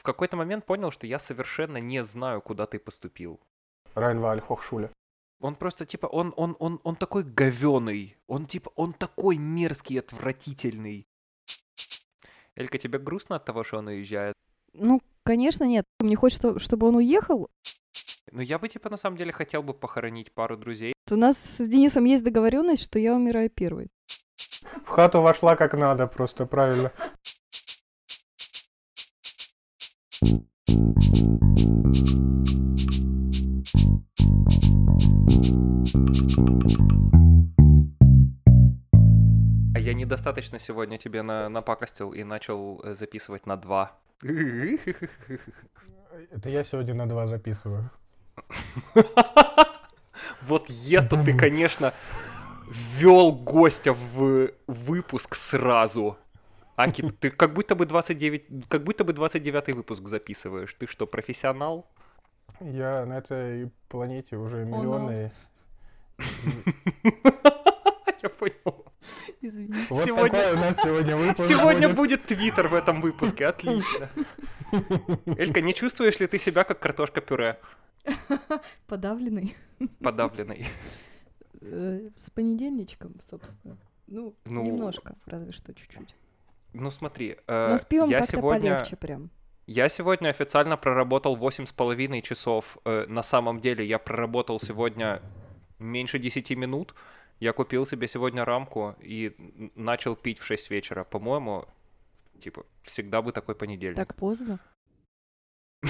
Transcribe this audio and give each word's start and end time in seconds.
в 0.00 0.02
какой-то 0.02 0.36
момент 0.36 0.64
понял, 0.64 0.90
что 0.90 1.06
я 1.06 1.18
совершенно 1.18 1.76
не 1.76 2.02
знаю, 2.04 2.40
куда 2.40 2.64
ты 2.64 2.78
поступил. 2.78 3.38
Райнваль 3.94 4.40
Хохшуле. 4.40 4.90
Он 5.40 5.54
просто, 5.54 5.84
типа, 5.84 6.06
он, 6.06 6.32
он, 6.36 6.56
он, 6.58 6.80
он 6.84 6.96
такой 6.96 7.22
говёный. 7.22 8.16
Он, 8.26 8.46
типа, 8.46 8.72
он 8.76 8.94
такой 8.94 9.36
мерзкий, 9.36 10.00
отвратительный. 10.00 11.06
Элька, 12.56 12.78
тебе 12.78 12.98
грустно 12.98 13.36
от 13.36 13.44
того, 13.44 13.62
что 13.62 13.78
он 13.78 13.88
уезжает? 13.88 14.34
Ну, 14.72 15.02
конечно, 15.22 15.64
нет. 15.64 15.84
Мне 15.98 16.16
хочется, 16.16 16.58
чтобы 16.58 16.88
он 16.88 16.96
уехал. 16.96 17.48
Ну, 18.32 18.40
я 18.40 18.58
бы, 18.58 18.68
типа, 18.70 18.88
на 18.88 18.96
самом 18.96 19.18
деле 19.18 19.32
хотел 19.32 19.62
бы 19.62 19.74
похоронить 19.74 20.32
пару 20.32 20.56
друзей. 20.56 20.94
У 21.10 21.16
нас 21.16 21.36
с 21.36 21.68
Денисом 21.68 22.06
есть 22.06 22.24
договоренность, 22.24 22.84
что 22.84 22.98
я 22.98 23.14
умираю 23.14 23.50
первой. 23.50 23.88
В 24.86 24.88
хату 24.88 25.20
вошла 25.20 25.56
как 25.56 25.74
надо, 25.74 26.06
просто 26.06 26.46
правильно. 26.46 26.90
А 39.74 39.78
я 39.78 39.94
недостаточно 39.94 40.58
сегодня 40.58 40.98
тебе 40.98 41.22
на, 41.22 41.48
напакостил 41.48 42.12
и 42.12 42.24
начал 42.24 42.80
э, 42.84 42.94
записывать 42.94 43.46
на 43.46 43.56
два. 43.56 43.92
Это 44.22 44.78
я 46.48 46.64
сегодня 46.64 46.94
на 46.94 47.08
два 47.08 47.26
записываю. 47.26 47.90
Вот 50.42 50.70
это 50.90 51.22
ты, 51.22 51.36
конечно, 51.36 51.92
ввел 52.96 53.32
гостя 53.32 53.92
в 53.92 54.50
выпуск 54.66 55.34
сразу. 55.34 56.16
Аки, 56.82 57.02
ты 57.20 57.30
как 57.30 57.52
будто 57.52 57.74
бы 57.74 57.84
29, 57.86 58.68
как 58.68 58.84
будто 58.84 59.04
бы 59.04 59.12
29 59.12 59.74
выпуск 59.74 60.06
записываешь. 60.08 60.74
Ты 60.74 60.86
что, 60.86 61.06
профессионал? 61.06 61.86
Я 62.60 63.04
на 63.06 63.18
этой 63.18 63.70
планете 63.88 64.36
уже 64.36 64.64
миллионы. 64.64 65.30
Я 68.22 68.28
понял. 68.28 68.84
Извините. 69.40 69.86
Вот 69.88 70.04
Сегодня- 70.04 70.38
такой 70.38 70.52
у 70.52 70.58
нас 70.58 70.76
сегодня 70.76 71.16
выпуск 71.16 71.48
Сегодня 71.48 71.88
будет. 71.88 72.26
твиттер 72.26 72.68
в 72.68 72.74
этом 72.74 73.00
выпуске, 73.00 73.46
отлично. 73.46 74.10
Элька, 75.38 75.60
не 75.62 75.72
чувствуешь 75.74 76.20
ли 76.20 76.26
ты 76.26 76.38
себя 76.38 76.64
как 76.64 76.80
картошка-пюре 76.80 77.58
Подавленный. 78.86 79.56
подавленной? 80.00 80.66
Э, 81.62 82.10
С 82.16 82.28
понедельничком, 82.30 83.14
собственно. 83.22 83.78
Ну, 84.06 84.34
Ну, 84.44 84.62
немножко, 84.64 85.14
разве 85.24 85.52
что 85.52 85.72
чуть-чуть. 85.72 86.14
Ну 86.72 86.90
смотри, 86.90 87.36
э, 87.46 87.68
Но 87.70 87.76
с 87.76 87.84
пивом 87.84 88.08
я 88.10 88.22
сегодня... 88.22 88.76
полегче 88.76 88.96
прям. 88.96 89.30
Я 89.66 89.88
сегодня 89.88 90.30
официально 90.30 90.76
проработал 90.76 91.36
восемь 91.36 91.66
с 91.66 91.72
половиной 91.72 92.22
часов. 92.22 92.78
Э, 92.84 93.06
На 93.08 93.22
самом 93.22 93.60
деле 93.60 93.84
я 93.84 93.98
проработал 93.98 94.60
сегодня 94.60 95.22
меньше 95.78 96.18
10 96.18 96.50
минут. 96.56 96.94
Я 97.38 97.52
купил 97.52 97.86
себе 97.86 98.08
сегодня 98.08 98.44
рамку 98.44 98.96
и 99.00 99.34
начал 99.74 100.16
пить 100.16 100.38
в 100.38 100.44
6 100.44 100.70
вечера. 100.70 101.04
По-моему, 101.04 101.66
типа, 102.40 102.66
всегда 102.82 103.22
бы 103.22 103.32
такой 103.32 103.54
понедельник. 103.54 103.96
Так 103.96 104.14
поздно. 104.14 104.58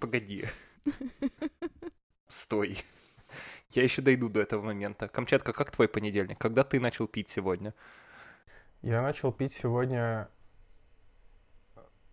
Погоди. 0.00 0.44
Стой. 2.28 2.78
Я 3.70 3.82
еще 3.82 4.02
дойду 4.02 4.28
до 4.28 4.40
этого 4.40 4.62
момента. 4.62 5.08
Камчатка, 5.08 5.52
как 5.52 5.70
твой 5.70 5.88
понедельник? 5.88 6.38
Когда 6.38 6.62
ты 6.62 6.80
начал 6.80 7.08
пить 7.08 7.28
сегодня? 7.28 7.74
Я 8.84 9.00
начал 9.00 9.32
пить 9.32 9.54
сегодня... 9.54 10.28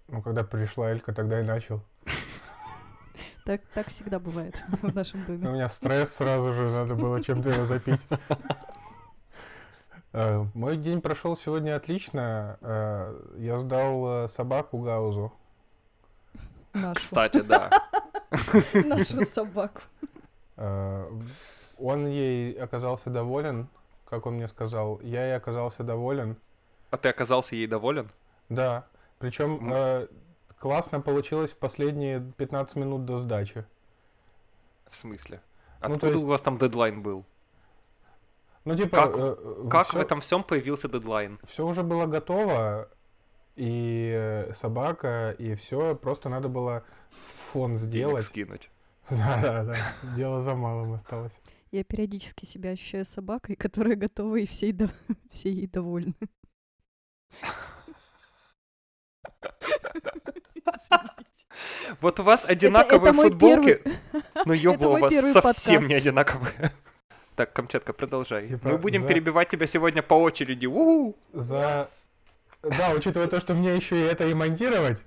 Ну, 0.07 0.21
когда 0.21 0.45
пришла 0.45 0.89
Элька, 0.89 1.13
тогда 1.13 1.39
и 1.41 1.43
начал. 1.43 1.81
Так, 3.43 3.61
так 3.73 3.87
всегда 3.87 4.19
бывает 4.19 4.55
в 4.83 4.95
нашем 4.95 5.23
У 5.23 5.25
доме. 5.25 5.49
меня 5.49 5.67
стресс 5.67 6.13
сразу 6.13 6.53
же, 6.53 6.69
надо 6.69 6.93
было 6.95 7.21
чем-то 7.23 7.49
его 7.49 7.65
запить. 7.65 7.99
Э, 10.13 10.45
Мой 10.53 10.75
день 10.77 11.01
прошел 11.01 11.35
сегодня 11.37 11.75
отлично. 11.75 12.57
Э, 12.61 13.17
Я 13.37 13.57
сдал 13.57 14.25
э, 14.25 14.27
собаку 14.27 14.77
Гаузу. 14.79 15.33
Нашу, 16.73 16.95
Кстати, 16.95 17.41
да. 17.41 17.69
нашу 18.73 19.25
собаку. 19.25 19.81
Он 20.57 22.07
ей 22.07 22.53
оказался 22.61 23.09
доволен, 23.09 23.67
как 24.05 24.25
он 24.25 24.35
мне 24.35 24.47
сказал. 24.47 24.99
Я 25.01 25.25
ей 25.27 25.35
оказался 25.35 25.83
доволен. 25.83 26.35
А 26.91 26.97
ты 26.97 27.09
оказался 27.09 27.55
ей 27.55 27.67
доволен? 27.67 28.09
Да. 28.49 28.85
Причем 29.17 29.55
М. 29.67 29.73
э, 29.73 30.07
классно 30.59 31.01
получилось 31.01 31.51
в 31.51 31.57
последние 31.57 32.19
15 32.37 32.75
минут 32.75 33.05
до 33.05 33.19
сдачи. 33.19 33.65
В 34.89 34.95
смысле? 34.95 35.41
Ну, 35.81 35.87
Откуда 35.93 36.07
есть- 36.11 36.23
у 36.23 36.27
вас 36.27 36.41
там 36.41 36.57
дедлайн 36.57 37.01
был? 37.01 37.25
Ну, 38.65 38.75
типа, 38.75 39.07
Как- 39.07 39.69
Как 39.71 39.87
в 39.87 39.89
все, 39.91 40.01
этом 40.01 40.21
всем 40.21 40.43
появился 40.43 40.87
дедлайн? 40.87 41.39
все 41.45 41.65
уже 41.65 41.81
было 41.81 42.05
готово, 42.05 42.87
и 43.55 44.11
э, 44.15 44.53
собака, 44.53 45.31
и 45.39 45.55
все, 45.55 45.95
просто 45.95 46.29
надо 46.29 46.47
было 46.49 46.83
фон 47.09 47.77
Денег 47.77 47.81
сделать. 47.81 48.25
скинуть. 48.25 48.69
Да, 49.09 49.41
да, 49.41 49.63
да. 49.63 49.75
Дело 50.15 50.41
за 50.41 50.53
малым 50.55 50.93
осталось. 50.93 51.33
Я 51.71 51.83
периодически 51.83 52.45
себя 52.45 52.71
ощущаю 52.71 53.03
собакой, 53.05 53.55
которая 53.65 53.95
готова 53.95 54.35
и 54.35 54.45
все, 54.45 54.65
ей 54.67 54.73
дов- 54.73 54.93
все 55.31 55.51
ей 55.51 55.67
довольны. 55.67 56.13
Вот 61.99 62.19
у 62.19 62.23
вас 62.23 62.45
одинаковые 62.47 63.13
футболки, 63.13 63.81
но 64.45 64.53
ёба, 64.53 64.75
это 64.75 64.89
у 64.89 64.97
вас 64.97 65.33
совсем 65.33 65.87
не 65.87 65.95
одинаковые. 65.95 66.71
Так, 67.35 67.53
Камчатка, 67.53 67.93
продолжай. 67.93 68.49
Типа 68.49 68.69
Мы 68.69 68.77
будем 68.77 69.07
перебивать 69.07 69.49
тебя 69.49 69.65
сегодня 69.65 70.03
по 70.03 70.15
очереди. 70.15 70.67
За... 71.31 71.89
Да, 72.61 72.91
учитывая 72.91 73.27
то, 73.27 73.39
что 73.39 73.53
мне 73.53 73.73
еще 73.73 73.99
и 73.99 74.03
это 74.03 74.27
и 74.27 74.33
монтировать, 74.33 75.03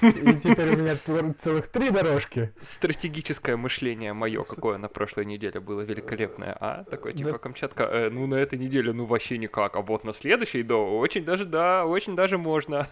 и 0.00 0.34
теперь 0.34 0.74
у 0.74 0.76
меня 0.76 0.96
целых 1.38 1.68
три 1.68 1.90
дорожки. 1.90 2.52
Стратегическое 2.60 3.56
мышление 3.56 4.12
мое, 4.12 4.42
какое 4.44 4.78
на 4.78 4.88
прошлой 4.88 5.24
неделе 5.24 5.60
было 5.60 5.82
великолепное, 5.82 6.56
а? 6.58 6.84
Такое 6.84 7.12
типа 7.12 7.32
Да. 7.32 7.38
Камчатка, 7.38 7.84
«Э, 7.84 8.10
ну 8.10 8.26
на 8.26 8.36
этой 8.36 8.58
неделе 8.58 8.92
ну 8.92 9.04
вообще 9.04 9.38
никак, 9.38 9.76
а 9.76 9.82
вот 9.82 10.04
на 10.04 10.12
следующей, 10.12 10.62
да, 10.62 10.76
очень 10.76 11.24
даже, 11.24 11.44
да, 11.44 11.84
очень 11.84 12.16
даже 12.16 12.38
можно. 12.38 12.88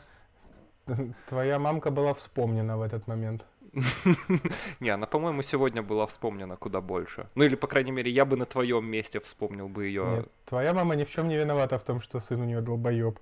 Твоя 1.28 1.58
мамка 1.58 1.90
была 1.90 2.14
вспомнена 2.14 2.76
в 2.76 2.82
этот 2.82 3.06
момент. 3.08 3.44
Не, 4.80 4.90
она, 4.90 5.06
по-моему, 5.06 5.42
сегодня 5.42 5.82
была 5.82 6.06
вспомнена 6.06 6.56
куда 6.56 6.80
больше. 6.80 7.28
Ну 7.34 7.44
или, 7.44 7.56
по 7.56 7.66
крайней 7.66 7.90
мере, 7.90 8.10
я 8.10 8.24
бы 8.24 8.36
на 8.36 8.46
твоем 8.46 8.86
месте 8.86 9.20
вспомнил 9.20 9.68
бы 9.68 9.86
ее. 9.86 10.26
Твоя 10.46 10.72
мама 10.72 10.94
ни 10.94 11.04
в 11.04 11.10
чем 11.10 11.28
не 11.28 11.36
виновата 11.36 11.78
в 11.78 11.82
том, 11.82 12.00
что 12.00 12.20
сын 12.20 12.40
у 12.40 12.44
нее 12.44 12.60
долбоеб. 12.60 13.18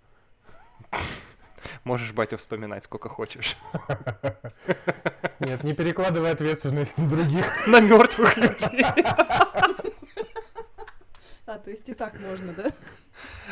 Можешь, 1.85 2.13
батя, 2.13 2.37
вспоминать 2.37 2.85
сколько 2.85 3.09
хочешь. 3.09 3.57
Нет, 5.41 5.63
не 5.65 5.75
перекладывай 5.75 6.31
ответственность 6.31 6.97
на 6.99 7.09
других. 7.09 7.45
На 7.67 7.81
мертвых 7.81 8.37
людей. 8.37 8.85
А, 11.47 11.59
то 11.59 11.71
есть 11.71 11.89
и 11.89 11.95
так 11.95 12.19
можно, 12.21 12.53
да? 12.55 12.71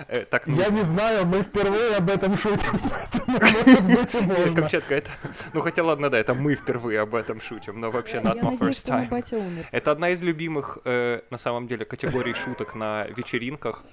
Э, 0.08 0.24
Так, 0.24 0.46
ну, 0.46 0.58
Я 0.58 0.70
не 0.70 0.82
знаю, 0.82 1.26
мы 1.26 1.42
впервые 1.42 1.96
об 1.96 2.08
этом 2.08 2.36
шутим, 2.38 2.80
поэтому, 2.90 3.38
может 3.38 3.84
быть, 3.86 4.14
и 4.14 4.18
Нет, 4.18 4.38
можно. 4.38 4.54
Камчатка, 4.62 4.94
это... 4.94 5.10
Ну, 5.52 5.60
хотя 5.60 5.84
ладно, 5.84 6.08
да, 6.08 6.18
это 6.18 6.32
мы 6.34 6.54
впервые 6.54 7.00
об 7.00 7.14
этом 7.14 7.40
шутим, 7.42 7.78
но 7.80 7.90
вообще 7.90 8.14
Я 8.16 8.22
not 8.22 8.40
my 8.40 8.50
надеюсь, 8.52 8.76
first 8.82 8.88
time. 8.88 9.08
батя 9.10 9.36
умер. 9.36 9.66
Это 9.70 9.90
одна 9.90 10.08
из 10.08 10.22
любимых, 10.22 10.78
э, 10.84 11.20
на 11.30 11.38
самом 11.38 11.68
деле, 11.68 11.84
категорий 11.84 12.32
шуток 12.32 12.74
на 12.74 13.04
вечеринках. 13.08 13.84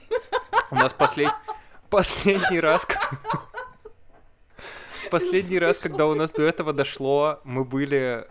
У 0.71 0.75
нас 0.75 0.93
послед... 0.93 1.31
последний 1.89 2.61
раз... 2.61 2.87
Последний 5.09 5.59
раз, 5.59 5.77
когда 5.77 6.05
у 6.07 6.13
нас 6.15 6.31
до 6.31 6.43
этого 6.43 6.73
дошло, 6.73 7.39
мы 7.43 7.63
были... 7.63 8.27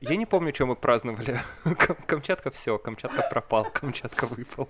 Я 0.00 0.14
не 0.14 0.26
помню, 0.26 0.54
что 0.54 0.64
мы 0.66 0.76
праздновали. 0.76 1.40
Кам- 1.64 1.96
Камчатка 2.06 2.50
все, 2.52 2.78
Камчатка 2.78 3.22
пропал, 3.28 3.64
Камчатка 3.72 4.26
выпал. 4.26 4.68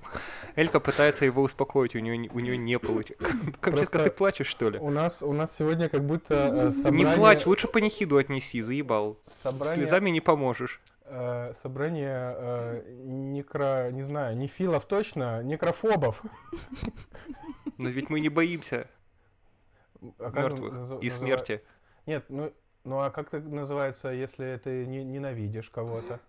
Элька 0.56 0.80
пытается 0.80 1.26
его 1.26 1.42
успокоить, 1.42 1.94
у 1.94 1.98
нее, 1.98 2.30
у 2.32 2.38
нее 2.40 2.56
не 2.56 2.78
получится. 2.78 3.22
Камчатка, 3.60 3.98
ты 4.04 4.10
плачешь, 4.10 4.46
что 4.46 4.70
ли? 4.70 4.78
У 4.78 4.88
нас, 4.88 5.22
у 5.22 5.32
нас 5.34 5.54
сегодня 5.54 5.90
как 5.90 6.02
будто 6.06 6.34
э, 6.34 6.66
Не 6.68 6.72
собрание... 6.82 7.14
плачь, 7.16 7.44
лучше 7.46 7.68
панихиду 7.68 8.16
отнеси, 8.16 8.62
заебал. 8.62 9.18
собрание, 9.42 9.76
Слезами 9.76 10.08
не 10.08 10.22
поможешь. 10.22 10.80
э, 11.04 11.52
собрание 11.62 12.34
э, 12.38 12.82
некро... 13.04 13.90
Не 13.90 14.04
знаю, 14.04 14.34
нефилов 14.34 14.86
точно, 14.86 15.42
некрофобов. 15.42 16.22
Но 17.76 17.90
ведь 17.90 18.08
мы 18.08 18.20
не 18.20 18.30
боимся 18.30 18.88
А 20.18 20.30
мертвых 20.30 20.72
назу- 20.72 20.98
и 21.00 21.10
смерти. 21.10 21.62
Нет, 22.06 22.24
ну, 22.28 22.52
ну 22.84 23.00
а 23.00 23.10
как 23.10 23.34
это 23.34 23.48
называется, 23.48 24.08
если 24.08 24.60
ты 24.62 24.86
не- 24.86 25.04
ненавидишь 25.04 25.70
кого-то? 25.70 26.20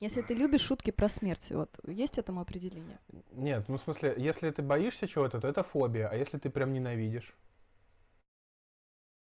Если 0.00 0.22
ты 0.22 0.34
любишь 0.34 0.60
шутки 0.60 0.92
про 0.92 1.08
смерть, 1.08 1.50
вот, 1.50 1.76
есть 1.84 2.18
этому 2.18 2.40
определение? 2.40 3.00
Нет, 3.32 3.68
ну 3.68 3.78
в 3.78 3.80
смысле, 3.80 4.14
если 4.16 4.50
ты 4.50 4.62
боишься 4.62 5.08
чего-то, 5.08 5.40
то 5.40 5.48
это 5.48 5.64
фобия, 5.64 6.08
а 6.08 6.14
если 6.14 6.38
ты 6.38 6.50
прям 6.50 6.72
ненавидишь? 6.72 7.34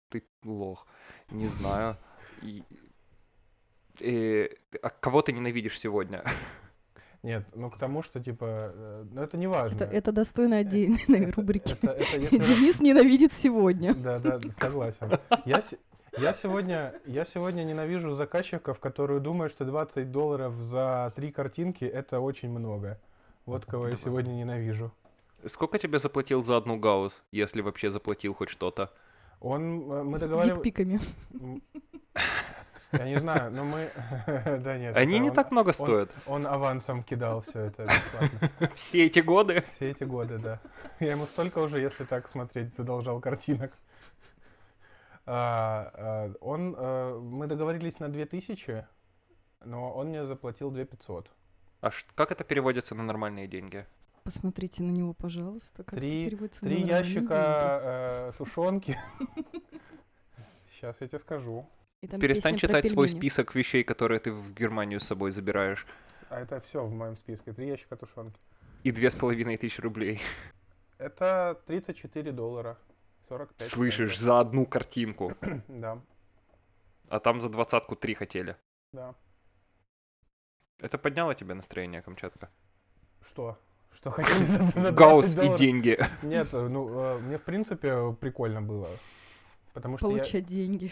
ты 0.09 0.23
лох. 0.43 0.87
Не 1.31 1.47
знаю. 1.47 1.97
И- 2.41 2.63
э, 3.99 4.49
а 4.81 4.89
кого 4.89 5.21
ты 5.21 5.31
ненавидишь 5.33 5.79
сегодня? 5.79 6.23
Нет, 7.25 7.43
ну 7.55 7.71
к 7.71 7.77
тому, 7.79 8.03
что 8.03 8.19
типа, 8.19 8.71
э, 8.71 9.05
ну 9.11 9.23
это 9.23 9.35
не 9.35 9.47
важно. 9.47 9.77
Это, 9.77 9.85
это 9.85 10.11
достойно 10.11 10.57
отдельной 10.57 11.31
рубрики. 11.35 11.75
Это, 11.81 11.91
это 11.91 12.17
если... 12.17 12.37
Денис 12.37 12.79
ненавидит 12.79 13.33
сегодня. 13.33 13.95
Да, 13.95 14.19
да, 14.19 14.39
согласен. 14.59 15.09
Я, 15.43 15.61
се- 15.61 15.79
я, 16.19 16.33
сегодня, 16.33 16.93
я 17.07 17.25
сегодня 17.25 17.63
ненавижу 17.63 18.13
заказчиков, 18.13 18.79
которые 18.79 19.21
думают, 19.21 19.53
что 19.53 19.65
20 19.65 20.11
долларов 20.11 20.53
за 20.57 21.11
три 21.15 21.31
картинки 21.31 21.83
это 21.83 22.19
очень 22.19 22.49
много. 22.51 22.99
Вот 23.47 23.65
кого 23.65 23.87
я 23.87 23.97
сегодня 23.97 24.33
ненавижу. 24.33 24.91
Сколько 25.47 25.79
тебе 25.79 25.97
заплатил 25.97 26.43
за 26.43 26.57
одну 26.57 26.77
гаусс, 26.77 27.23
если 27.31 27.61
вообще 27.61 27.89
заплатил 27.89 28.35
хоть 28.35 28.49
что-то? 28.49 28.91
Он, 29.39 29.91
э, 29.91 30.03
мы 30.03 30.19
договаривались... 30.19 30.63
Дикпиками. 30.63 30.99
Я 32.97 33.05
не 33.05 33.17
знаю, 33.19 33.51
но 33.51 33.63
мы... 33.63 33.89
Да 34.63 34.77
нет. 34.77 34.95
Они 34.95 35.19
не 35.19 35.29
он- 35.29 35.35
так 35.35 35.51
много 35.51 35.69
он- 35.69 35.73
стоят. 35.73 36.11
Он 36.27 36.45
авансом 36.47 37.03
кидал 37.03 37.41
все 37.41 37.59
это 37.65 37.85
бесплатно. 37.85 38.69
Все 38.75 39.05
эти 39.05 39.19
годы? 39.19 39.63
Все 39.75 39.91
эти 39.91 40.03
годы, 40.03 40.37
да. 40.39 40.59
Я 40.99 41.11
ему 41.11 41.25
столько 41.25 41.59
уже, 41.59 41.79
если 41.79 42.03
так 42.05 42.27
смотреть, 42.29 42.75
задолжал 42.75 43.19
картинок. 43.19 43.71
А, 45.27 45.91
а, 45.93 46.31
Он, 46.41 46.75
э, 46.77 47.19
мы 47.19 47.47
договорились 47.47 47.99
на 47.99 48.09
2000, 48.09 48.85
но 49.65 49.91
он 49.91 50.09
мне 50.09 50.25
заплатил 50.25 50.69
2500. 50.71 51.31
А 51.81 51.91
ш- 51.91 52.05
как 52.15 52.31
это 52.31 52.43
переводится 52.43 52.93
на 52.95 53.03
нормальные 53.03 53.47
деньги? 53.47 53.85
Посмотрите 54.23 54.83
на 54.83 54.91
него, 54.91 55.13
пожалуйста. 55.13 55.83
Как 55.83 55.93
это 55.93 56.01
Три- 56.01 56.25
переводится 56.25 56.63
на 56.63 56.69
Три 56.69 56.79
нормальные 56.83 57.03
деньги. 57.03 57.15
ящика 57.17 57.79
э, 57.83 58.31
тушенки. 58.37 58.97
Сейчас 60.71 60.99
я 61.01 61.07
тебе 61.07 61.19
скажу. 61.19 61.67
И 62.01 62.07
там 62.07 62.19
Перестань 62.19 62.53
песня 62.53 62.69
про 62.69 62.77
читать 62.79 62.91
свой 62.91 63.09
список 63.09 63.55
вещей, 63.55 63.83
которые 63.83 64.19
ты 64.19 64.31
в 64.31 64.53
Германию 64.53 64.99
с 64.99 65.05
собой 65.05 65.31
забираешь. 65.31 65.85
А 66.29 66.39
это 66.41 66.59
все 66.59 66.83
в 66.85 66.93
моем 66.93 67.15
списке. 67.17 67.53
Три 67.53 67.67
ящика 67.67 67.95
тушенки. 67.95 68.39
И 68.83 68.91
две 68.91 69.09
с 69.09 69.15
половиной 69.15 69.57
тысячи 69.57 69.81
рублей. 69.81 70.21
Это 70.97 71.59
34 71.65 72.31
доллара. 72.31 72.77
45 73.29 73.67
Слышишь, 73.67 74.11
центов. 74.11 74.23
за 74.23 74.39
одну 74.39 74.65
картинку. 74.65 75.33
Да, 75.67 75.99
А 77.09 77.19
там 77.19 77.41
за 77.41 77.49
двадцатку 77.49 77.95
три 77.95 78.13
хотели. 78.13 78.55
да. 78.93 79.15
Это 80.79 80.97
подняло 80.97 81.33
тебе 81.33 81.53
настроение, 81.53 82.01
Камчатка? 82.01 82.49
Что? 83.25 83.57
Что 83.93 84.11
хотели 84.11 84.43
за, 84.43 84.57
за 84.65 84.91
20 84.91 84.93
Гаусс 84.93 85.37
и 85.37 85.57
деньги. 85.57 85.97
Нет, 86.21 86.51
ну, 86.51 86.89
э, 86.99 87.17
мне 87.19 87.37
в 87.37 87.43
принципе 87.43 88.13
прикольно 88.19 88.61
было. 88.61 88.89
Потому 89.75 89.97
что 89.97 90.09
я, 90.09 90.13
Получать 90.13 90.45
деньги. 90.45 90.89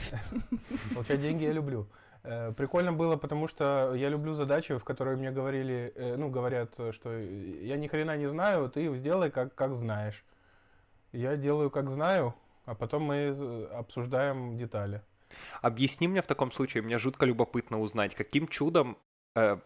получать 0.93 1.21
деньги 1.21 1.45
я 1.45 1.53
люблю. 1.53 1.87
Э, 2.23 2.51
Прикольно 2.51 2.91
было, 2.91 3.15
потому 3.15 3.47
что 3.47 3.95
я 3.95 4.09
люблю 4.09 4.33
задачи, 4.33 4.77
в 4.77 4.83
которые 4.83 5.15
мне 5.15 5.31
говорили, 5.31 5.93
э, 5.95 6.17
ну, 6.17 6.29
говорят, 6.29 6.73
что 6.91 7.17
я 7.17 7.77
ни 7.77 7.87
хрена 7.87 8.17
не 8.17 8.29
знаю, 8.29 8.69
ты 8.69 8.93
сделай 8.95 9.31
как, 9.31 9.55
как 9.55 9.73
знаешь. 9.75 10.25
Я 11.13 11.37
делаю 11.37 11.71
как 11.71 11.89
знаю, 11.89 12.35
а 12.65 12.75
потом 12.75 13.03
мы 13.03 13.29
обсуждаем 13.71 14.57
детали. 14.57 15.01
Объясни 15.61 16.09
мне 16.09 16.21
в 16.21 16.27
таком 16.27 16.51
случае, 16.51 16.83
мне 16.83 16.99
жутко 16.99 17.25
любопытно 17.25 17.79
узнать, 17.79 18.15
каким 18.15 18.49
чудом 18.49 18.97
э, 19.35 19.59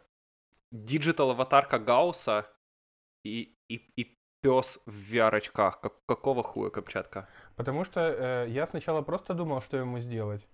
digital-аватарка 0.71 1.79
Гаусса 1.79 2.45
и, 3.23 3.57
и, 3.67 3.75
и 3.95 4.16
пес 4.41 4.79
в 4.85 5.13
VR-очках. 5.13 5.79
Как, 5.79 5.93
какого 6.05 6.43
хуя, 6.43 6.69
Камчатка? 6.69 7.27
Потому 7.55 7.83
что 7.83 7.99
э, 8.01 8.49
я 8.49 8.67
сначала 8.67 9.01
просто 9.01 9.33
думал, 9.33 9.61
что 9.61 9.77
ему 9.77 9.99
сделать, 9.99 10.47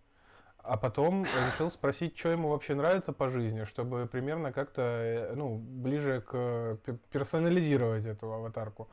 а 0.58 0.78
потом 0.78 1.26
решил 1.26 1.70
спросить, 1.72 2.18
что 2.18 2.30
ему 2.30 2.50
вообще 2.50 2.76
нравится 2.76 3.14
по 3.14 3.30
жизни, 3.30 3.66
чтобы 3.66 4.08
примерно 4.08 4.52
как-то, 4.52 4.82
э, 4.82 5.34
ну, 5.36 5.58
ближе 5.58 6.22
к 6.22 6.78
пе- 6.86 6.98
персонализировать 7.12 8.06
эту 8.06 8.32
аватарку. 8.32 8.90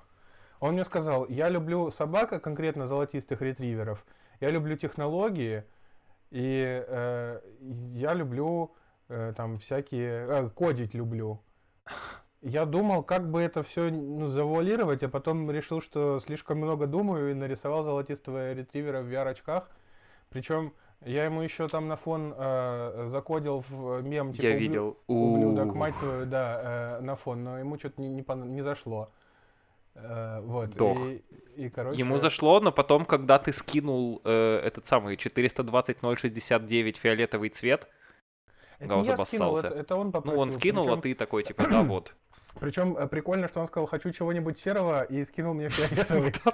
Он 0.61 0.75
мне 0.75 0.85
сказал, 0.85 1.27
я 1.29 1.49
люблю 1.49 1.91
собак, 1.91 2.33
а 2.33 2.41
конкретно 2.41 2.87
золотистых 2.87 3.41
ретриверов, 3.41 4.05
я 4.41 4.51
люблю 4.51 4.77
технологии, 4.77 5.65
и 6.31 6.85
э, 6.87 7.41
я 7.95 8.15
люблю 8.15 8.75
э, 9.09 9.33
там 9.37 9.59
всякие, 9.59 10.27
э, 10.29 10.51
кодить 10.51 10.95
люблю. 10.95 11.41
Я 12.43 12.65
думал, 12.65 13.03
как 13.03 13.31
бы 13.31 13.43
это 13.43 13.63
все 13.63 13.91
ну, 13.91 14.29
завуалировать, 14.29 15.03
а 15.03 15.09
потом 15.09 15.51
решил, 15.51 15.83
что 15.83 16.21
слишком 16.21 16.59
много 16.59 16.87
думаю 16.87 17.31
и 17.31 17.35
нарисовал 17.35 17.85
золотистого 17.85 18.55
ретривера 18.55 19.03
в 19.03 19.11
VR-очках. 19.13 19.69
Причем 20.31 20.73
я 21.05 21.25
ему 21.25 21.43
еще 21.43 21.69
там 21.69 21.89
на 21.89 21.97
фон 21.97 22.35
э, 22.37 23.09
закодил 23.11 23.63
в 23.69 24.03
мем, 24.03 24.33
типа 24.33 24.47
Я 24.47 24.51
«Ублю- 24.53 24.59
видел. 24.59 24.99
Ублюдок, 25.07 25.75
мать 25.75 25.99
твою, 25.99 26.25
да, 26.25 26.99
э, 26.99 27.01
на 27.03 27.17
фон, 27.17 27.45
но 27.45 27.59
ему 27.59 27.79
что-то 27.79 28.01
не, 28.01 28.09
не, 28.09 28.25
не 28.47 28.63
зашло. 28.63 29.11
Э, 29.95 30.41
вот. 30.41 30.71
Дох. 30.71 30.99
И, 30.99 31.23
и, 31.57 31.69
короче... 31.69 31.99
Ему 31.99 32.17
зашло, 32.17 32.61
но 32.61 32.73
потом, 32.73 33.05
когда 33.05 33.39
ты 33.39 33.53
скинул 33.53 34.23
э, 34.25 34.61
этот 34.65 34.87
самый 34.87 35.17
420-069 35.17 36.99
фиолетовый 36.99 37.51
цвет, 37.51 37.89
это 38.79 38.89
Гаус 38.89 39.07
не 39.07 39.11
я 39.11 39.17
скинул, 39.19 39.59
это, 39.59 39.69
это 39.69 39.97
он 39.97 40.07
ну, 40.07 40.13
попросил. 40.13 40.41
он 40.41 40.51
скинул, 40.53 40.85
а 40.85 40.97
Причем- 40.97 41.03
ты 41.03 41.15
такой, 41.15 41.43
типа, 41.43 41.65
да, 41.71 41.83
вот. 41.83 42.15
Причем 42.59 42.97
э, 42.97 43.07
прикольно, 43.07 43.49
что 43.49 43.61
он 43.61 43.67
сказал, 43.67 43.87
хочу 43.87 44.11
чего-нибудь 44.11 44.59
серого, 44.59 45.03
и 45.03 45.25
скинул 45.25 45.55
мне 45.55 45.69
фиолетовый. 45.69 46.33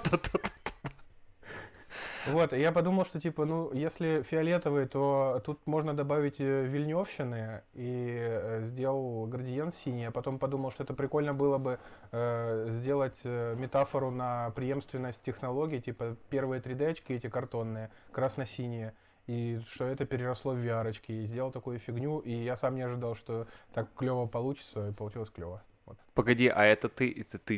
Вот, 2.27 2.51
я 2.51 2.73
подумал, 2.73 3.05
что 3.05 3.21
типа, 3.21 3.45
ну, 3.45 3.71
если 3.73 4.21
фиолетовый, 4.21 4.85
то 4.85 5.41
тут 5.45 5.65
можно 5.65 5.95
добавить 5.95 6.41
э, 6.41 6.65
вильневщины, 6.65 7.61
и 7.73 8.17
э, 8.19 8.63
сделал 8.63 9.27
градиент 9.27 9.73
синий, 9.73 10.05
а 10.05 10.11
потом 10.11 10.37
подумал, 10.37 10.71
что 10.71 10.83
это 10.83 10.93
прикольно 10.93 11.33
было 11.33 11.57
бы 11.57 11.79
э, 12.11 12.67
сделать 12.69 13.23
метафору 13.23 14.11
на 14.11 14.49
преемственность 14.51 15.21
технологий, 15.21 15.79
типа 15.79 16.17
первые 16.29 16.61
3D-очки 16.61 17.13
эти 17.13 17.29
картонные, 17.29 17.91
красно-синие, 18.11 18.93
и 19.27 19.61
что 19.69 19.85
это 19.85 20.05
переросло 20.05 20.51
в 20.51 20.57
VR 20.57 20.93
и 21.07 21.25
сделал 21.25 21.51
такую 21.51 21.79
фигню, 21.79 22.19
и 22.19 22.31
я 22.31 22.57
сам 22.57 22.75
не 22.75 22.81
ожидал, 22.81 23.15
что 23.15 23.47
так 23.73 23.87
клево 23.95 24.25
получится, 24.25 24.89
и 24.89 24.91
получилось 24.91 25.29
клево. 25.29 25.63
Вот. 25.87 25.97
Погоди, 26.13 26.47
а 26.49 26.63
это 26.65 26.89
ты, 26.89 27.09
это 27.11 27.39
ты, 27.39 27.57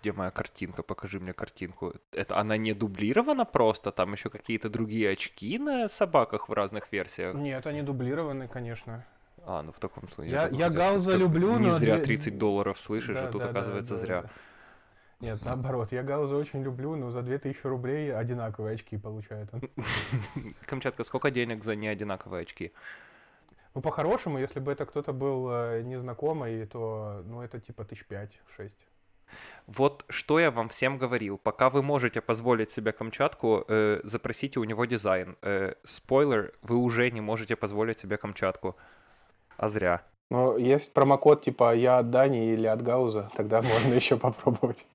где 0.00 0.12
моя 0.12 0.30
картинка? 0.30 0.82
Покажи 0.82 1.20
мне 1.20 1.32
картинку. 1.32 1.94
Это 2.12 2.38
она 2.38 2.56
не 2.56 2.74
дублирована 2.74 3.44
просто? 3.44 3.92
Там 3.92 4.12
еще 4.12 4.28
какие-то 4.28 4.68
другие 4.68 5.10
очки 5.10 5.58
на 5.58 5.88
собаках 5.88 6.48
в 6.48 6.52
разных 6.52 6.90
версиях? 6.92 7.34
Нет, 7.34 7.66
они 7.66 7.82
дублированы, 7.82 8.48
конечно. 8.48 9.04
А, 9.44 9.62
ну 9.62 9.70
в 9.72 9.78
таком 9.78 10.08
случае. 10.08 10.32
Я- 10.32 10.48
я 10.48 10.70
Гауза 10.70 11.16
люблю, 11.16 11.56
Не 11.58 11.66
но 11.68 11.72
зря 11.72 11.96
две- 11.96 12.04
30 12.04 12.36
долларов 12.36 12.80
слышишь, 12.80 13.14
Да, 13.14 13.28
а 13.28 13.30
тут 13.30 13.40
да, 13.42 13.44
да, 13.44 13.50
оказывается 13.52 13.94
да, 13.94 14.00
зря. 14.00 14.22
да. 14.22 14.30
Нет, 15.20 15.38
наоборот, 15.44 15.92
я 15.92 16.02
Гауза 16.02 16.36
очень 16.36 16.62
люблю, 16.64 16.96
но 16.96 17.10
за 17.10 17.22
2000 17.22 17.64
рублей 17.68 18.12
одинаковые 18.12 18.74
очки 18.74 18.98
получает 18.98 19.48
он. 19.54 19.62
Камчатка, 20.66 21.04
сколько 21.04 21.30
денег 21.30 21.62
за 21.64 21.76
неодинаковые 21.76 22.42
очки? 22.42 22.72
Ну, 23.76 23.82
по-хорошему, 23.82 24.38
если 24.38 24.58
бы 24.58 24.72
это 24.72 24.86
кто-то 24.86 25.12
был 25.12 25.50
э, 25.50 25.82
незнакомый, 25.82 26.64
то, 26.66 27.22
ну, 27.26 27.42
это 27.42 27.60
типа 27.60 27.84
тысяч 27.84 28.06
пять-шесть. 28.06 28.86
Вот 29.66 30.06
что 30.08 30.40
я 30.40 30.50
вам 30.50 30.68
всем 30.70 30.96
говорил. 30.96 31.36
Пока 31.36 31.68
вы 31.68 31.82
можете 31.82 32.22
позволить 32.22 32.70
себе 32.70 32.92
Камчатку, 32.92 33.66
э, 33.68 34.00
запросите 34.02 34.60
у 34.60 34.64
него 34.64 34.86
дизайн. 34.86 35.36
Э, 35.42 35.74
спойлер, 35.84 36.54
вы 36.62 36.76
уже 36.76 37.10
не 37.10 37.20
можете 37.20 37.54
позволить 37.54 37.98
себе 37.98 38.16
Камчатку. 38.16 38.76
А 39.58 39.68
зря. 39.68 40.00
Но 40.30 40.56
есть 40.56 40.94
промокод 40.94 41.42
типа 41.42 41.74
«Я 41.74 41.98
от 41.98 42.10
Дани» 42.10 42.54
или 42.54 42.66
«От 42.66 42.80
Гауза», 42.80 43.30
тогда 43.36 43.60
можно 43.74 43.92
еще 43.92 44.16
попробовать. 44.16 44.86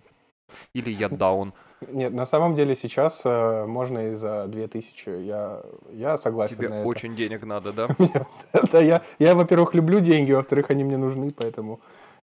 Или 0.74 0.92
я 0.92 1.10
даун. 1.10 1.54
Нет, 1.88 2.14
на 2.14 2.26
самом 2.26 2.54
деле 2.56 2.76
сейчас 2.76 3.24
э, 3.26 3.66
можно 3.66 4.12
и 4.12 4.14
за 4.14 4.46
2000. 4.48 5.10
Я, 5.26 5.62
я 5.92 6.18
согласен 6.18 6.58
Тебе 6.58 6.70
на 6.70 6.76
это. 6.76 6.88
очень 6.88 7.16
денег 7.16 7.44
надо, 7.44 7.74
да? 7.74 7.88
Это 8.54 8.80
я, 8.80 9.02
я, 9.18 9.34
во-первых, 9.34 9.74
люблю 9.74 10.00
деньги, 10.00 10.32
во-вторых, 10.32 10.70
они 10.70 10.84
мне 10.84 10.98
нужны, 10.98 11.32
поэтому 11.32 11.80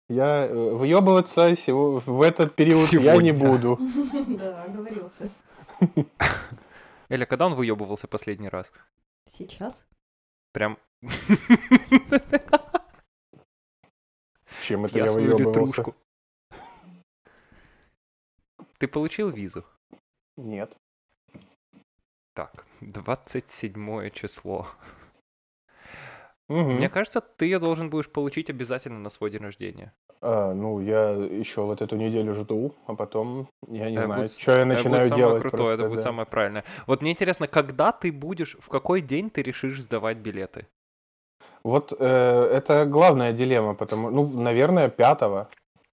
я 0.07 0.45
э, 0.45 0.53
выебываться 0.53 1.53
в 1.67 2.21
этот 2.21 2.55
период 2.55 2.91
я 2.93 3.17
не 3.17 3.31
буду. 3.31 3.77
Да, 4.27 4.63
оговорился. 4.63 5.29
Эля, 7.09 7.25
когда 7.25 7.45
он 7.45 7.55
выебывался 7.55 8.07
последний 8.07 8.49
раз? 8.49 8.71
Сейчас? 9.27 9.85
Прям 10.53 10.77
Чем 14.61 14.85
это 14.85 14.97
я 14.97 15.11
выебывался? 15.11 15.83
Ты 18.79 18.87
получил 18.87 19.29
визу? 19.29 19.65
Нет. 20.37 20.75
Так, 22.33 22.65
27 22.81 24.09
число. 24.11 24.67
Мгм. 26.47 26.77
Мне 26.77 26.89
кажется, 26.89 27.21
ты 27.21 27.45
ее 27.45 27.59
должен 27.59 27.89
будешь 27.89 28.09
получить 28.09 28.49
обязательно 28.49 28.99
на 28.99 29.09
свой 29.09 29.29
день 29.29 29.41
рождения. 29.41 29.93
А, 30.21 30.53
ну, 30.53 30.79
я 30.79 31.11
еще 31.11 31.61
вот 31.61 31.81
эту 31.81 31.95
неделю 31.95 32.33
жду, 32.33 32.73
а 32.87 32.95
потом 32.95 33.47
я 33.67 33.89
не 33.91 33.97
Это 33.97 34.05
знаю, 34.05 34.21
будет- 34.21 34.39
что 34.39 34.51
я 34.51 34.57
это 34.59 34.65
будет 34.67 34.77
начинаю 34.77 35.07
самое 35.07 35.17
делать. 35.21 35.41
крутое, 35.41 35.59
просто, 35.59 35.73
это 35.75 35.83
будет 35.89 35.97
да. 35.97 36.03
самое 36.03 36.25
правильное. 36.25 36.63
Вот 36.87 37.01
мне 37.01 37.11
интересно, 37.11 37.47
когда 37.47 37.91
ты 37.91 38.11
будешь, 38.11 38.55
в 38.59 38.69
какой 38.69 39.01
день 39.01 39.29
ты 39.29 39.43
решишь 39.43 39.81
сдавать 39.81 40.17
билеты? 40.17 40.67
Вот 41.63 41.93
э, 41.99 42.05
это 42.05 42.85
главная 42.85 43.33
дилемма, 43.33 43.75
потому, 43.75 44.09
ну, 44.09 44.25
наверное, 44.41 44.89
пятого. 44.89 45.49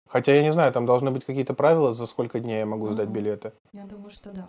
Хотя 0.07 0.35
я 0.35 0.43
не 0.43 0.53
знаю, 0.53 0.73
там 0.73 0.87
должны 0.87 1.11
быть 1.11 1.25
какие-то 1.25 1.55
правила, 1.55 1.93
за 1.93 2.07
сколько 2.07 2.41
дней 2.41 2.59
я 2.61 2.67
могу 2.67 2.89
сдать 2.89 3.09
билеты. 3.09 3.53
Я 3.73 3.85
думаю, 3.85 4.11
что 4.11 4.33
да. 4.33 4.49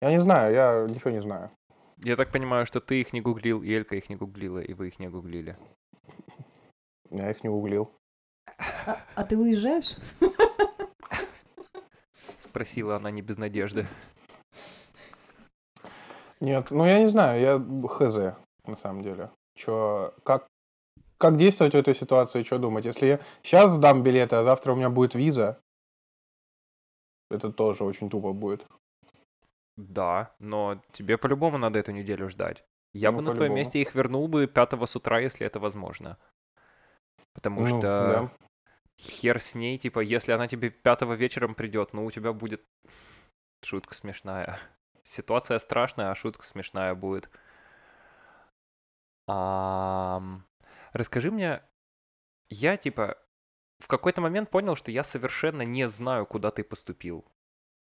Я 0.00 0.10
не 0.10 0.18
знаю, 0.18 0.54
я 0.54 0.86
ничего 0.88 1.10
не 1.10 1.20
знаю. 1.20 1.50
Я 1.98 2.16
так 2.16 2.30
понимаю, 2.32 2.66
что 2.66 2.80
ты 2.80 3.00
их 3.00 3.12
не 3.12 3.20
гуглил, 3.20 3.62
и 3.62 3.72
Элька 3.72 3.96
их 3.96 4.08
не 4.08 4.16
гуглила, 4.16 4.58
и 4.58 4.74
вы 4.74 4.88
их 4.88 4.98
не 4.98 5.08
гуглили. 5.08 5.56
Я 7.10 7.30
их 7.30 7.42
не 7.42 7.48
углил. 7.48 7.90
А, 8.86 8.98
а 9.14 9.24
ты 9.24 9.36
уезжаешь? 9.36 9.96
Спросила 12.42 12.96
она 12.96 13.10
не 13.10 13.22
без 13.22 13.36
надежды. 13.36 13.86
Нет, 16.40 16.70
ну 16.70 16.84
я 16.84 16.98
не 16.98 17.08
знаю, 17.08 17.40
я 17.40 17.88
хз, 17.88 18.36
на 18.66 18.76
самом 18.76 19.02
деле. 19.02 19.30
Чё, 19.56 20.12
как, 20.22 20.46
как 21.18 21.36
действовать 21.36 21.74
в 21.74 21.78
этой 21.78 21.94
ситуации, 21.94 22.42
что 22.42 22.58
думать? 22.58 22.84
Если 22.84 23.06
я 23.06 23.20
сейчас 23.42 23.72
сдам 23.72 24.02
билеты, 24.02 24.36
а 24.36 24.44
завтра 24.44 24.72
у 24.72 24.76
меня 24.76 24.90
будет 24.90 25.14
виза, 25.14 25.60
это 27.30 27.52
тоже 27.52 27.84
очень 27.84 28.10
тупо 28.10 28.32
будет. 28.32 28.66
Да, 29.76 30.34
но 30.38 30.80
тебе 30.92 31.18
по-любому 31.18 31.58
надо 31.58 31.78
эту 31.78 31.92
неделю 31.92 32.28
ждать. 32.28 32.64
Я 32.94 33.10
Ну, 33.10 33.18
бы 33.18 33.22
на 33.22 33.34
твоем 33.34 33.54
месте 33.54 33.80
их 33.80 33.94
вернул 33.94 34.26
бы 34.26 34.46
5 34.46 34.86
с 34.86 34.96
утра, 34.96 35.20
если 35.20 35.46
это 35.46 35.60
возможно. 35.60 36.16
Потому 37.34 37.60
Ну, 37.60 37.66
что 37.66 37.80
да. 37.80 38.30
хер 38.98 39.38
с 39.38 39.54
ней, 39.54 39.76
типа, 39.76 40.00
если 40.00 40.32
она 40.32 40.48
тебе 40.48 40.70
5 40.70 41.02
вечером 41.16 41.54
придет, 41.54 41.92
ну 41.92 42.06
у 42.06 42.10
тебя 42.10 42.32
будет 42.32 42.64
шутка 43.62 43.94
смешная. 43.94 44.58
Ситуация 45.02 45.58
страшная, 45.58 46.10
а 46.10 46.14
шутка 46.14 46.44
смешная 46.44 46.94
будет. 46.94 47.28
Ам, 49.28 50.44
Расскажи 50.96 51.30
мне, 51.30 51.60
я 52.48 52.78
типа 52.78 53.18
в 53.78 53.86
какой-то 53.86 54.22
момент 54.22 54.50
понял, 54.50 54.76
что 54.76 54.90
я 54.90 55.04
совершенно 55.04 55.60
не 55.60 55.86
знаю, 55.88 56.24
куда 56.24 56.50
ты 56.50 56.64
поступил. 56.64 57.26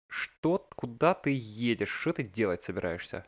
Что, 0.08 0.66
куда 0.74 1.12
ты 1.12 1.30
едешь, 1.36 1.90
что 1.90 2.14
ты 2.14 2.22
делать 2.22 2.62
собираешься? 2.62 3.26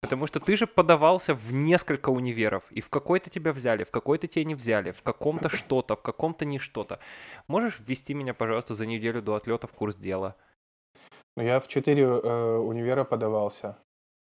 Потому 0.00 0.28
что 0.28 0.38
ты 0.38 0.56
же 0.56 0.68
подавался 0.68 1.34
в 1.34 1.52
несколько 1.52 2.10
универов, 2.10 2.70
и 2.70 2.80
в 2.80 2.90
какой-то 2.90 3.28
тебя 3.28 3.52
взяли, 3.52 3.82
в 3.82 3.90
какой-то 3.90 4.28
тебя 4.28 4.44
не 4.44 4.54
взяли, 4.54 4.92
в 4.92 5.02
каком-то 5.02 5.48
что-то, 5.48 5.96
в 5.96 6.02
каком-то 6.02 6.44
не 6.44 6.60
что-то. 6.60 7.00
Можешь 7.48 7.80
ввести 7.80 8.14
меня, 8.14 8.34
пожалуйста, 8.34 8.74
за 8.74 8.86
неделю 8.86 9.20
до 9.20 9.34
отлета 9.34 9.66
в 9.66 9.72
курс 9.72 9.96
дела? 9.96 10.36
Ну, 11.36 11.42
я 11.42 11.58
в 11.58 11.66
четыре 11.66 12.04
э, 12.04 12.56
универа 12.56 13.02
подавался. 13.02 13.78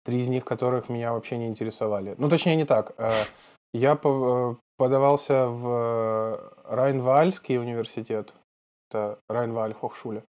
Три 0.04 0.18
из 0.18 0.28
них, 0.28 0.44
которых 0.44 0.88
меня 0.88 1.12
вообще 1.12 1.36
не 1.36 1.46
интересовали. 1.46 2.14
Ну, 2.18 2.28
точнее, 2.28 2.56
не 2.56 2.64
так. 2.64 2.92
Э, 2.98 3.12
я 3.72 3.98
э, 4.02 4.54
подавался 4.76 5.46
в 5.46 5.68
э, 5.68 6.74
Райнвальский 6.74 7.58
университет. 7.58 8.34
Это 8.90 9.18
Райнваль 9.28 9.74
Хохшуле. 9.74 10.24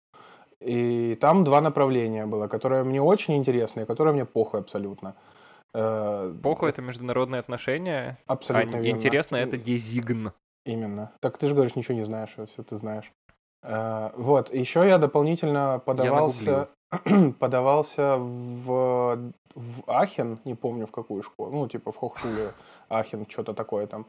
И 0.61 1.17
там 1.21 1.45
два 1.45 1.61
направления 1.61 2.27
было, 2.27 2.49
которые 2.49 2.85
мне 2.85 3.01
очень 3.01 3.37
интересны, 3.37 3.83
и 3.83 3.87
которые 3.87 4.13
мне 4.13 4.25
похуй 4.25 4.61
абсолютно. 4.61 5.15
Похуй 5.73 6.69
это 6.69 6.83
международные 6.83 7.39
отношения, 7.39 8.19
а 8.27 8.33
Абсолютно 8.33 8.77
верно. 8.77 8.97
интересно 8.99 9.37
это 9.37 9.57
дезигн. 9.57 10.33
Именно. 10.67 11.13
Так 11.21 11.39
ты 11.39 11.49
же 11.49 11.55
говоришь, 11.55 11.77
ничего 11.77 11.97
не 11.97 12.05
знаешь, 12.05 12.35
а 12.37 12.45
все 12.45 12.63
ты 12.63 12.77
знаешь. 12.77 13.11
Э, 13.63 14.11
Вот, 14.17 14.53
еще 14.55 14.87
я 14.87 14.99
дополнительно 14.99 15.79
подавался, 15.85 16.69
подавался 17.39 18.17
в, 18.17 19.33
в 19.55 19.83
Ахен, 19.87 20.39
не 20.45 20.55
помню 20.55 20.87
в 20.87 20.93
какую 20.93 21.23
школу, 21.23 21.51
ну, 21.53 21.69
типа 21.69 21.93
в 21.93 21.97
Хохшуле, 21.97 22.53
Ахен, 22.89 23.27
что-то 23.29 23.55
такое 23.55 23.87
там, 23.87 24.07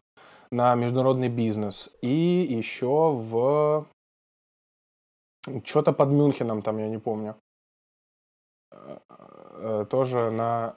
на 0.52 0.76
международный 0.76 1.30
бизнес. 1.30 1.90
И 2.02 2.58
еще 2.60 3.12
в... 3.14 3.86
Что-то 5.64 5.92
под 5.94 6.10
Мюнхеном 6.10 6.62
там, 6.62 6.78
я 6.78 6.88
не 6.88 7.00
помню. 7.00 7.36
Э, 8.72 9.86
Тоже 9.90 10.32
на 10.32 10.76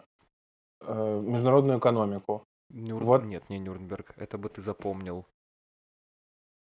э, 0.81 1.21
международную 1.21 1.79
экономику. 1.79 2.45
Нюр- 2.73 3.05
Вот. 3.05 3.25
Нет, 3.25 3.51
не 3.51 3.59
Нюрнберг, 3.59 4.15
это 4.17 4.39
бы 4.39 4.49
ты 4.49 4.63
запомнил. 4.63 5.27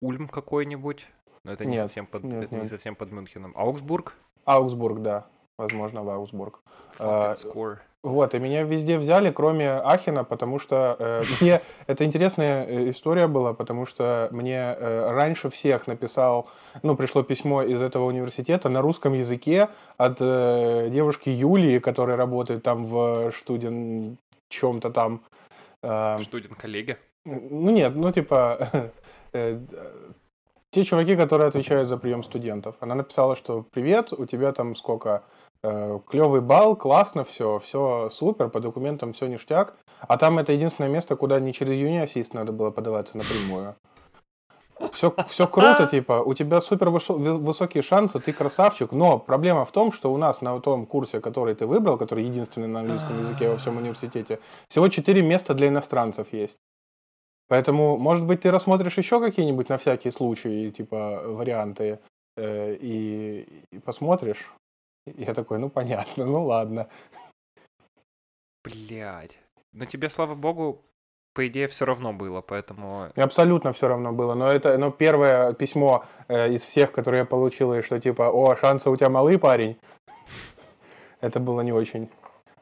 Ульм 0.01 0.29
какой-нибудь? 0.29 1.07
Но 1.45 1.53
это 1.53 1.65
не 1.65 1.73
Нет, 1.73 1.83
совсем 1.83 2.07
под, 2.07 2.25
нет, 2.25 2.45
это 2.45 2.55
не 2.55 2.61
нет. 2.63 2.71
совсем 2.71 2.95
под 2.95 3.11
Мюнхеном. 3.11 3.53
Аугсбург? 3.57 4.15
Аугсбург, 4.45 5.03
да. 5.03 5.27
Возможно, 5.59 6.03
в 6.03 6.09
Аугсбург. 6.09 6.61
А, 6.99 7.33
Fucking 7.33 7.53
score. 7.53 7.79
Вот, 8.03 8.35
и 8.35 8.39
меня 8.41 8.65
везде 8.65 8.99
взяли, 8.99 9.31
кроме 9.31 9.71
Ахена, 9.71 10.25
потому 10.25 10.59
что 10.59 10.97
э, 10.99 11.23
мне 11.41 11.61
это 11.87 12.05
интересная 12.05 12.65
э, 12.65 12.91
история 12.91 13.29
была, 13.29 13.55
потому 13.55 13.87
что 13.87 14.29
мне 14.33 14.57
э, 14.57 15.11
раньше 15.13 15.51
всех 15.51 15.87
написал, 15.87 16.49
ну, 16.83 16.97
пришло 16.97 17.23
письмо 17.23 17.63
из 17.63 17.81
этого 17.81 18.07
университета 18.07 18.69
на 18.69 18.83
русском 18.83 19.13
языке 19.13 19.69
от 19.99 20.17
э, 20.21 20.89
девушки 20.91 21.29
Юлии, 21.29 21.79
которая 21.79 22.17
работает 22.17 22.65
там 22.65 22.85
в 22.85 23.31
студент 23.39 24.19
чем-то 24.49 24.91
там. 24.91 25.23
Э, 25.83 26.19
Студент-коллеги. 26.25 26.97
ну 27.25 27.71
нет, 27.71 27.95
ну 27.95 28.11
типа 28.11 28.91
э, 29.33 29.61
те 30.73 30.85
чуваки, 30.85 31.17
которые 31.17 31.49
отвечают 31.49 31.89
за 31.89 31.99
прием 31.99 32.25
студентов. 32.25 32.75
Она 32.81 32.95
написала, 32.95 33.37
что 33.37 33.65
привет, 33.71 34.13
у 34.13 34.25
тебя 34.27 34.53
там 34.53 34.75
сколько 34.75 35.23
клевый 36.09 36.41
балл, 36.41 36.75
классно 36.75 37.23
все, 37.23 37.61
все 37.61 38.09
супер, 38.11 38.49
по 38.49 38.59
документам 38.59 39.13
все 39.13 39.29
ништяк. 39.29 39.75
А 40.01 40.19
там 40.19 40.39
это 40.41 40.53
единственное 40.53 40.91
место, 40.91 41.15
куда 41.15 41.39
не 41.39 41.53
через 41.53 41.79
юниасист 41.79 42.35
надо 42.35 42.53
было 42.53 42.71
подаваться 42.71 43.17
напрямую. 43.17 43.77
Все, 44.93 45.15
все 45.29 45.47
круто, 45.47 45.87
типа, 45.87 46.23
у 46.25 46.35
тебя 46.35 46.61
супер 46.61 46.91
высокие 46.91 47.83
шансы, 47.83 48.19
ты 48.19 48.33
красавчик, 48.33 48.91
но 48.91 49.19
проблема 49.19 49.65
в 49.65 49.71
том, 49.71 49.93
что 49.93 50.13
у 50.13 50.17
нас 50.17 50.41
на 50.41 50.59
том 50.59 50.87
курсе, 50.87 51.21
который 51.21 51.55
ты 51.55 51.67
выбрал, 51.67 51.97
который 51.97 52.25
единственный 52.25 52.67
на 52.67 52.81
английском 52.81 53.21
языке 53.21 53.49
во 53.49 53.59
всем 53.59 53.77
университете, 53.77 54.41
всего 54.67 54.89
4 54.89 55.23
места 55.23 55.55
для 55.55 55.69
иностранцев 55.69 56.33
есть. 56.33 56.59
Поэтому, 57.53 57.99
может 57.99 58.25
быть, 58.25 58.41
ты 58.41 58.51
рассмотришь 58.51 58.97
еще 58.97 59.21
какие-нибудь 59.21 59.69
на 59.69 59.77
всякий 59.77 60.11
случай, 60.11 60.71
типа, 60.71 61.21
варианты, 61.27 61.99
э, 62.39 62.77
и, 62.81 63.47
и 63.71 63.79
посмотришь. 63.79 64.51
Я 65.05 65.35
такой, 65.35 65.59
ну, 65.59 65.69
понятно, 65.69 66.25
ну, 66.25 66.45
ладно. 66.45 66.89
Блять. 68.65 69.37
Но 69.75 69.85
тебе, 69.85 70.09
слава 70.09 70.35
богу, 70.35 70.81
по 71.35 71.47
идее, 71.47 71.69
все 71.69 71.85
равно 71.85 72.15
было, 72.15 72.41
поэтому... 72.41 73.09
Абсолютно 73.17 73.73
все 73.73 73.87
равно 73.87 74.13
было. 74.15 74.33
Но 74.33 74.51
это 74.51 74.79
ну, 74.79 74.91
первое 74.91 75.53
письмо 75.53 76.07
э, 76.29 76.55
из 76.55 76.63
всех, 76.63 76.91
которые 76.91 77.19
я 77.19 77.27
получил, 77.27 77.75
и 77.75 77.83
что 77.83 77.99
типа, 77.99 78.31
о, 78.31 78.57
шансы 78.57 78.89
у 78.89 78.97
тебя 78.97 79.11
малы, 79.11 79.39
парень. 79.39 79.77
Это 81.21 81.39
было 81.39 81.61
не 81.61 81.73
очень. 81.73 82.09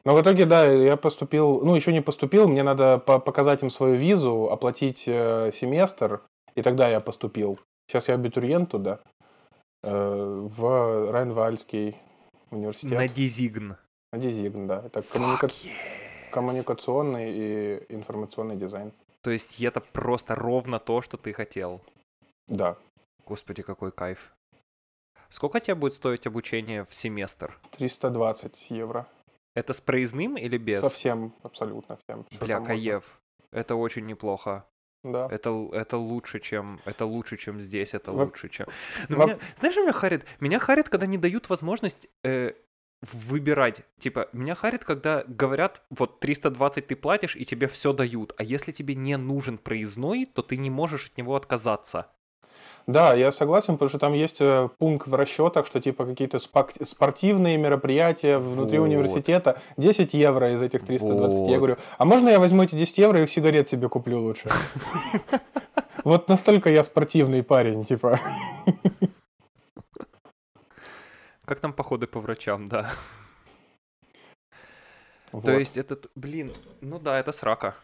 Но 0.03 0.15
в 0.15 0.21
итоге, 0.21 0.45
да, 0.45 0.65
я 0.65 0.97
поступил, 0.97 1.61
ну, 1.61 1.75
еще 1.75 1.93
не 1.93 2.01
поступил, 2.01 2.47
мне 2.47 2.63
надо 2.63 2.97
по- 2.97 3.19
показать 3.19 3.61
им 3.63 3.69
свою 3.69 3.95
визу, 3.95 4.49
оплатить 4.51 5.03
э, 5.07 5.51
семестр, 5.53 6.21
и 6.55 6.61
тогда 6.61 6.89
я 6.89 6.99
поступил. 6.99 7.59
Сейчас 7.87 8.07
я 8.07 8.15
абитуриент 8.15 8.71
туда, 8.71 8.99
э, 9.83 9.89
в 10.49 11.11
Райнвальский 11.11 11.97
университет. 12.49 12.97
На 12.97 13.07
дезигн. 13.07 13.75
На 14.13 14.19
Дизигн, 14.19 14.67
да. 14.67 14.81
Это 14.85 14.99
коммуника- 15.01 15.47
yes. 15.47 15.69
коммуникационный 16.31 17.31
и 17.31 17.85
информационный 17.89 18.57
дизайн. 18.57 18.91
То 19.21 19.31
есть 19.31 19.61
это 19.61 19.79
просто 19.81 20.35
ровно 20.35 20.79
то, 20.79 21.01
что 21.01 21.15
ты 21.17 21.31
хотел. 21.31 21.79
Да. 22.47 22.75
Господи, 23.25 23.61
какой 23.61 23.91
кайф. 23.91 24.33
Сколько 25.29 25.59
тебе 25.61 25.75
будет 25.75 25.93
стоить 25.93 26.27
обучение 26.27 26.83
в 26.85 26.93
семестр? 26.93 27.57
320 27.77 28.71
евро. 28.71 29.07
Это 29.55 29.73
с 29.73 29.81
проездным 29.81 30.37
или 30.37 30.57
без? 30.57 30.79
Совсем, 30.79 31.33
абсолютно 31.43 31.97
всем. 31.97 32.25
Бля, 32.39 32.59
можно. 32.59 32.73
Каев. 32.73 33.21
Это 33.51 33.75
очень 33.75 34.05
неплохо. 34.05 34.65
Да. 35.03 35.27
Это, 35.31 35.49
это 35.73 35.97
лучше, 35.97 36.39
чем 36.39 36.79
это 36.85 37.05
лучше, 37.05 37.35
чем 37.37 37.59
здесь, 37.59 37.93
это 37.93 38.11
Во- 38.11 38.25
лучше, 38.25 38.49
чем. 38.49 38.67
Но 39.09 39.17
во- 39.17 39.25
меня- 39.25 39.39
знаешь, 39.59 39.75
меня 39.75 39.91
харит? 39.93 40.25
Меня 40.39 40.59
харит, 40.59 40.89
когда 40.89 41.07
не 41.07 41.17
дают 41.17 41.49
возможность 41.49 42.07
э, 42.23 42.53
выбирать. 43.11 43.81
Типа, 43.99 44.29
меня 44.31 44.53
харит, 44.53 44.85
когда 44.85 45.23
говорят, 45.27 45.81
вот 45.89 46.19
320 46.19 46.87
ты 46.87 46.95
платишь, 46.95 47.35
и 47.35 47.45
тебе 47.45 47.67
все 47.67 47.93
дают. 47.93 48.33
А 48.37 48.43
если 48.43 48.71
тебе 48.71 48.93
не 48.95 49.17
нужен 49.17 49.57
проездной, 49.57 50.25
то 50.25 50.43
ты 50.43 50.55
не 50.55 50.69
можешь 50.69 51.07
от 51.07 51.17
него 51.17 51.35
отказаться. 51.35 52.11
Да, 52.87 53.13
я 53.13 53.31
согласен, 53.31 53.73
потому 53.73 53.89
что 53.89 53.99
там 53.99 54.13
есть 54.13 54.41
э, 54.41 54.69
пункт 54.77 55.07
в 55.07 55.13
расчетах, 55.15 55.65
что 55.67 55.79
типа 55.79 56.05
какие-то 56.05 56.39
спортивные 56.39 57.57
мероприятия 57.57 58.37
внутри 58.39 58.79
Вот. 58.79 58.85
университета, 58.85 59.59
10 59.77 60.13
евро 60.13 60.51
из 60.53 60.61
этих 60.61 60.83
320. 60.85 61.39
Я 61.41 61.45
Вот. 61.51 61.57
говорю, 61.57 61.77
а 61.97 62.05
можно 62.05 62.29
я 62.29 62.39
возьму 62.39 62.63
эти 62.63 62.75
10 62.75 62.97
евро 62.97 63.19
и 63.19 63.23
их 63.23 63.31
сигарет 63.31 63.69
себе 63.69 63.89
куплю 63.89 64.19
лучше? 64.19 64.49
Вот 66.03 66.29
настолько 66.29 66.69
я 66.71 66.83
спортивный 66.83 67.43
парень, 67.43 67.85
типа. 67.85 68.19
Как 71.45 71.59
там 71.59 71.73
походы 71.73 72.07
по 72.07 72.19
врачам, 72.19 72.65
да. 72.67 72.89
Вот. 75.31 75.45
То 75.45 75.51
есть 75.59 75.77
это, 75.77 75.95
т- 75.95 76.09
блин, 76.15 76.51
ну 76.81 76.97
да, 76.99 77.19
это 77.19 77.31
срака. 77.31 77.75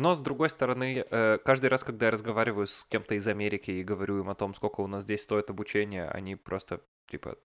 Но 0.00 0.14
с 0.14 0.18
другой 0.18 0.48
стороны, 0.48 1.04
э, 1.10 1.38
каждый 1.44 1.68
раз, 1.68 1.84
когда 1.84 2.06
я 2.06 2.12
разговариваю 2.12 2.66
с 2.66 2.84
кем-то 2.84 3.14
из 3.16 3.26
Америки 3.26 3.70
и 3.70 3.84
говорю 3.84 4.20
им 4.20 4.30
о 4.30 4.34
том, 4.34 4.54
сколько 4.54 4.80
у 4.80 4.86
нас 4.86 5.04
здесь 5.04 5.20
стоит 5.20 5.50
обучение, 5.50 6.08
они 6.08 6.36
просто, 6.36 6.80
типа, 7.10 7.36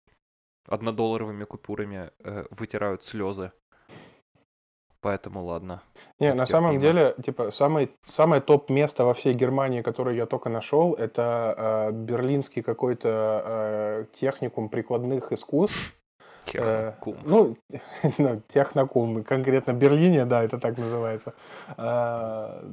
однодолларовыми 0.65 1.43
купюрами 1.43 2.11
э, 2.19 2.45
вытирают 2.51 3.03
слезы. 3.03 3.51
Поэтому 5.01 5.43
ладно. 5.43 5.83
Не, 6.19 6.33
на 6.33 6.45
самом 6.45 6.79
терпимо. 6.79 6.93
деле, 6.93 7.15
типа, 7.21 7.51
самый, 7.51 7.91
самое 8.07 8.41
топ-место 8.41 9.03
во 9.03 9.13
всей 9.13 9.33
Германии, 9.33 9.81
которое 9.81 10.15
я 10.15 10.25
только 10.25 10.47
нашел, 10.49 10.93
это 10.93 11.55
э, 11.57 11.91
берлинский 11.91 12.63
какой-то 12.63 13.43
э, 13.45 14.05
техникум 14.13 14.69
прикладных 14.69 15.33
искусств. 15.33 15.93
Э, 16.53 16.93
Техникум. 16.99 17.15
ну, 17.25 17.55
ну, 18.17 18.41
технокум, 18.47 19.23
конкретно 19.23 19.73
в 19.73 19.77
Берлине, 19.77 20.25
да, 20.25 20.43
это 20.43 20.57
так 20.59 20.77
называется. 20.77 21.33
Э, 21.77 22.63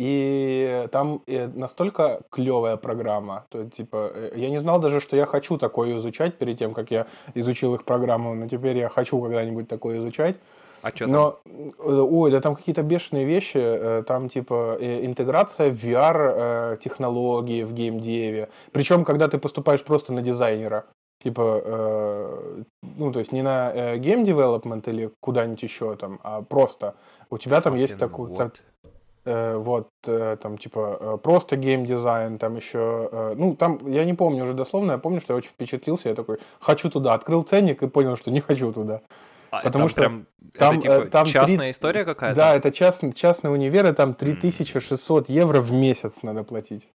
И 0.00 0.86
там 0.92 1.22
э, 1.26 1.48
настолько 1.48 2.20
клевая 2.30 2.76
программа, 2.76 3.44
то 3.48 3.64
типа, 3.64 4.10
э, 4.14 4.32
я 4.36 4.48
не 4.50 4.60
знал 4.60 4.78
даже, 4.80 5.00
что 5.00 5.16
я 5.16 5.26
хочу 5.26 5.58
такое 5.58 5.96
изучать 5.98 6.38
перед 6.38 6.56
тем, 6.58 6.72
как 6.72 6.90
я 6.92 7.06
изучил 7.34 7.74
их 7.74 7.82
программу, 7.84 8.34
но 8.34 8.46
теперь 8.48 8.78
я 8.78 8.88
хочу 8.88 9.20
когда-нибудь 9.20 9.66
такое 9.68 9.98
изучать. 9.98 10.36
А 10.82 10.90
что? 10.90 11.06
Но, 11.08 11.40
э, 11.44 12.06
ой, 12.10 12.30
да 12.30 12.40
там 12.40 12.54
какие-то 12.54 12.82
бешеные 12.84 13.24
вещи, 13.26 13.58
э, 13.58 14.02
там 14.06 14.28
типа 14.28 14.76
э, 14.80 15.04
интеграция 15.04 15.72
VR-технологии 15.72 17.64
в 17.64 17.72
геймдеве. 17.72 18.48
Причем, 18.72 19.04
когда 19.04 19.26
ты 19.26 19.38
поступаешь 19.38 19.82
просто 19.82 20.12
на 20.12 20.22
дизайнера, 20.22 20.84
типа, 21.22 21.62
э, 21.64 22.62
ну, 22.82 23.12
то 23.12 23.18
есть 23.18 23.32
не 23.32 23.42
на 23.42 23.72
э, 23.74 23.96
game 23.96 24.24
development 24.24 24.88
или 24.88 25.10
куда-нибудь 25.20 25.62
еще 25.62 25.96
там, 25.96 26.20
а 26.22 26.42
просто 26.42 26.94
у 27.30 27.38
тебя 27.38 27.60
там 27.60 27.74
есть 27.74 27.98
такой, 27.98 28.34
так- 28.36 28.54
what? 28.54 28.92
э, 29.24 29.56
вот, 29.56 29.88
э, 30.06 30.36
там, 30.40 30.58
типа, 30.58 30.98
э, 31.00 31.18
просто 31.22 31.56
геймдизайн, 31.56 32.38
там 32.38 32.56
еще, 32.56 33.08
э, 33.12 33.34
ну, 33.36 33.56
там, 33.56 33.90
я 33.90 34.04
не 34.04 34.14
помню 34.14 34.44
уже 34.44 34.54
дословно, 34.54 34.92
я 34.92 34.98
помню, 34.98 35.20
что 35.20 35.34
я 35.34 35.38
очень 35.38 35.50
впечатлился, 35.50 36.08
я 36.08 36.14
такой, 36.14 36.38
хочу 36.60 36.88
туда, 36.90 37.14
открыл 37.14 37.42
ценник 37.42 37.82
и 37.82 37.88
понял, 37.88 38.16
что 38.16 38.30
не 38.30 38.40
хочу 38.40 38.72
туда. 38.72 39.02
А, 39.50 39.62
потому 39.62 39.84
там 39.84 39.88
что 39.88 40.00
прям, 40.00 40.26
там, 40.58 40.78
это, 40.78 40.82
типа, 40.82 40.92
э, 40.92 41.06
там 41.06 41.26
частная 41.26 41.70
история 41.70 42.04
какая-то? 42.04 42.36
Да, 42.36 42.54
это 42.54 42.70
частный, 42.70 43.12
частный 43.12 43.52
универ, 43.52 43.86
и 43.86 43.92
там 43.92 44.14
3600 44.14 45.28
евро 45.28 45.60
в 45.60 45.72
месяц 45.72 46.22
надо 46.22 46.42
платить. 46.44 46.88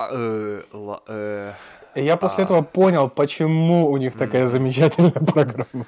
А, 0.00 0.08
э, 0.12 0.62
э, 1.08 1.52
И 1.94 2.02
я 2.02 2.16
после 2.16 2.42
А. 2.42 2.46
этого 2.46 2.62
понял, 2.62 3.10
почему 3.10 3.90
у 3.90 3.98
них 3.98 4.16
такая 4.16 4.46
замечательная 4.46 5.10
программа. 5.12 5.84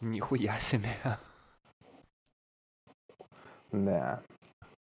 Нихуя 0.00 0.58
себе. 0.58 0.88
Да. 3.70 4.20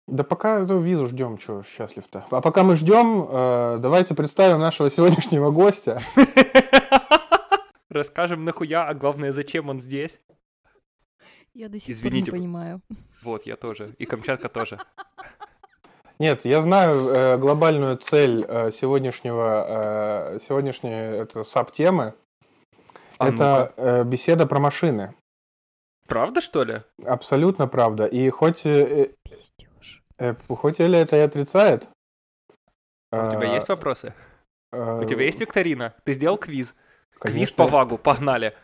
Да 0.07 0.25
пока 0.25 0.61
эту 0.61 0.81
визу 0.81 1.07
ждем, 1.07 1.39
что 1.39 1.62
счастлив-то. 1.62 2.27
А 2.31 2.41
пока 2.43 2.62
мы 2.62 2.77
ждем, 2.77 3.27
э, 3.27 3.79
давайте 3.81 4.15
представим 4.15 4.61
нашего 4.61 4.91
сегодняшнего 4.91 5.51
гостя. 5.51 6.03
Расскажем 7.89 8.45
нахуя, 8.45 8.87
а 8.87 8.93
главное, 8.93 9.33
зачем 9.33 9.71
он 9.71 9.81
здесь. 9.81 10.21
Я 11.55 11.69
до 11.69 11.79
сих 11.79 11.91
Извините, 11.91 12.31
пор 12.31 12.41
не 12.41 12.47
понимаю. 12.47 12.81
Вот, 13.23 13.47
я 13.47 13.57
тоже. 13.57 13.95
И 13.99 14.07
Камчатка 14.07 14.49
тоже. 14.49 14.79
Нет, 16.19 16.45
я 16.45 16.61
знаю 16.63 16.95
э, 17.09 17.39
глобальную 17.39 17.97
цель 17.97 18.45
э, 18.47 18.71
сегодняшнего, 18.71 20.35
э, 20.35 20.39
сегодняшней 20.41 20.93
это 20.93 21.43
саб-темы. 21.45 22.15
А 23.19 23.29
это 23.29 23.73
э, 23.77 24.05
беседа 24.05 24.47
про 24.47 24.61
машины. 24.61 25.15
Правда, 26.07 26.41
что 26.41 26.65
ли? 26.65 26.83
Абсолютно 27.05 27.67
правда. 27.69 28.07
И 28.07 28.31
хоть, 28.31 28.65
э, 28.67 29.11
Пиздёж. 29.25 30.03
э, 30.19 30.35
хоть 30.49 30.81
Эля 30.81 31.01
это 31.01 31.17
и 31.17 31.21
отрицает. 31.21 31.88
У 33.12 33.31
тебя 33.31 33.53
э, 33.53 33.55
есть 33.57 33.69
вопросы? 33.69 34.15
э, 34.73 35.01
У 35.03 35.05
тебя 35.05 35.25
есть 35.25 35.41
викторина? 35.41 35.95
Ты 36.05 36.15
сделал 36.15 36.38
квиз? 36.38 36.75
Квиз 37.19 37.51
конечно. 37.51 37.57
по 37.57 37.67
вагу, 37.67 37.99
погнали. 37.99 38.55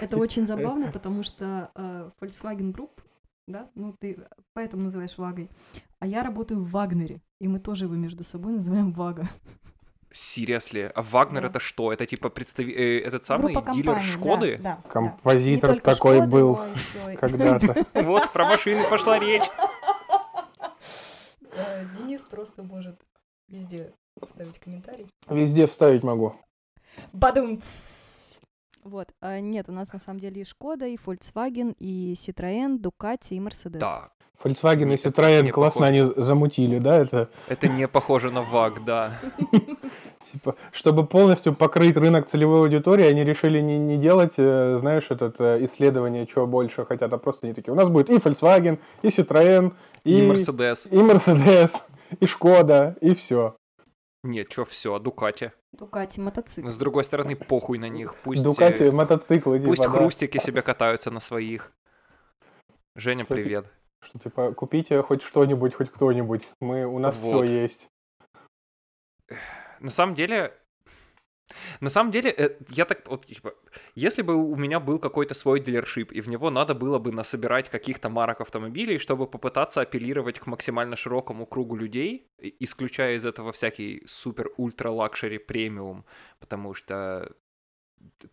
Это 0.00 0.16
очень 0.16 0.46
забавно, 0.46 0.90
потому 0.92 1.22
что 1.22 1.70
э, 1.74 2.10
Volkswagen 2.20 2.72
Group, 2.72 2.90
да, 3.46 3.68
ну 3.74 3.94
ты 4.00 4.18
поэтому 4.54 4.84
называешь 4.84 5.16
Вагой, 5.18 5.50
а 6.00 6.06
я 6.06 6.22
работаю 6.22 6.60
в 6.62 6.70
Вагнере, 6.70 7.20
и 7.40 7.48
мы 7.48 7.60
тоже 7.60 7.84
его 7.84 7.94
между 7.94 8.24
собой 8.24 8.52
называем 8.54 8.92
Вага. 8.92 9.28
Seriously, 10.10 10.90
а 10.94 11.02
Вагнер 11.02 11.42
Да. 11.42 11.48
это 11.48 11.60
что? 11.60 11.92
Это 11.92 12.06
типа 12.06 12.30
представи... 12.30 12.72
э, 12.72 13.00
этот 13.00 13.26
самый 13.26 13.52
Группа 13.52 13.72
дилер 13.72 13.84
компаний, 13.94 14.06
да, 14.06 14.18
Шкоды? 14.18 14.56
Да, 14.58 14.62
да. 14.82 14.88
Композитор 14.90 15.70
только 15.72 15.94
такой 15.94 16.16
Шкоды, 16.16 16.30
был 16.30 16.58
и- 17.12 17.16
когда-то. 17.16 17.84
Вот, 18.04 18.32
про 18.32 18.46
машины 18.46 18.82
пошла 18.88 19.18
речь. 19.18 19.42
Э, 21.52 21.84
Денис 21.98 22.22
просто 22.22 22.62
может 22.62 22.98
везде 23.48 23.92
вставить 24.24 24.58
комментарий. 24.58 25.06
Везде 25.28 25.66
вставить 25.66 26.02
могу. 26.02 26.34
Бадум! 27.12 27.60
Вот. 28.84 29.08
а 29.20 29.40
нет, 29.40 29.68
у 29.68 29.72
нас 29.72 29.92
на 29.92 29.98
самом 29.98 30.20
деле 30.20 30.42
и 30.42 30.44
Шкода, 30.44 30.86
и 30.86 30.96
Volkswagen, 30.96 31.74
и 31.78 32.14
Citroën, 32.14 32.78
Ducati, 32.78 33.34
и 33.34 33.38
Mercedes. 33.38 33.78
Да, 33.78 34.10
Volkswagen 34.42 34.94
и 34.94 35.42
не 35.42 35.50
классно 35.50 35.86
похоже. 35.86 36.02
они 36.02 36.12
замутили, 36.16 36.78
да, 36.78 36.98
это 36.98 37.28
это 37.48 37.68
не 37.68 37.88
похоже 37.88 38.30
на 38.30 38.42
Ваг, 38.42 38.84
да. 38.84 39.18
типа, 40.32 40.54
чтобы 40.72 41.06
полностью 41.06 41.54
покрыть 41.54 41.96
рынок 41.96 42.26
целевой 42.26 42.60
аудитории, 42.60 43.04
они 43.06 43.24
решили 43.24 43.60
не, 43.60 43.78
не 43.78 43.96
делать, 43.96 44.34
э, 44.38 44.76
знаешь, 44.78 45.10
этот 45.10 45.40
э, 45.40 45.64
исследование, 45.64 46.26
чего 46.26 46.46
больше 46.46 46.84
хотят, 46.84 47.12
а 47.12 47.18
просто 47.18 47.46
не 47.46 47.54
такие. 47.54 47.72
У 47.72 47.76
нас 47.76 47.88
будет 47.88 48.10
и 48.10 48.14
Volkswagen, 48.16 48.78
и 49.02 49.08
Citroёn, 49.08 49.72
и, 50.04 50.20
И 50.20 50.26
Мерседес. 50.26 50.86
и 50.86 50.96
Mercedes, 50.96 51.72
и 52.20 52.26
Шкода, 52.26 52.96
и 53.00 53.14
все. 53.14 53.56
Нет, 54.28 54.52
что, 54.52 54.66
все, 54.66 54.98
Дукати. 54.98 55.52
Ducati 55.74 56.20
мотоцикл. 56.20 56.68
С 56.68 56.76
другой 56.76 57.02
стороны, 57.04 57.34
похуй 57.34 57.78
на 57.78 57.88
них. 57.88 58.14
Пусть, 58.22 58.42
Дукати, 58.42 58.82
э, 58.82 58.90
мотоциклы, 58.90 59.58
типа, 59.58 59.70
пусть 59.70 59.82
да. 59.82 59.88
хрустики 59.88 60.36
себе 60.36 60.60
катаются 60.60 61.10
на 61.10 61.18
своих. 61.18 61.72
Женя, 62.94 63.24
Кстати, 63.24 63.40
привет. 63.40 63.72
Что, 64.04 64.18
типа, 64.18 64.52
купите 64.52 65.00
хоть 65.02 65.22
что-нибудь, 65.22 65.74
хоть 65.74 65.90
кто-нибудь. 65.90 66.46
Мы, 66.60 66.84
у 66.84 66.98
нас 66.98 67.16
Вот. 67.16 67.46
все 67.46 67.62
есть. 67.62 67.88
На 69.80 69.90
самом 69.90 70.14
деле, 70.14 70.52
на 71.80 71.90
самом 71.90 72.12
деле, 72.12 72.30
э, 72.30 72.56
я 72.68 72.84
так 72.84 73.08
вот, 73.08 73.26
типа, 73.26 73.54
если 73.94 74.22
бы 74.22 74.34
у 74.34 74.56
меня 74.56 74.80
был 74.80 74.98
какой-то 74.98 75.34
свой 75.34 75.60
дилершип, 75.60 76.12
и 76.12 76.20
в 76.20 76.28
него 76.28 76.50
надо 76.50 76.74
было 76.74 76.98
бы 76.98 77.12
насобирать 77.12 77.68
каких-то 77.68 78.08
марок 78.08 78.40
автомобилей, 78.40 78.98
чтобы 78.98 79.26
попытаться 79.26 79.80
апеллировать 79.80 80.38
к 80.38 80.46
максимально 80.46 80.96
широкому 80.96 81.46
кругу 81.46 81.76
людей, 81.76 82.30
исключая 82.60 83.16
из 83.16 83.24
этого 83.24 83.52
всякий 83.52 84.02
супер-ультра-лакшери 84.06 85.38
премиум, 85.38 86.04
потому 86.40 86.74
что 86.74 87.32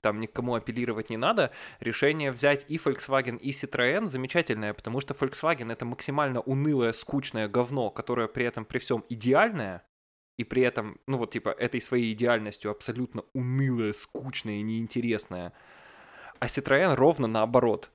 там 0.02 0.20
никому 0.20 0.56
апеллировать 0.56 1.10
не 1.10 1.18
надо, 1.18 1.52
решение 1.80 2.32
взять 2.32 2.66
и 2.68 2.78
Volkswagen, 2.78 3.38
и 3.38 3.52
Citroën 3.52 4.08
замечательное, 4.08 4.74
потому 4.74 5.02
что 5.02 5.14
Volkswagen 5.14 5.72
это 5.72 5.86
максимально 5.86 6.42
унылое, 6.42 6.94
скучное 6.94 7.48
говно, 7.48 7.90
которое 7.90 8.28
при 8.28 8.46
этом 8.46 8.66
при 8.66 8.80
всем 8.80 9.04
идеальное, 9.10 9.84
и 10.38 10.44
при 10.44 10.62
этом, 10.64 11.00
ну 11.08 11.18
вот 11.18 11.32
типа 11.32 11.50
этой 11.50 11.82
своей 11.82 12.14
идеальностью 12.14 12.72
абсолютно 12.72 13.24
унылое, 13.34 13.94
скучное 13.94 14.56
и 14.56 14.62
неинтересное. 14.62 15.54
А 16.40 16.46
Citroën 16.48 16.94
ровно 16.96 17.28
наоборот. 17.28 17.90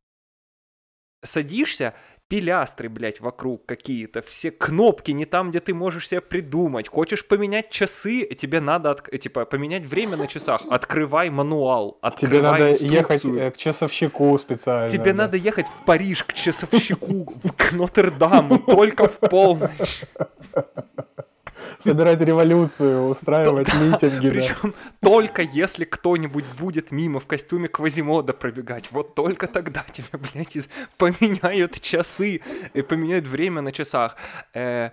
Садишься, 1.23 1.95
пилястры, 2.29 2.89
блядь, 2.89 3.21
вокруг 3.21 3.67
какие-то, 3.67 4.23
все 4.23 4.51
кнопки 4.51 5.11
не 5.11 5.27
там, 5.27 5.51
где 5.51 5.61
ты 5.61 5.75
можешь 5.75 6.09
себе 6.09 6.23
придумать. 6.23 6.89
Хочешь 6.89 7.27
поменять 7.27 7.69
часы, 7.71 8.25
тебе 8.35 8.61
надо, 8.61 8.93
отк- 8.93 9.19
типа, 9.19 9.45
поменять 9.45 9.85
время 9.85 10.17
на 10.17 10.27
часах. 10.27 10.63
Открывай 10.71 11.29
мануал, 11.29 11.99
открывай 12.01 12.37
Тебе 12.39 12.43
надо 12.43 12.69
ехать 12.85 13.17
инструкцию. 13.17 13.49
э, 13.49 13.51
к 13.51 13.57
часовщику 13.59 14.39
специально. 14.39 14.89
Тебе 14.89 15.13
да. 15.13 15.25
надо 15.25 15.37
ехать 15.37 15.67
в 15.67 15.85
Париж 15.85 16.25
к 16.25 16.33
часовщику, 16.33 17.27
к 17.57 17.73
Нотр-Даму, 17.73 18.61
только 18.61 19.09
в 19.09 19.19
полночь. 19.19 20.05
собирать 21.83 22.21
революцию, 22.21 23.09
устраивать 23.09 23.69
митинги. 23.75 24.29
да. 24.29 24.31
Причем 24.31 24.75
только 25.01 25.43
если 25.43 25.85
кто-нибудь 25.85 26.45
будет 26.59 26.91
мимо 26.93 27.19
в 27.21 27.27
костюме 27.27 27.69
Квазимода 27.69 28.33
пробегать, 28.33 28.89
вот 28.91 29.15
только 29.15 29.47
тогда 29.47 29.85
тебе, 29.93 30.19
блядь, 30.33 30.69
поменяют 30.99 31.81
часы, 31.81 32.41
и 32.75 32.83
поменяют 32.83 33.27
время 33.27 33.61
на 33.63 33.73
часах. 33.73 34.17
Э, 34.55 34.91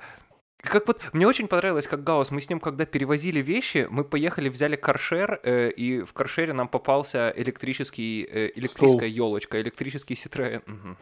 Как 0.62 0.88
вот, 0.88 1.02
мне 1.14 1.28
очень 1.28 1.48
понравилось, 1.48 1.88
как 1.88 2.04
Гаус, 2.04 2.32
мы 2.32 2.42
с 2.42 2.50
ним, 2.50 2.60
когда 2.60 2.86
перевозили 2.86 3.42
вещи, 3.42 3.88
мы 3.90 4.04
поехали, 4.04 4.50
взяли 4.50 4.76
каршер, 4.76 5.40
э, 5.44 5.70
и 5.70 6.02
в 6.02 6.14
каршере 6.14 6.54
нам 6.54 6.68
попался 6.68 7.32
электрический, 7.38 8.24
э, 8.30 8.52
электрическая 8.56 9.08
елочка, 9.10 9.62
электрический 9.62 10.16
Citroёn. 10.16 10.62
Мгм. 10.66 10.98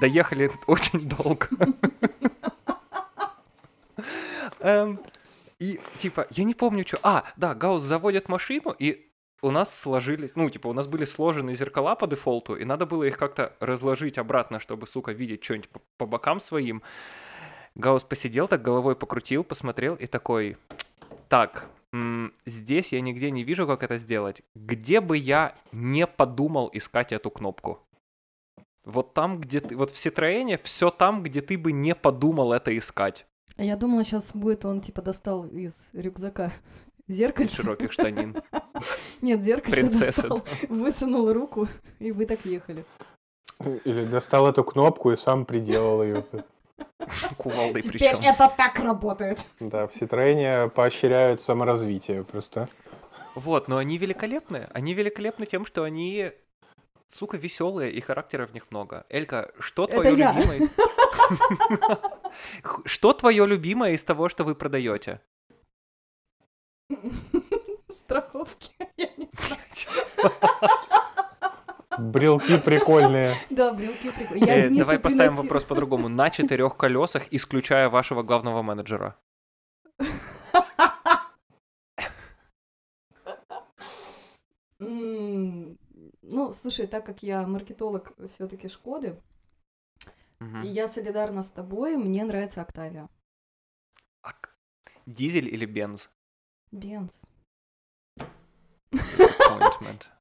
Доехали 0.00 0.50
очень 0.66 1.08
долго. 1.08 1.48
Эм, 4.60 5.00
И, 5.58 5.80
типа, 5.98 6.26
я 6.30 6.44
не 6.44 6.54
помню, 6.54 6.84
что... 6.86 6.98
А, 7.02 7.24
да, 7.36 7.54
Гаус 7.54 7.82
заводит 7.82 8.28
машину, 8.28 8.74
и 8.78 9.10
у 9.42 9.50
нас 9.50 9.74
сложились... 9.74 10.32
Ну, 10.34 10.50
типа, 10.50 10.68
у 10.68 10.72
нас 10.74 10.86
были 10.86 11.06
сложены 11.06 11.54
зеркала 11.54 11.94
по 11.94 12.06
дефолту, 12.06 12.56
и 12.56 12.64
надо 12.64 12.84
было 12.84 13.04
их 13.04 13.16
как-то 13.16 13.54
разложить 13.60 14.18
обратно, 14.18 14.60
чтобы, 14.60 14.86
сука, 14.86 15.12
видеть 15.12 15.42
что-нибудь 15.44 15.70
по, 15.70 15.80
по 15.96 16.06
бокам 16.06 16.40
своим. 16.40 16.82
Гаус 17.74 18.04
посидел, 18.04 18.48
так 18.48 18.62
головой 18.62 18.96
покрутил, 18.96 19.44
посмотрел 19.44 19.94
и 19.94 20.06
такой... 20.06 20.56
Так, 21.28 21.66
м, 21.92 22.32
здесь 22.44 22.92
я 22.92 23.00
нигде 23.00 23.30
не 23.30 23.42
вижу, 23.42 23.66
как 23.66 23.82
это 23.82 23.96
сделать. 23.96 24.42
Где 24.54 25.00
бы 25.00 25.16
я 25.16 25.54
не 25.72 26.06
подумал 26.06 26.70
искать 26.72 27.12
эту 27.12 27.30
кнопку? 27.30 27.80
Вот 28.84 29.14
там, 29.14 29.40
где 29.40 29.60
ты... 29.60 29.74
Вот 29.74 29.90
в 29.90 29.94
Citroёn 29.94 30.60
все 30.62 30.90
там, 30.90 31.22
где 31.22 31.40
ты 31.40 31.56
бы 31.56 31.72
не 31.72 31.94
подумал 31.94 32.52
это 32.52 32.76
искать. 32.76 33.26
А 33.56 33.64
Я 33.64 33.76
думала, 33.76 34.04
сейчас 34.04 34.32
будет 34.34 34.64
он 34.64 34.80
типа 34.80 35.02
достал 35.02 35.46
из 35.46 35.88
рюкзака 35.92 36.52
зеркальце. 37.08 37.56
Широких 37.56 37.92
штанин. 37.92 38.36
Нет, 39.22 39.42
зеркальце 39.42 39.70
Принцесса, 39.80 40.22
достал, 40.22 40.44
высунул 40.68 41.32
руку, 41.32 41.68
и 41.98 42.12
вы 42.12 42.26
так 42.26 42.44
ехали. 42.44 42.84
Или 43.84 44.04
достал 44.04 44.46
эту 44.48 44.62
кнопку 44.64 45.10
и 45.12 45.16
сам 45.16 45.46
приделал 45.46 46.02
ее. 46.02 46.24
Кувалдой 47.38 47.82
причем. 47.82 48.18
это 48.22 48.52
так 48.54 48.78
работает. 48.78 49.38
Да, 49.60 49.86
в 49.86 49.92
Citroёn 49.94 50.68
поощряют 50.68 51.40
саморазвитие 51.40 52.22
просто. 52.24 52.68
Вот, 53.34 53.68
но 53.68 53.78
они 53.78 53.96
великолепны. 53.96 54.68
Они 54.72 54.92
великолепны 54.92 55.46
тем, 55.46 55.64
что 55.64 55.84
они, 55.84 56.32
сука, 57.08 57.38
веселые, 57.38 57.92
и 57.92 58.00
характера 58.00 58.46
в 58.46 58.52
них 58.52 58.66
много. 58.70 59.06
Элька, 59.08 59.52
что 59.58 59.84
Это 59.84 60.02
твое 60.02 60.18
я. 60.18 60.32
любимое? 60.32 60.68
Что 62.84 63.12
твое 63.12 63.46
любимое 63.46 63.92
из 63.92 64.04
того, 64.04 64.28
что 64.28 64.44
вы 64.44 64.54
продаете? 64.54 65.20
Страховки, 67.90 68.70
я 68.96 69.08
не 69.16 69.28
знаю. 69.32 69.60
Брелки 71.98 72.58
прикольные. 72.58 73.34
Да, 73.48 73.72
брелки 73.72 74.10
прикольные. 74.10 74.46
Я 74.46 74.66
Э, 74.66 74.70
Давай 74.70 74.98
поставим 74.98 75.36
вопрос 75.36 75.64
по-другому. 75.64 76.08
На 76.08 76.30
четырех 76.30 76.76
колесах, 76.76 77.22
исключая 77.30 77.88
вашего 77.88 78.22
главного 78.22 78.62
менеджера. 78.62 79.16
Ну, 84.78 86.52
слушай, 86.52 86.86
так 86.86 87.06
как 87.06 87.22
я 87.22 87.46
маркетолог 87.46 88.12
все-таки 88.34 88.68
Шкоды, 88.68 89.16
И 90.40 90.66
я 90.68 90.86
солидарна 90.88 91.42
с 91.42 91.50
тобой, 91.50 91.96
мне 91.96 92.24
нравится 92.24 92.60
Октавия. 92.62 93.08
А 94.22 94.32
к- 94.32 94.50
Дизель 95.06 95.48
или 95.48 95.64
бенз? 95.66 96.10
Бенз. 96.72 97.22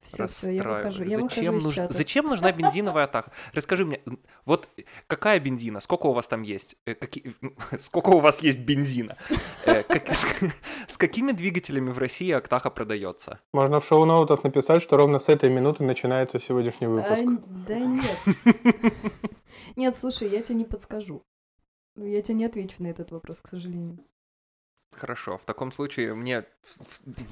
Все, 0.01 0.27
все, 0.27 0.51
я 0.51 0.63
выхожу. 0.63 1.03
Я 1.03 1.19
Зачем, 1.19 1.55
выхожу 1.55 1.81
нуж-. 1.81 1.89
Зачем 1.91 2.25
нужна 2.27 2.51
бензиновая 2.51 3.05
атака? 3.05 3.31
Расскажи 3.53 3.85
мне, 3.85 4.01
вот 4.45 4.69
какая 5.07 5.39
бензина? 5.39 5.79
Сколько 5.81 6.05
у 6.07 6.13
вас 6.13 6.27
там 6.27 6.43
есть? 6.43 6.75
Э, 6.85 6.93
каки- 6.95 7.35
Сколько 7.79 8.09
у 8.09 8.19
вас 8.19 8.41
есть 8.43 8.59
бензина? 8.59 9.17
Э, 9.65 9.83
как- 9.83 10.07
с, 10.13 10.25
с 10.87 10.97
какими 10.97 11.31
двигателями 11.31 11.89
в 11.89 11.97
России 11.97 12.31
Актаха 12.31 12.69
продается? 12.69 13.39
Можно 13.53 13.79
в 13.79 13.85
шоу-ноутах 13.85 14.43
написать, 14.43 14.81
что 14.83 14.97
ровно 14.97 15.19
с 15.19 15.27
этой 15.27 15.49
минуты 15.49 15.83
начинается 15.83 16.39
сегодняшний 16.39 16.87
А, 16.87 16.89
выпуск. 16.89 17.23
да 17.67 17.79
нет. 17.79 18.17
Нет, 19.75 19.95
слушай, 19.97 20.29
я 20.29 20.41
тебе 20.41 20.55
не 20.55 20.65
подскажу. 20.65 21.23
Я 21.95 22.21
тебе 22.21 22.35
не 22.35 22.45
отвечу 22.45 22.83
на 22.83 22.87
этот 22.87 23.11
вопрос, 23.11 23.41
к 23.41 23.47
сожалению. 23.47 23.97
Хорошо, 24.91 25.37
в 25.37 25.45
таком 25.45 25.71
случае 25.71 26.13
мне 26.13 26.45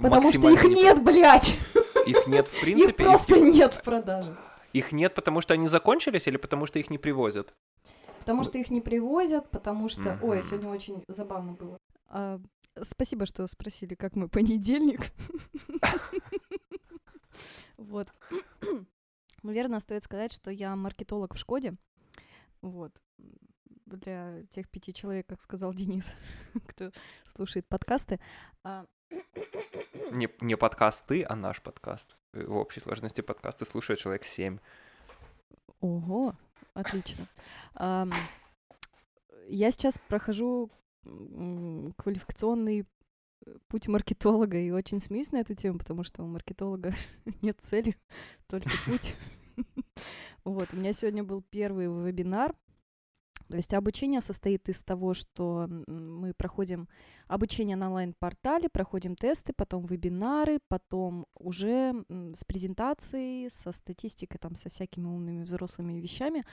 Потому 0.02 0.32
что 0.32 0.50
их 0.50 0.64
не- 0.64 0.76
нет, 0.76 1.04
блядь! 1.04 1.58
Их 2.06 2.28
нет 2.28 2.48
в 2.50 2.54
Их 2.58 2.62
принципе. 2.62 2.94
просто 2.94 3.40
нет 3.40 3.74
в 3.74 3.84
продаже. 3.84 4.38
Их 4.74 4.92
нет, 4.92 5.14
потому 5.16 5.40
что 5.42 5.54
они 5.54 5.68
закончились 5.68 6.28
или 6.28 6.38
потому 6.38 6.66
что 6.66 6.80
их 6.80 6.90
не 6.90 6.98
привозят? 6.98 7.54
Потому 8.20 8.44
что 8.44 8.58
их 8.58 8.70
не 8.70 8.82
привозят, 8.82 9.50
потому 9.52 9.90
что... 9.90 10.18
Ой, 10.22 10.40
Мгм. 10.40 10.48
сегодня 10.48 10.70
очень 10.70 11.04
забавно 11.08 11.54
было. 11.54 11.78
А, 12.08 12.40
спасибо, 12.82 13.26
что 13.26 13.46
спросили, 13.48 13.96
как 13.96 14.16
мы 14.16 14.28
понедельник. 14.30 15.02
Вот. 17.78 18.08
Наверное, 19.44 19.80
стоит 19.80 20.04
сказать, 20.04 20.32
что 20.32 20.52
я 20.52 20.76
маркетолог 20.76 21.34
в 21.34 21.38
Шкоде. 21.38 21.74
Вот. 22.64 22.92
Для 23.86 24.44
тех 24.50 24.70
пяти 24.70 24.94
человек, 24.94 25.28
как 25.28 25.42
сказал 25.42 25.74
Денис, 25.74 26.10
кто 26.68 26.92
слушает 27.36 27.68
подкасты. 27.68 28.20
А, 28.64 28.86
Не, 30.12 30.30
не 30.42 30.56
подкаст 30.56 31.06
ты, 31.06 31.24
а 31.24 31.36
наш 31.36 31.62
подкаст. 31.62 32.16
Э, 32.34 32.46
В 32.46 32.56
общей 32.56 32.80
сложности 32.80 33.20
подкасты 33.22 33.66
слушает 33.66 34.00
человек 34.00 34.24
7. 34.24 34.60
Ого, 35.82 36.36
отлично. 36.74 37.28
Ам, 37.76 38.12
Я 39.50 39.70
сейчас 39.72 40.00
прохожу 40.08 40.72
квалификационный 41.98 42.88
э, 43.46 43.58
путь 43.68 43.90
маркетолога 43.90 44.58
и 44.58 44.72
очень 44.72 45.02
смеюсь 45.02 45.34
на 45.34 45.42
эту 45.42 45.54
тему, 45.54 45.80
потому 45.80 46.06
что 46.06 46.24
у 46.24 46.28
маркетолога 46.28 46.94
нет 47.42 47.60
цели, 47.60 47.98
только 48.48 48.70
путь. 48.86 49.16
Вот, 50.46 50.74
у 50.74 50.78
меня 50.78 50.94
сегодня 50.94 51.24
был 51.24 51.42
первый 51.42 51.88
вебинар. 51.88 52.54
То 53.50 53.58
есть 53.58 53.74
обучение 53.74 54.22
состоит 54.22 54.68
из 54.70 54.82
того, 54.84 55.14
что 55.14 55.68
мы 55.88 56.34
проходим 56.34 56.88
обучение 57.28 57.76
на 57.76 57.88
онлайн-портале, 57.88 58.70
проходим 58.70 59.16
тесты, 59.16 59.54
потом 59.54 59.86
вебинары, 59.86 60.60
потом 60.70 61.28
уже 61.36 61.94
с 62.10 62.44
презентацией, 62.46 63.50
со 63.50 63.72
статистикой, 63.72 64.40
там, 64.40 64.56
со 64.56 64.70
всякими 64.70 65.06
умными 65.06 65.44
взрослыми 65.44 66.00
вещами 66.00 66.46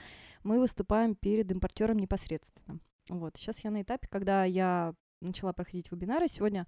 мы 0.43 0.59
выступаем 0.59 1.15
перед 1.15 1.51
импортером 1.51 1.97
непосредственно. 1.97 2.79
Вот. 3.09 3.37
Сейчас 3.37 3.63
я 3.63 3.71
на 3.71 3.81
этапе, 3.81 4.07
когда 4.07 4.43
я 4.43 4.93
начала 5.21 5.53
проходить 5.53 5.91
вебинары. 5.91 6.27
Сегодня 6.27 6.67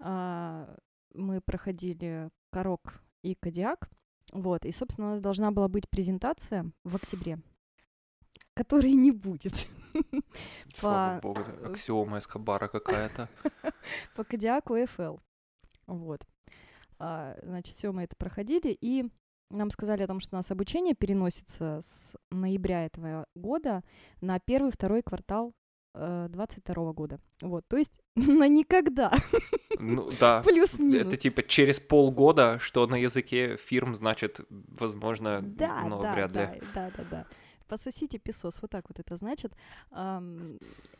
а, 0.00 0.76
мы 1.14 1.40
проходили 1.40 2.30
Корок 2.50 3.00
и 3.22 3.34
Кодиак. 3.34 3.88
Вот. 4.32 4.64
И, 4.64 4.72
собственно, 4.72 5.08
у 5.08 5.10
нас 5.10 5.20
должна 5.20 5.50
была 5.50 5.68
быть 5.68 5.88
презентация 5.88 6.70
в 6.84 6.96
октябре, 6.96 7.38
которой 8.54 8.92
не 8.92 9.12
будет. 9.12 9.54
Слава 10.76 11.20
богу, 11.20 11.40
это 11.40 11.70
аксиома 11.70 12.18
Эскобара 12.18 12.68
какая-то. 12.68 13.28
по 14.16 14.24
Кодиаку 14.24 14.76
FL. 14.76 15.20
Вот. 15.86 16.26
А, 16.98 17.36
значит, 17.42 17.76
все 17.76 17.92
мы 17.92 18.04
это 18.04 18.16
проходили, 18.16 18.76
и 18.80 19.04
нам 19.50 19.70
сказали 19.70 20.02
о 20.02 20.06
том, 20.06 20.20
что 20.20 20.36
у 20.36 20.38
нас 20.38 20.50
обучение 20.50 20.94
переносится 20.94 21.80
с 21.82 22.16
ноября 22.30 22.86
этого 22.86 23.26
года 23.34 23.82
на 24.20 24.38
первый-второй 24.38 25.02
квартал 25.02 25.52
э, 25.94 26.28
22 26.30 26.92
года. 26.92 27.20
Вот, 27.42 27.64
то 27.68 27.76
есть 27.76 28.00
на 28.16 28.48
никогда, 28.48 29.12
Ну 29.82 30.10
да. 30.20 30.42
плюс-минус. 30.42 31.06
Это 31.06 31.16
типа 31.16 31.42
через 31.42 31.80
полгода, 31.80 32.58
что 32.60 32.86
на 32.86 32.94
языке 32.94 33.56
фирм 33.56 33.94
значит, 33.94 34.40
возможно, 34.48 35.40
Да, 35.42 35.82
но 35.84 36.00
да, 36.00 36.14
вряд 36.14 36.32
да, 36.32 36.54
ли. 36.54 36.62
да, 36.74 36.90
да, 36.96 37.04
да. 37.10 37.26
Пососите 37.66 38.18
песос, 38.18 38.60
вот 38.60 38.70
так 38.70 38.84
вот 38.88 39.00
это 39.00 39.16
значит. 39.16 39.54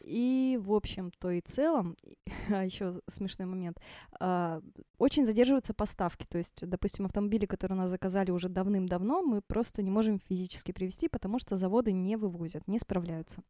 И, 0.00 0.58
в 0.62 0.72
общем-то 0.72 1.30
и 1.30 1.40
целом, 1.42 1.96
а 2.48 2.64
еще 2.64 3.00
смешной 3.06 3.46
момент, 3.46 3.78
а, 4.18 4.62
очень 4.98 5.26
задерживаются 5.26 5.74
поставки. 5.74 6.26
То 6.26 6.38
есть, 6.38 6.66
допустим, 6.66 7.04
автомобили, 7.04 7.44
которые 7.44 7.76
у 7.76 7.82
нас 7.82 7.90
заказали 7.90 8.30
уже 8.30 8.48
давным-давно, 8.48 9.22
мы 9.22 9.42
просто 9.42 9.82
не 9.82 9.90
можем 9.90 10.18
физически 10.18 10.72
привезти, 10.72 11.08
потому 11.08 11.38
что 11.38 11.56
заводы 11.56 11.92
не 11.92 12.16
вывозят, 12.16 12.66
не 12.66 12.78
справляются. 12.78 13.42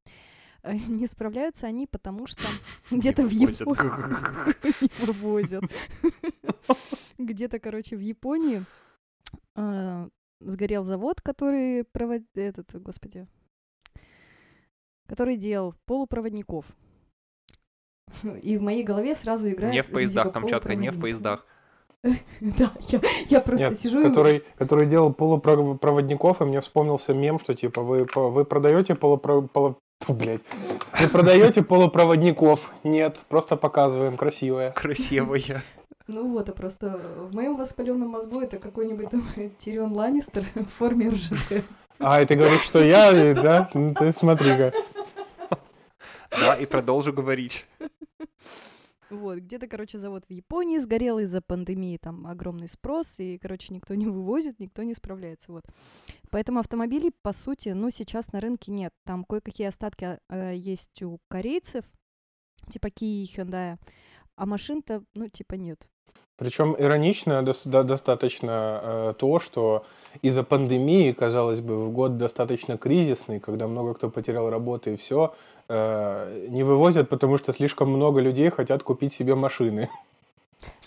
Не 0.89 1.07
справляются 1.07 1.67
они, 1.67 1.87
потому 1.87 2.27
что 2.27 2.43
где-то 2.91 3.23
в. 3.23 3.31
Японии 3.31 4.91
вывозят. 5.05 5.65
Где-то, 7.19 7.59
короче, 7.59 7.97
в 7.97 8.01
Японии 8.01 8.65
а, 9.57 10.09
сгорел 10.41 10.85
завод, 10.85 11.21
который 11.21 11.85
провод... 11.85 12.23
этот, 12.35 12.81
господи, 12.81 13.27
который 15.07 15.37
делал 15.37 15.75
полупроводников. 15.87 16.67
И 18.43 18.59
в 18.59 18.63
моей 18.63 18.83
голове 18.83 19.15
сразу 19.15 19.51
играет... 19.51 19.75
Не 19.75 19.83
в 19.83 19.91
поездах, 19.91 20.33
четко, 20.49 20.75
не 20.75 20.91
в 20.91 21.01
поездах. 21.01 21.47
Да, 22.03 22.73
я, 22.89 23.01
я 23.29 23.41
просто 23.41 23.71
Нет, 23.71 23.81
сижу 23.81 24.01
и... 24.01 24.05
который, 24.09 24.43
который 24.57 24.87
делал 24.87 25.13
полупроводников, 25.13 26.41
и 26.41 26.45
мне 26.45 26.61
вспомнился 26.61 27.15
мем, 27.15 27.39
что 27.39 27.55
типа 27.55 27.81
вы, 27.83 28.07
вы 28.15 28.45
продаете 28.45 28.97
полупро... 28.97 29.49
блядь. 30.09 30.43
Вы 30.99 31.09
продаете 31.09 31.63
полупроводников? 31.63 32.73
Нет, 32.85 33.23
просто 33.29 33.57
показываем, 33.57 34.17
красивое. 34.17 34.73
Красивая. 34.73 35.63
Ну 36.09 36.33
вот, 36.33 36.49
а 36.49 36.53
просто 36.53 37.01
в 37.19 37.35
моем 37.35 37.57
воспаленном 37.57 38.09
мозгу 38.09 38.41
это 38.41 38.59
какой-нибудь 38.59 39.11
там 39.11 39.25
Тирион 39.59 39.93
Ланнистер 39.93 40.45
в 40.55 40.67
форме 40.79 41.11
РЖД. 41.11 41.65
А, 41.99 42.21
и 42.21 42.27
ты 42.27 42.35
говоришь, 42.35 42.63
что 42.63 42.85
я, 42.85 43.35
да? 43.35 43.71
Ну 43.75 43.95
ты 43.95 44.13
смотри-ка. 44.13 44.73
Да, 46.31 46.55
и 46.55 46.67
продолжу 46.67 47.13
говорить. 47.13 47.65
Вот, 49.13 49.41
где-то, 49.41 49.67
короче, 49.67 49.99
завод 49.99 50.25
в 50.27 50.33
Японии 50.33 50.79
сгорел 50.79 51.19
из-за 51.19 51.43
пандемии, 51.43 51.99
там 51.99 52.27
огромный 52.27 52.67
спрос, 52.67 53.21
и, 53.21 53.37
короче, 53.37 53.75
никто 53.75 53.95
не 53.95 54.07
вывозит, 54.07 54.59
никто 54.59 54.83
не 54.85 54.95
справляется, 54.95 55.53
вот. 55.53 55.65
Поэтому 56.31 56.61
автомобилей, 56.61 57.13
по 57.21 57.35
сути, 57.35 57.69
ну, 57.69 57.91
сейчас 57.91 58.33
на 58.33 58.41
рынке 58.41 58.73
нет. 58.73 58.95
Там 59.05 59.25
кое-какие 59.25 59.67
остатки 59.67 60.19
э, 60.31 60.55
есть 60.57 61.03
у 61.03 61.19
корейцев, 61.29 61.85
типа 62.71 62.87
Kia 62.87 63.25
и 63.25 63.31
Hyundai, 63.37 63.77
а 64.35 64.47
машин-то, 64.47 65.05
ну, 65.15 65.29
типа 65.29 65.57
нет. 65.57 65.87
Причем 66.37 66.75
иронично 66.79 67.43
да- 67.43 67.83
достаточно 67.83 68.81
э, 68.83 69.15
то, 69.19 69.41
что 69.41 69.85
из-за 70.23 70.43
пандемии, 70.43 71.13
казалось 71.13 71.61
бы, 71.61 71.85
в 71.85 71.93
год 71.93 72.17
достаточно 72.17 72.79
кризисный, 72.79 73.41
когда 73.41 73.69
много 73.69 73.93
кто 73.93 74.09
потерял 74.09 74.49
работу 74.49 74.91
и 74.91 74.97
все, 74.97 75.35
не 76.49 76.65
вывозят, 76.65 77.09
потому 77.09 77.39
что 77.39 77.53
слишком 77.53 77.91
много 77.91 78.21
людей 78.21 78.51
хотят 78.51 78.83
купить 78.83 79.13
себе 79.13 79.35
машины. 79.35 79.89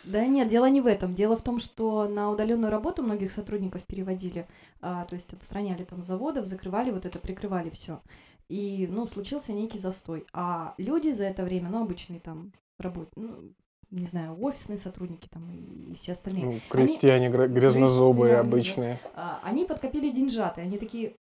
Да 0.04 0.26
нет, 0.28 0.48
дело 0.50 0.68
не 0.70 0.82
в 0.82 0.86
этом. 0.88 1.16
Дело 1.16 1.36
в 1.36 1.42
том, 1.42 1.60
что 1.60 2.08
на 2.08 2.30
удаленную 2.30 2.72
работу 2.72 3.02
многих 3.02 3.32
сотрудников 3.32 3.84
переводили, 3.88 4.46
а, 4.82 5.06
то 5.06 5.16
есть 5.16 5.34
отстраняли 5.34 5.84
там 5.84 6.04
заводов, 6.04 6.46
закрывали 6.46 6.92
вот 6.92 7.06
это, 7.08 7.18
прикрывали 7.18 7.72
все. 7.72 8.00
И, 8.48 8.88
ну, 8.88 9.08
случился 9.08 9.52
некий 9.54 9.80
застой. 9.80 10.28
А 10.32 10.76
люди 10.78 11.10
за 11.12 11.24
это 11.26 11.44
время, 11.44 11.70
ну, 11.70 11.82
обычные 11.82 12.20
там 12.20 12.52
работ, 12.78 13.10
ну, 13.16 13.52
не 13.90 14.06
знаю, 14.06 14.38
офисные 14.40 14.78
сотрудники 14.78 15.28
там 15.28 15.50
и, 15.50 15.92
и 15.94 15.96
все 15.96 16.12
остальные, 16.12 16.46
Ну, 16.46 16.60
крестьяне 16.70 17.30
гр- 17.32 17.48
грязнозубые 17.48 18.36
крестьяне, 18.36 18.36
да. 18.36 18.40
обычные. 18.42 19.00
а, 19.16 19.40
они 19.44 19.66
подкопили 19.66 20.12
деньжаты, 20.12 20.62
они 20.62 20.78
такие, 20.78 21.16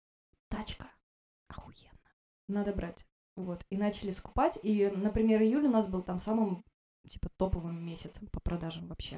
тачка, 0.50 0.84
охуенно, 1.48 2.10
надо 2.48 2.72
брать. 2.72 3.06
Вот, 3.35 3.61
и 3.71 3.77
начали 3.77 4.11
скупать. 4.11 4.59
И, 4.63 4.91
например, 4.95 5.41
июль 5.41 5.65
у 5.65 5.69
нас 5.69 5.87
был 5.89 6.01
там 6.01 6.19
самым, 6.19 6.63
типа, 7.07 7.29
топовым 7.37 7.85
месяцем 7.85 8.27
по 8.31 8.39
продажам 8.39 8.87
вообще. 8.87 9.17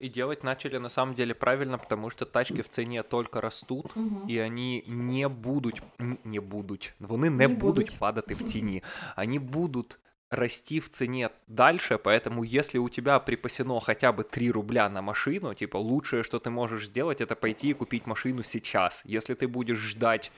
И 0.00 0.08
делать 0.08 0.44
начали 0.44 0.78
на 0.78 0.88
самом 0.88 1.14
деле 1.14 1.34
правильно, 1.34 1.78
потому 1.78 2.10
что 2.10 2.24
тачки 2.26 2.62
в 2.62 2.68
цене 2.68 3.02
только 3.02 3.40
растут, 3.40 3.96
Мгм. 3.96 4.28
і 4.28 4.40
вони 4.42 4.82
не 4.86 5.28
будуть, 5.28 5.82
н- 6.00 6.18
не 6.24 6.40
будуть, 6.40 6.94
вони 7.00 7.30
не, 7.30 7.48
Не 7.48 7.54
будуть 7.54 7.60
будуть. 7.86 7.98
падати 7.98 8.34
в 8.34 8.42
ціні. 8.42 8.82
Они 9.16 9.38
будут 9.38 9.98
расти 10.30 10.78
в 10.80 10.88
цене 10.88 11.30
дальше, 11.48 11.96
поэтому 11.96 12.44
если 12.58 12.78
у 12.80 12.88
тебя 12.88 13.18
припасено 13.20 13.80
хотя 13.80 14.12
бы 14.12 14.24
3 14.24 14.50
рубля 14.50 14.88
на 14.88 15.02
машину, 15.02 15.54
типа 15.54 15.78
лучшее, 15.78 16.22
что 16.22 16.38
ты 16.38 16.50
можешь 16.50 16.86
сделать, 16.86 17.20
это 17.20 17.34
пойти 17.36 17.68
и 17.68 17.74
купить 17.74 18.06
машину 18.06 18.42
сейчас. 18.42 19.02
Если 19.06 19.34
ты 19.34 19.46
будешь 19.48 19.78
ждать 19.78 20.32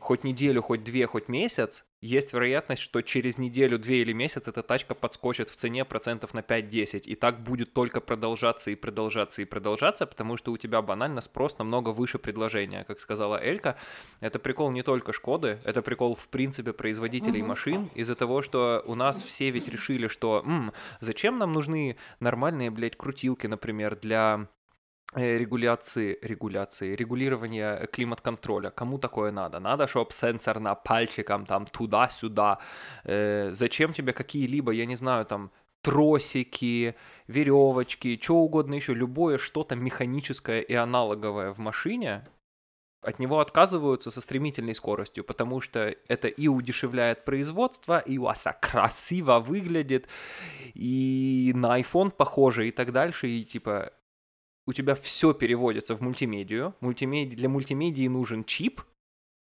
хоть 0.00 0.24
неделю, 0.24 0.62
хоть 0.62 0.82
две, 0.82 1.06
хоть 1.06 1.28
месяц, 1.28 1.84
есть 2.00 2.32
вероятность, 2.32 2.80
что 2.80 3.02
через 3.02 3.36
неделю, 3.36 3.78
две 3.78 4.00
или 4.00 4.12
месяц 4.14 4.48
эта 4.48 4.62
тачка 4.62 4.94
подскочит 4.94 5.50
в 5.50 5.56
цене 5.56 5.84
процентов 5.84 6.32
на 6.32 6.38
5-10. 6.38 7.00
И 7.00 7.14
так 7.14 7.42
будет 7.42 7.74
только 7.74 8.00
продолжаться 8.00 8.70
и 8.70 8.74
продолжаться 8.74 9.42
и 9.42 9.44
продолжаться, 9.44 10.06
потому 10.06 10.38
что 10.38 10.52
у 10.52 10.56
тебя 10.56 10.80
банально 10.80 11.20
спрос 11.20 11.58
намного 11.58 11.90
выше 11.90 12.18
предложения. 12.18 12.84
Как 12.84 13.00
сказала 13.00 13.38
Элька, 13.40 13.76
это 14.20 14.38
прикол 14.38 14.70
не 14.70 14.82
только 14.82 15.12
Шкоды, 15.12 15.58
это 15.64 15.82
прикол 15.82 16.14
в 16.14 16.28
принципе 16.28 16.72
производителей 16.72 17.42
машин 17.42 17.90
из-за 17.94 18.14
того, 18.14 18.40
что 18.40 18.82
у 18.86 18.94
нас 18.94 19.22
все 19.22 19.50
ведь 19.50 19.68
решили, 19.68 20.08
что 20.08 20.42
«М, 20.46 20.72
зачем 21.00 21.38
нам 21.38 21.52
нужны 21.52 21.96
нормальные, 22.20 22.70
блядь, 22.70 22.96
крутилки, 22.96 23.46
например, 23.46 23.96
для 23.96 24.48
регуляции, 25.14 26.18
регуляции, 26.22 26.94
регулирования 26.94 27.86
климат-контроля. 27.92 28.70
Кому 28.70 28.98
такое 28.98 29.32
надо? 29.32 29.60
Надо, 29.60 29.86
чтобы 29.86 30.12
сенсор 30.12 30.60
на 30.60 30.74
пальчиком 30.74 31.46
там 31.46 31.66
туда-сюда. 31.66 32.58
Э, 33.04 33.52
зачем 33.52 33.92
тебе 33.92 34.12
какие-либо, 34.12 34.72
я 34.72 34.86
не 34.86 34.96
знаю, 34.96 35.24
там 35.26 35.50
тросики, 35.82 36.94
веревочки, 37.26 38.18
что 38.22 38.36
угодно 38.36 38.74
еще, 38.74 38.94
любое 38.94 39.38
что-то 39.38 39.76
механическое 39.76 40.60
и 40.60 40.74
аналоговое 40.74 41.52
в 41.52 41.58
машине, 41.58 42.28
от 43.02 43.18
него 43.18 43.40
отказываются 43.40 44.10
со 44.10 44.20
стремительной 44.20 44.74
скоростью, 44.74 45.24
потому 45.24 45.62
что 45.62 45.94
это 46.06 46.28
и 46.28 46.48
удешевляет 46.48 47.24
производство, 47.24 47.98
и 47.98 48.18
у 48.18 48.24
вас 48.24 48.44
красиво 48.60 49.38
выглядит, 49.40 50.06
и 50.74 51.52
на 51.54 51.80
iPhone 51.80 52.10
похоже, 52.10 52.68
и 52.68 52.70
так 52.70 52.92
дальше, 52.92 53.28
и 53.28 53.44
типа 53.44 53.92
у 54.70 54.72
тебя 54.72 54.94
все 54.94 55.34
переводится 55.34 55.96
в 55.96 56.00
мультимедию. 56.00 56.74
Мультимеди... 56.80 57.34
Для 57.34 57.48
мультимедии 57.48 58.06
нужен 58.06 58.44
чип, 58.44 58.82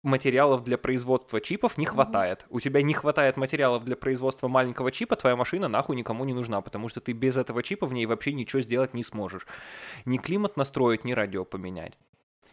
материалов 0.03 0.65
для 0.65 0.77
производства 0.77 1.41
чипов 1.41 1.79
не 1.79 1.87
хватает. 1.87 2.45
У 2.51 2.59
тебя 2.59 2.83
не 2.83 2.93
хватает 2.93 3.37
материалов 3.37 3.85
для 3.85 3.97
производства 3.97 4.49
маленького 4.49 4.91
чипа, 4.91 5.15
твоя 5.15 5.37
машина 5.37 5.69
нахуй 5.69 5.95
никому 5.95 6.25
не 6.25 6.35
нужна, 6.35 6.61
потому 6.61 6.89
что 6.89 7.01
ты 7.01 7.13
без 7.13 7.37
этого 7.37 7.63
чипа 7.63 7.87
в 7.87 7.93
ней 7.93 8.07
вообще 8.07 8.33
ничего 8.33 8.63
сделать 8.63 8.95
не 8.95 9.05
сможешь. 9.05 9.47
Ни 10.05 10.19
климат 10.19 10.57
настроить, 10.57 11.05
ни 11.05 11.13
радио 11.13 11.45
поменять. 11.45 11.97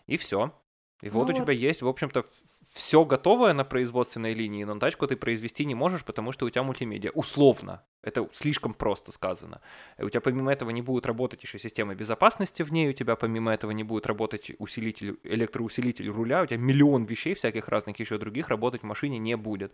И 0.06 0.18
все. 0.18 0.54
И 1.02 1.10
вот 1.10 1.28
Ну 1.28 1.34
у 1.34 1.36
тебя 1.36 1.46
вот. 1.46 1.54
есть, 1.54 1.82
в 1.82 1.88
общем-то, 1.88 2.26
все 2.74 3.04
готовое 3.04 3.54
на 3.54 3.64
производственной 3.64 4.34
линии, 4.34 4.64
но 4.64 4.78
тачку 4.78 5.08
ты 5.08 5.16
произвести 5.16 5.66
не 5.66 5.76
можешь, 5.76 6.06
потому 6.06 6.32
что 6.32 6.46
у 6.46 6.50
тебя 6.50 6.64
мультимедиа. 6.64 7.12
Условно. 7.12 7.84
Это 8.04 8.30
слишком 8.32 8.74
просто 8.74 9.12
сказано. 9.12 9.62
У 9.98 10.10
тебя 10.10 10.22
помимо 10.22 10.52
этого 10.52 10.70
не 10.70 10.82
будет 10.82 11.06
работать 11.06 11.44
еще 11.44 11.60
система 11.60 11.96
безопасности 11.96 12.62
в 12.64 12.72
ней, 12.72 12.90
у 12.90 12.94
тебя 12.94 13.16
помимо 13.16 13.52
этого 13.52 13.72
не 13.72 13.84
будет 13.84 14.06
работать 14.06 14.52
усилитель, 14.60 15.20
электроусилитель 15.24 16.10
руля, 16.10 16.44
у 16.44 16.46
тебя 16.46 16.60
миллион 16.60 17.06
вещей 17.06 17.34
всяких 17.34 17.68
разных 17.68 18.00
еще 18.00 18.18
других 18.18 18.50
работать 18.50 18.82
в 18.82 18.86
машине 18.86 19.18
не 19.18 19.36
будет. 19.36 19.74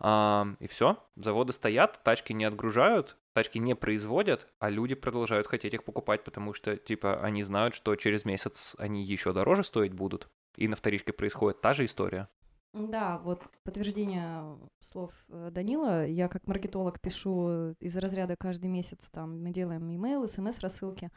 А, 0.00 0.46
и 0.60 0.68
все, 0.68 1.02
заводы 1.16 1.52
стоят, 1.52 2.02
тачки 2.04 2.32
не 2.32 2.44
отгружают, 2.44 3.16
тачки 3.32 3.58
не 3.58 3.74
производят, 3.74 4.46
а 4.58 4.70
люди 4.70 4.94
продолжают 4.94 5.46
хотеть 5.46 5.74
их 5.74 5.84
покупать, 5.84 6.24
потому 6.24 6.54
что, 6.54 6.76
типа, 6.76 7.20
они 7.20 7.42
знают, 7.42 7.74
что 7.74 7.94
через 7.96 8.24
месяц 8.24 8.74
они 8.78 9.02
еще 9.02 9.32
дороже 9.32 9.64
стоить 9.64 9.92
будут. 9.92 10.28
И 10.58 10.66
на 10.66 10.74
вторичке 10.74 11.12
происходит 11.12 11.60
та 11.60 11.72
же 11.72 11.84
история. 11.84 12.28
Да, 12.72 13.18
вот 13.18 13.44
подтверждение 13.62 14.58
слов 14.80 15.12
э, 15.28 15.50
Данила. 15.52 16.04
Я 16.04 16.26
как 16.26 16.48
маркетолог 16.48 17.00
пишу 17.00 17.48
э, 17.48 17.74
из 17.78 17.96
разряда 17.96 18.34
каждый 18.36 18.66
месяц, 18.66 19.08
там 19.08 19.40
мы 19.40 19.50
делаем 19.52 19.88
имейл, 19.88 20.26
смс-рассылки 20.26 21.10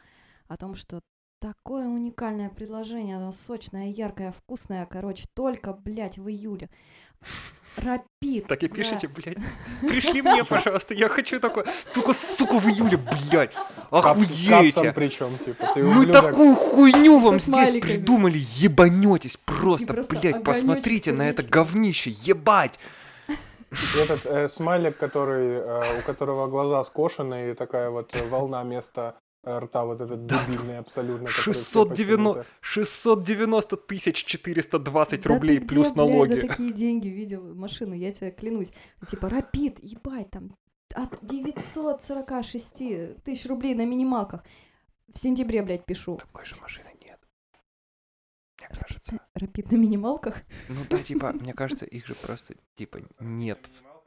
о 0.46 0.56
том, 0.56 0.76
что 0.76 1.00
такое 1.40 1.88
уникальное 1.88 2.50
предложение, 2.50 3.16
оно 3.16 3.32
сочное, 3.32 3.88
яркое, 3.88 4.30
вкусное, 4.30 4.86
короче, 4.86 5.26
только, 5.34 5.72
блядь, 5.72 6.18
в 6.18 6.28
июле. 6.28 6.70
Рапид. 7.76 8.46
Так 8.46 8.62
и 8.62 8.68
пишите, 8.68 9.08
блядь. 9.08 9.38
Пришли 9.80 10.22
мне, 10.22 10.44
пожалуйста, 10.48 10.94
я 10.94 11.08
хочу 11.08 11.40
такое. 11.40 11.66
Только, 11.94 12.12
сука, 12.12 12.58
в 12.58 12.66
июле, 12.68 12.98
блядь. 12.98 13.52
Капсом 13.90 14.22
Охуеете. 14.22 14.92
причем, 14.92 15.30
типа, 15.44 15.70
ты 15.74 15.82
Мы 15.82 16.00
ублюдок. 16.00 16.26
такую 16.30 16.54
хуйню 16.54 17.18
вам 17.20 17.38
здесь 17.38 17.80
придумали, 17.80 18.38
ебанетесь 18.56 19.38
просто, 19.44 19.92
блядь, 20.10 20.42
посмотрите 20.42 21.12
на 21.12 21.28
это 21.28 21.42
говнище, 21.42 22.10
ебать. 22.10 22.78
Этот 23.98 24.26
э, 24.26 24.48
смайлик, 24.48 24.98
который, 24.98 25.56
э, 25.56 25.98
у 25.98 26.02
которого 26.02 26.46
глаза 26.46 26.84
скошены, 26.84 27.50
и 27.50 27.54
такая 27.54 27.88
вот 27.88 28.14
волна 28.28 28.62
вместо 28.62 29.14
рта, 29.44 29.84
вот 29.84 30.00
этот 30.00 30.26
дебильный 30.26 30.78
абсолютно. 30.78 31.26
который 31.28 31.52
все 31.52 31.52
690, 31.54 32.40
почему-то- 32.40 32.46
690 32.60 33.76
тысяч 33.76 34.24
420 34.24 35.22
Да 35.22 35.28
рублей 35.28 35.58
ты 35.58 35.66
плюс 35.66 35.90
где, 35.90 35.94
блядь, 35.94 36.10
налоги. 36.10 36.34
за 36.34 36.40
такие 36.48 36.72
деньги 36.72 37.08
видел 37.08 37.54
машину, 37.54 37.94
я 37.94 38.12
тебе 38.12 38.30
клянусь. 38.30 38.72
Типа, 39.08 39.28
рапид, 39.28 39.78
ебать, 39.82 40.30
там 40.30 40.56
от 40.94 41.18
946 41.24 43.22
тысяч 43.24 43.46
рублей 43.46 43.74
на 43.74 43.84
минималках. 43.84 44.44
В 45.14 45.18
сентябре, 45.18 45.62
блядь, 45.62 45.84
пишу. 45.84 46.16
Такой 46.16 46.44
же 46.44 46.54
машины 46.60 46.90
нет. 47.04 47.18
Мне 48.58 48.68
кажется. 48.68 49.18
Рапид 49.34 49.70
на 49.72 49.76
минималках? 49.76 50.36
Ну 50.68 50.80
да, 50.88 50.98
типа, 50.98 51.32
мне 51.32 51.52
кажется, 51.52 51.84
их 51.84 52.06
же 52.06 52.14
просто, 52.14 52.54
типа, 52.76 53.00
нет. 53.20 53.58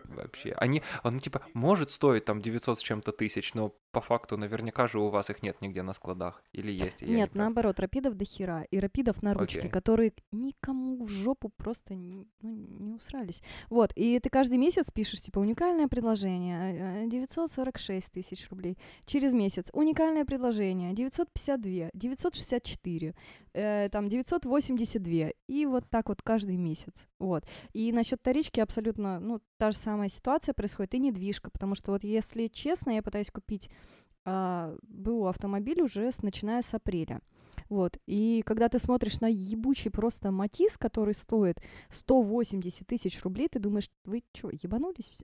Вообще. 0.05 0.53
Они, 0.57 0.83
он 1.03 1.19
типа, 1.19 1.41
может 1.55 1.89
стоить 1.91 2.25
там 2.25 2.39
900 2.41 2.79
с 2.79 2.81
чем-то 2.83 3.11
тысяч, 3.11 3.55
но 3.55 3.73
по 3.95 4.01
факту 4.01 4.35
наверняка 4.37 4.87
же 4.87 4.99
у 4.99 5.07
вас 5.07 5.29
их 5.29 5.41
нет 5.41 5.61
нигде 5.61 5.81
на 5.81 5.93
складах. 5.93 6.43
Или 6.51 6.69
есть? 6.69 7.01
и 7.01 7.05
не 7.05 7.15
Нет, 7.15 7.31
прав. 7.31 7.39
наоборот, 7.43 7.79
рапидов 7.79 8.15
до 8.15 8.25
хера. 8.25 8.63
И 8.69 8.77
рапидов 8.77 9.23
на 9.23 9.33
ручке, 9.33 9.59
Окей. 9.59 9.71
которые 9.71 10.11
никому 10.33 11.05
в 11.05 11.09
жопу 11.09 11.49
просто 11.55 11.95
не, 11.95 12.27
ну, 12.41 12.55
не 12.79 12.91
усрались. 12.93 13.41
Вот, 13.69 13.93
и 13.95 14.19
ты 14.19 14.29
каждый 14.29 14.57
месяц 14.57 14.91
пишешь, 14.91 15.21
типа, 15.21 15.39
уникальное 15.39 15.87
предложение, 15.87 17.05
э, 17.05 17.07
946 17.07 18.11
тысяч 18.11 18.49
рублей. 18.49 18.77
Через 19.05 19.31
месяц 19.31 19.69
уникальное 19.71 20.25
предложение, 20.25 20.93
952, 20.93 21.89
964, 21.93 23.15
э, 23.53 23.89
там, 23.89 24.09
982. 24.09 25.31
И 25.47 25.65
вот 25.65 25.85
так 25.89 26.09
вот 26.09 26.21
каждый 26.21 26.57
месяц. 26.57 27.07
Вот. 27.17 27.45
И 27.71 27.93
насчет 27.93 28.19
вторички 28.19 28.59
абсолютно, 28.59 29.21
ну, 29.21 29.39
та 29.57 29.71
же 29.71 29.77
самая 29.77 30.09
ситуация 30.09 30.53
происходит, 30.53 30.95
и 30.95 30.99
недвижка, 30.99 31.49
потому 31.49 31.75
что 31.75 31.93
вот 31.93 32.03
если 32.03 32.47
честно, 32.47 32.91
я 32.91 33.01
пытаюсь 33.01 33.31
купить 33.31 33.69
а, 34.25 34.75
БУ 34.83 35.27
автомобиль 35.27 35.81
уже 35.81 36.11
с, 36.11 36.21
начиная 36.21 36.61
с 36.61 36.73
апреля. 36.73 37.21
Вот. 37.69 37.97
И 38.05 38.43
когда 38.45 38.69
ты 38.69 38.79
смотришь 38.79 39.21
на 39.21 39.27
ебучий 39.27 39.89
просто 39.89 40.31
Матис, 40.31 40.77
который 40.77 41.13
стоит 41.13 41.61
180 41.89 42.85
тысяч 42.85 43.21
рублей, 43.23 43.47
ты 43.49 43.59
думаешь, 43.59 43.89
вы 44.03 44.23
что, 44.33 44.49
ебанулись 44.51 45.11
все? 45.11 45.23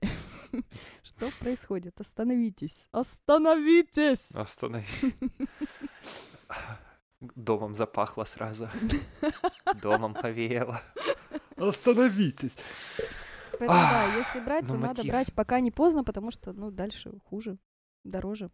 Что 1.02 1.30
происходит? 1.40 2.00
Остановитесь! 2.00 2.88
Остановитесь! 2.92 4.30
Останови. 4.34 4.86
Домом 7.20 7.74
запахло 7.76 8.24
сразу. 8.24 8.68
Домом 9.82 10.14
повеяло. 10.14 10.82
Остановитесь. 11.56 12.54
Поэтому 13.52 13.68
да, 13.68 14.16
если 14.16 14.40
брать, 14.40 14.64
ну, 14.64 14.74
то 14.74 14.80
надо 14.80 15.04
брать 15.04 15.32
пока 15.32 15.60
не 15.60 15.70
поздно, 15.70 16.02
потому 16.02 16.32
что, 16.32 16.52
ну, 16.52 16.72
дальше 16.72 17.12
хуже, 17.24 17.58
дороже. 18.04 18.50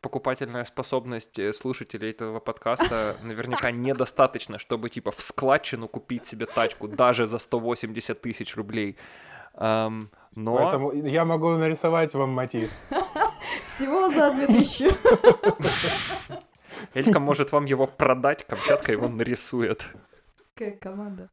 Покупательная 0.00 0.64
способность 0.64 1.38
э, 1.38 1.52
слушателей 1.52 2.10
этого 2.10 2.38
подкаста 2.38 3.16
наверняка 3.22 3.70
недостаточно, 3.70 4.58
чтобы 4.58 4.90
типа 4.90 5.10
в 5.10 5.20
складчину 5.20 5.88
купить 5.88 6.26
себе 6.26 6.46
тачку 6.46 6.88
даже 6.88 7.26
за 7.26 7.38
180 7.38 8.20
тысяч 8.20 8.54
рублей. 8.56 8.98
Ам, 9.54 10.10
но 10.34 10.56
Поэтому 10.56 10.92
я 10.92 11.24
могу 11.24 11.50
нарисовать 11.50 12.14
вам 12.14 12.30
Матис. 12.30 12.84
Всего 13.66 14.10
за 14.10 14.32
2000. 14.32 14.90
Элька 16.94 17.18
может 17.18 17.52
вам 17.52 17.64
его 17.64 17.86
продать, 17.86 18.46
Камчатка 18.46 18.92
его 18.92 19.08
нарисует. 19.08 19.86
Какая 20.54 20.76
команда. 20.76 21.30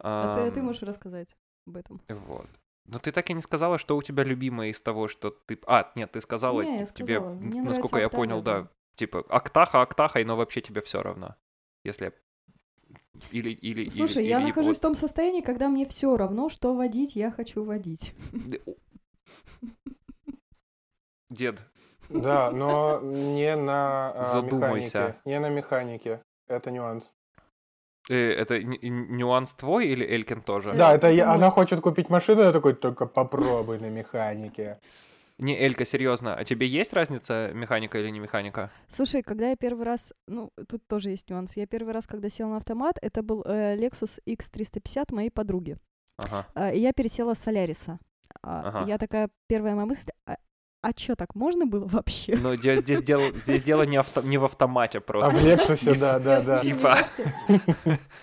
А 0.00 0.44
ты, 0.44 0.50
ты 0.50 0.60
Ам, 0.60 0.66
можешь 0.66 0.82
рассказать 0.82 1.36
об 1.66 1.76
этом. 1.76 2.00
Вот. 2.08 2.48
Но 2.90 2.98
ты 2.98 3.12
так 3.12 3.28
и 3.28 3.34
не 3.34 3.42
сказала, 3.42 3.76
что 3.78 3.96
у 3.98 4.02
тебя 4.02 4.24
любимое 4.24 4.70
из 4.70 4.80
того, 4.80 5.08
что 5.08 5.30
ты... 5.30 5.58
А, 5.66 5.92
нет, 5.94 6.10
ты 6.12 6.20
сказала, 6.22 6.62
Не, 6.62 6.80
я 6.80 6.86
тебе, 6.86 7.16
сказала. 7.16 7.34
Мне 7.34 7.62
насколько 7.62 7.98
я 7.98 8.08
понял, 8.08 8.40
да. 8.42 8.68
типа, 8.96 9.24
Актаха, 9.28 9.82
Актахой, 9.82 10.24
но 10.24 10.36
вообще 10.36 10.62
тебе 10.62 10.80
все 10.80 11.02
равно. 11.02 11.36
Если... 11.84 12.06
я- 12.06 12.12
Или, 13.30 13.50
или, 13.50 13.82
или- 13.82 13.88
Слушай, 13.90 14.26
я 14.26 14.38
или 14.40 14.46
нахожусь 14.46 14.68
вот- 14.68 14.78
в 14.78 14.80
том 14.80 14.94
состоянии, 14.94 15.42
когда 15.42 15.68
мне 15.68 15.84
все 15.86 16.16
равно, 16.16 16.48
что 16.48 16.74
водить, 16.74 17.14
я 17.14 17.30
хочу 17.30 17.62
водить. 17.62 18.14
Дед, 21.30 21.60
Да, 22.08 22.50
но 22.50 23.00
не 23.02 23.54
на 23.54 24.12
а, 24.12 24.24
Задумайся. 24.32 24.98
механике. 24.98 25.20
Не 25.26 25.40
на 25.40 25.50
механике. 25.50 26.22
Это 26.46 26.70
нюанс. 26.70 27.12
Э, 28.08 28.14
это 28.14 28.62
нюанс 28.62 29.52
твой 29.54 29.88
или 29.88 30.04
Элькин 30.04 30.42
тоже? 30.42 30.72
Да, 30.72 30.94
это 30.94 31.10
я- 31.10 31.32
она 31.32 31.50
хочет 31.50 31.80
купить 31.80 32.10
машину, 32.10 32.42
я 32.42 32.52
такой, 32.52 32.74
только 32.74 33.06
попробуй 33.06 33.78
на 33.78 33.90
механике. 33.90 34.78
Не, 35.38 35.56
Элька, 35.56 35.84
серьезно, 35.84 36.34
а 36.34 36.44
тебе 36.44 36.66
есть 36.66 36.92
разница, 36.92 37.52
механика 37.54 37.98
или 38.00 38.10
не 38.10 38.18
механика? 38.20 38.70
Слушай, 38.88 39.22
когда 39.22 39.50
я 39.50 39.56
первый 39.56 39.84
раз, 39.84 40.12
ну, 40.26 40.50
тут 40.68 40.84
тоже 40.88 41.10
есть 41.10 41.30
нюанс. 41.30 41.56
Я 41.56 41.66
первый 41.66 41.94
раз, 41.94 42.06
когда 42.08 42.28
села 42.28 42.48
на 42.48 42.56
автомат, 42.56 42.96
это 43.02 43.22
был 43.22 43.44
э, 43.46 43.76
Lexus 43.76 44.18
X350 44.26 45.14
моей 45.14 45.30
подруги. 45.30 45.76
Ага. 46.16 46.46
А, 46.54 46.72
и 46.72 46.80
я 46.80 46.92
пересела 46.92 47.34
с 47.34 47.38
Соляриса. 47.38 48.00
А, 48.42 48.68
Ага. 48.68 48.84
Я 48.88 48.98
такая, 48.98 49.28
первая 49.46 49.74
моя 49.74 49.86
мысль, 49.86 50.10
а, 50.80 50.88
а 50.88 50.92
чё, 50.92 51.14
так 51.14 51.34
можно 51.34 51.66
было 51.66 51.86
вообще? 51.86 52.36
Де- 52.56 52.76
здесь 52.78 53.02
дело, 53.02 53.30
здесь 53.44 53.62
дело 53.62 53.82
не, 53.82 53.96
авто- 53.96 54.22
не 54.22 54.38
в 54.38 54.44
автомате 54.44 54.98
А 54.98 55.00
просто. 55.00 55.32
в 55.34 55.42
Лексусе, 55.44 55.94
да, 55.94 56.18
да, 56.18 56.40
да. 56.40 56.58
Типа. 56.58 56.94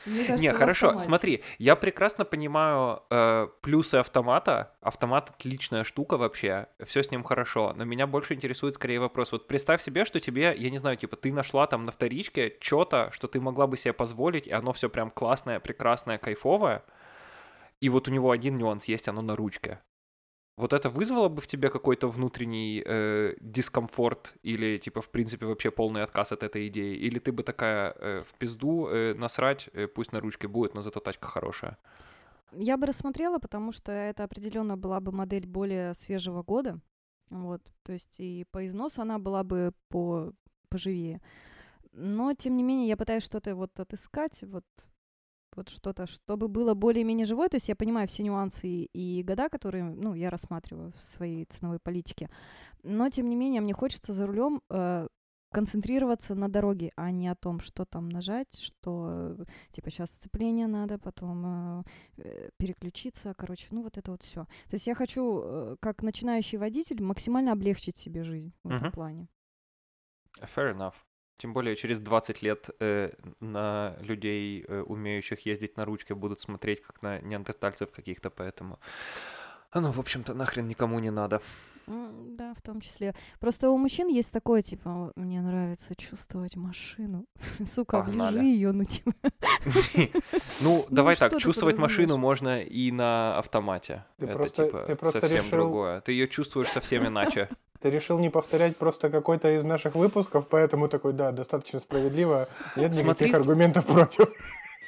Не, 0.06 0.54
хорошо, 0.54 1.00
смотри, 1.00 1.44
я 1.58 1.76
прекрасно 1.76 2.26
понимаю 2.26 3.04
э, 3.10 3.48
плюсы 3.62 3.96
автомата. 3.96 4.74
Автомат 4.82 5.32
отличная 5.32 5.84
штука 5.84 6.18
вообще, 6.18 6.68
все 6.86 7.02
с 7.04 7.12
ним 7.12 7.24
хорошо. 7.24 7.74
Но 7.76 7.86
меня 7.86 8.08
больше 8.08 8.34
интересует 8.34 8.76
скорее 8.76 9.00
вопрос. 9.00 9.32
Вот 9.32 9.48
представь 9.48 9.82
себе, 9.82 10.06
что 10.06 10.20
тебе, 10.20 10.56
я 10.58 10.70
не 10.70 10.78
знаю, 10.78 10.98
типа 10.98 11.16
ты 11.16 11.32
нашла 11.34 11.68
там 11.68 11.86
на 11.86 11.92
вторичке 11.92 12.56
что-то, 12.60 13.10
что 13.12 13.28
ты 13.28 13.42
могла 13.42 13.68
бы 13.68 13.78
себе 13.78 13.94
позволить, 13.94 14.48
и 14.48 14.52
оно 14.52 14.74
все 14.74 14.90
прям 14.90 15.10
классное, 15.10 15.60
прекрасное, 15.60 16.18
кайфовое. 16.18 16.84
И 17.82 17.90
вот 17.90 18.08
у 18.08 18.12
него 18.12 18.32
один 18.32 18.58
нюанс 18.58 18.86
есть, 18.86 19.08
оно 19.08 19.22
на 19.22 19.36
ручке. 19.36 19.80
Вот 20.58 20.72
это 20.72 20.90
вызвало 20.90 21.28
бы 21.28 21.42
в 21.42 21.48
тебе 21.48 21.70
какой-то 21.70 22.08
внутренний 22.08 22.82
э, 22.86 23.36
дискомфорт 23.42 24.34
или, 24.42 24.78
типа, 24.78 25.02
в 25.02 25.10
принципе, 25.10 25.46
вообще 25.46 25.70
полный 25.70 26.02
отказ 26.02 26.32
от 26.32 26.44
этой 26.44 26.68
идеи? 26.68 26.96
Или 26.96 27.20
ты 27.20 27.34
бы 27.34 27.44
такая 27.44 27.94
э, 28.00 28.20
в 28.20 28.34
пизду, 28.38 28.88
э, 28.88 29.14
насрать, 29.16 29.70
э, 29.74 29.88
пусть 29.88 30.14
на 30.14 30.22
ручке 30.22 30.48
будет, 30.48 30.74
но 30.74 30.82
зато 30.82 31.02
тачка 31.02 31.28
хорошая? 31.28 31.78
Я 32.54 32.78
бы 32.78 32.88
рассмотрела, 32.88 33.38
потому 33.40 33.74
что 33.74 33.92
это 33.92 34.24
определенно 34.24 34.78
была 34.78 35.02
бы 35.02 35.12
модель 35.12 35.46
более 35.46 35.94
свежего 35.94 36.42
года. 36.42 36.80
Вот, 37.30 37.62
то 37.84 37.92
есть 37.92 38.20
и 38.20 38.46
по 38.52 38.66
износу 38.66 39.02
она 39.02 39.20
была 39.20 39.44
бы 39.44 39.74
по 39.90 40.32
поживее. 40.70 41.22
Но, 41.92 42.34
тем 42.34 42.56
не 42.56 42.64
менее, 42.64 42.88
я 42.88 42.98
пытаюсь 42.98 43.24
что-то 43.24 43.56
вот 43.56 43.78
отыскать, 43.80 44.44
вот, 44.44 44.66
вот 45.56 45.70
что-то, 45.70 46.06
чтобы 46.06 46.48
было 46.48 46.74
более-менее 46.74 47.26
живое. 47.26 47.50
То 47.50 47.58
есть 47.58 47.70
я 47.70 47.76
понимаю 47.76 48.08
все 48.08 48.24
нюансы 48.24 48.68
и, 48.68 48.90
и 49.20 49.24
года, 49.24 49.50
которые, 49.50 49.84
ну, 49.84 50.14
я 50.16 50.30
рассматриваю 50.30 50.92
в 50.94 51.02
своей 51.02 51.46
ценовой 51.46 51.80
политике. 51.80 52.30
Но, 52.84 53.10
тем 53.10 53.30
не 53.30 53.36
менее, 53.36 53.62
мне 53.62 53.74
хочется 53.74 54.14
за 54.14 54.26
рулем 54.28 54.62
э, 54.70 55.08
концентрироваться 55.52 56.36
на 56.36 56.50
дороге, 56.50 56.92
а 56.98 57.12
не 57.12 57.30
о 57.30 57.36
том, 57.36 57.60
что 57.62 57.86
там 57.86 58.10
нажать, 58.10 58.60
что, 58.60 59.38
типа, 59.72 59.90
сейчас 59.90 60.10
сцепление 60.10 60.68
надо, 60.68 61.00
потом 61.00 61.84
э, 62.18 62.50
переключиться, 62.58 63.34
короче, 63.38 63.68
ну 63.72 63.82
вот 63.82 63.98
это 63.98 64.12
вот 64.12 64.22
все. 64.24 64.44
То 64.70 64.74
есть 64.74 64.88
я 64.88 64.96
хочу, 64.96 65.42
э, 65.44 65.76
как 65.80 66.04
начинающий 66.04 66.58
водитель, 66.58 67.02
максимально 67.02 67.54
облегчить 67.54 67.98
себе 67.98 68.24
жизнь 68.24 68.52
в 68.64 68.68
этом 68.68 68.88
Мгм. 68.88 68.92
плане. 68.92 69.28
Fair 70.42 70.76
enough. 70.76 70.96
Тем 71.38 71.54
более 71.54 71.76
через 71.76 72.00
20 72.00 72.42
лет 72.42 72.70
э, 72.80 73.12
на 73.42 73.98
людей, 74.00 74.66
э, 74.68 74.82
умеющих 74.82 75.46
ездить 75.46 75.78
на 75.78 75.86
ручке, 75.86 76.16
будут 76.16 76.40
смотреть 76.40 76.82
как 76.82 77.02
на 77.02 77.20
неандертальцев 77.22 77.92
каких-то, 77.92 78.30
поэтому... 78.30 78.80
Ну, 79.74 79.92
в 79.92 80.00
общем-то, 80.00 80.34
нахрен 80.34 80.68
никому 80.68 81.00
не 81.00 81.12
надо. 81.12 81.42
Да, 81.88 82.54
в 82.54 82.62
том 82.62 82.82
числе. 82.82 83.14
Просто 83.40 83.70
у 83.70 83.78
мужчин 83.78 84.08
есть 84.08 84.32
такое, 84.32 84.62
типа, 84.62 85.12
мне 85.16 85.42
нравится 85.42 85.96
чувствовать 85.96 86.56
машину. 86.56 87.26
Сука, 87.66 88.02
Погнали. 88.02 88.38
оближи 88.38 88.46
ее, 88.48 88.72
ну 88.72 88.84
типа. 88.84 89.14
Ну, 90.62 90.86
давай 90.90 91.16
что 91.16 91.30
так, 91.30 91.40
чувствовать 91.40 91.78
машину 91.78 92.18
можно 92.18 92.62
и 92.62 92.92
на 92.92 93.38
автомате. 93.38 94.04
Ты 94.18 94.26
Это 94.26 94.34
просто- 94.36 94.86
типа 94.88 95.12
совсем 95.12 95.50
другое. 95.50 96.02
Ты 96.02 96.12
ее 96.14 96.28
чувствуешь 96.28 96.70
совсем 96.70 97.06
иначе. 97.06 97.50
Ты 97.82 97.90
решил 97.90 98.18
не 98.20 98.30
повторять 98.30 98.78
просто 98.78 99.10
какой-то 99.10 99.56
из 99.58 99.64
наших 99.64 99.96
выпусков, 99.96 100.48
поэтому 100.48 100.88
такой, 100.88 101.14
да, 101.14 101.32
достаточно 101.32 101.80
справедливо. 101.80 102.48
Нет 102.76 102.96
никаких 102.96 103.34
аргументов 103.36 103.86
против. 103.86 104.28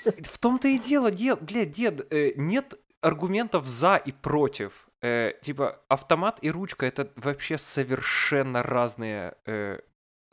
В 0.05 0.38
том-то 0.39 0.67
и 0.67 0.79
дело, 0.79 1.12
дед, 1.12 1.41
блядь, 1.41 1.71
дед, 1.71 2.12
э, 2.12 2.33
нет 2.38 2.73
аргументов 3.01 3.67
за 3.67 3.97
и 3.97 4.12
против. 4.12 4.87
Э, 5.01 5.33
типа, 5.43 5.83
автомат 5.89 6.39
и 6.41 6.49
ручка 6.49 6.86
это 6.86 7.12
вообще 7.15 7.57
совершенно 7.57 8.63
разные, 8.63 9.36
э, 9.45 9.79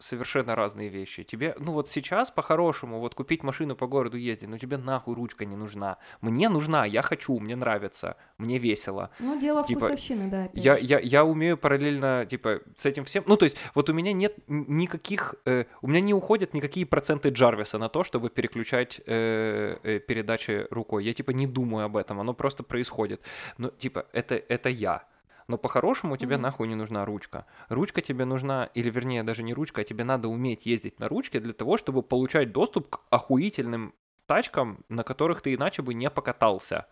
совершенно 0.05 0.55
разные 0.55 0.89
вещи. 0.89 1.25
Тебе, 1.25 1.55
ну 1.59 1.73
вот 1.73 1.89
сейчас 1.89 2.31
по-хорошему, 2.31 3.01
вот 3.01 3.15
купить 3.15 3.43
машину 3.43 3.75
по 3.77 3.87
городу 3.87 4.17
ездить, 4.17 4.49
ну 4.49 4.59
тебе 4.59 4.77
нахуй 4.77 5.15
ручка 5.15 5.45
не 5.45 5.57
нужна. 5.57 5.99
Мне 6.21 6.49
нужна, 6.49 6.85
я 6.85 7.03
хочу, 7.03 7.39
мне 7.39 7.57
нравится, 7.57 8.17
мне 8.39 8.59
весело. 8.59 9.11
Ну, 9.19 9.39
дело 9.41 9.65
Типа, 9.65 9.81
вкусовщины, 9.81 10.31
да. 10.31 10.45
опять 10.45 10.65
Я, 10.65 10.77
я, 10.77 10.99
я 10.99 11.25
умею 11.25 11.57
параллельно, 11.57 12.27
типа, 12.27 12.61
с 12.77 12.87
этим 12.87 13.05
всем. 13.05 13.25
Ну, 13.27 13.37
то 13.37 13.45
есть, 13.45 13.57
вот 13.75 13.89
у 13.89 13.93
меня 13.93 14.13
нет 14.13 14.37
никаких. 14.49 15.35
э, 15.47 15.65
у 15.83 15.89
меня 15.89 16.01
не 16.01 16.15
уходят 16.15 16.55
никакие 16.55 16.87
проценты 16.87 17.29
Джарвиса 17.29 17.79
на 17.79 17.89
то, 17.89 18.05
чтобы 18.05 18.31
переключать 18.31 19.01
э, 19.07 19.77
э, 19.83 19.99
передачи 20.01 20.67
рукой. 20.71 21.05
Я, 21.05 21.15
типа, 21.15 21.31
не 21.31 21.47
думаю 21.47 21.87
об 21.87 21.97
этом, 21.97 22.21
оно 22.21 22.35
просто 22.35 22.63
происходит. 22.63 23.21
Но, 23.59 23.71
типа, 23.71 24.07
это, 24.13 24.35
это 24.35 24.69
я. 24.69 25.05
Но 25.49 25.59
по-хорошему 25.59 26.17
тебе 26.17 26.37
Мгм. 26.37 26.43
нахуй 26.43 26.69
не 26.69 26.75
нужна 26.75 27.05
ручка. 27.05 27.47
Ручка 27.69 28.01
тебе 28.03 28.25
нужна, 28.25 28.71
или 28.75 28.91
вернее, 28.91 29.23
даже 29.23 29.43
не 29.43 29.55
ручка, 29.55 29.83
а 29.83 29.85
тебе 29.85 30.05
надо 30.05 30.29
уметь 30.29 30.67
ездить 30.67 30.99
на 31.01 31.09
ручке 31.09 31.41
для 31.41 31.53
того, 31.53 31.77
чтобы 31.77 32.03
получать 32.03 32.53
доступ 32.53 32.89
к 32.91 33.01
охуительным 33.11 33.95
тачкам, 34.27 34.85
на 34.89 35.03
которых 35.03 35.43
ты 35.43 35.55
иначе 35.55 35.83
бы 35.83 35.95
не 35.95 36.09
покатался. 36.11 36.87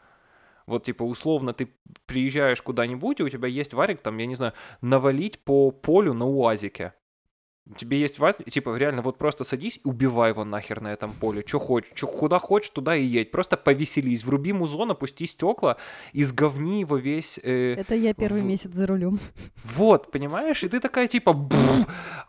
Вот, 0.67 0.85
типа, 0.85 1.03
условно, 1.03 1.55
ты 1.55 1.75
приезжаешь 2.07 2.63
куда-нибудь, 2.63 3.21
и 3.21 3.25
у 3.25 3.29
тебя 3.29 3.49
есть 3.49 3.75
варик, 3.75 4.03
там, 4.03 4.19
я 4.19 4.27
не 4.27 4.37
знаю, 4.37 4.53
навалить 4.81 5.41
по 5.45 5.71
полю 5.73 6.15
на 6.15 6.27
УАЗике. 6.27 6.95
Тебе 7.77 8.01
есть 8.01 8.19
вазик, 8.19 8.51
типа, 8.51 8.77
реально, 8.77 9.03
вот 9.03 9.19
просто 9.19 9.45
садись, 9.45 9.79
убивай 9.85 10.31
его 10.31 10.45
нахер 10.45 10.81
на 10.81 10.93
этом 10.93 11.13
поле. 11.13 11.45
Что 11.47 11.61
хочешь, 11.61 11.93
чё, 11.95 12.09
куда 12.09 12.41
хочешь, 12.41 12.71
туда 12.71 12.97
и 12.97 13.05
едь. 13.05 13.31
Просто 13.31 13.57
повеселись. 13.57 14.25
Вруби 14.25 14.53
музон, 14.53 14.91
опусти 14.91 15.27
стекла, 15.27 15.77
изговни 16.13 16.81
его 16.81 16.97
весь... 16.97 17.39
э, 17.43 17.75
Это 17.79 17.95
я 17.95 18.15
первый 18.15 18.43
в- 18.43 18.47
месяц 18.47 18.75
за 18.75 18.87
рулем. 18.89 19.21
вот, 19.65 20.11
понимаешь? 20.11 20.65
И 20.65 20.69
ты 20.69 20.81
такая, 20.81 21.07
типа, 21.07 21.37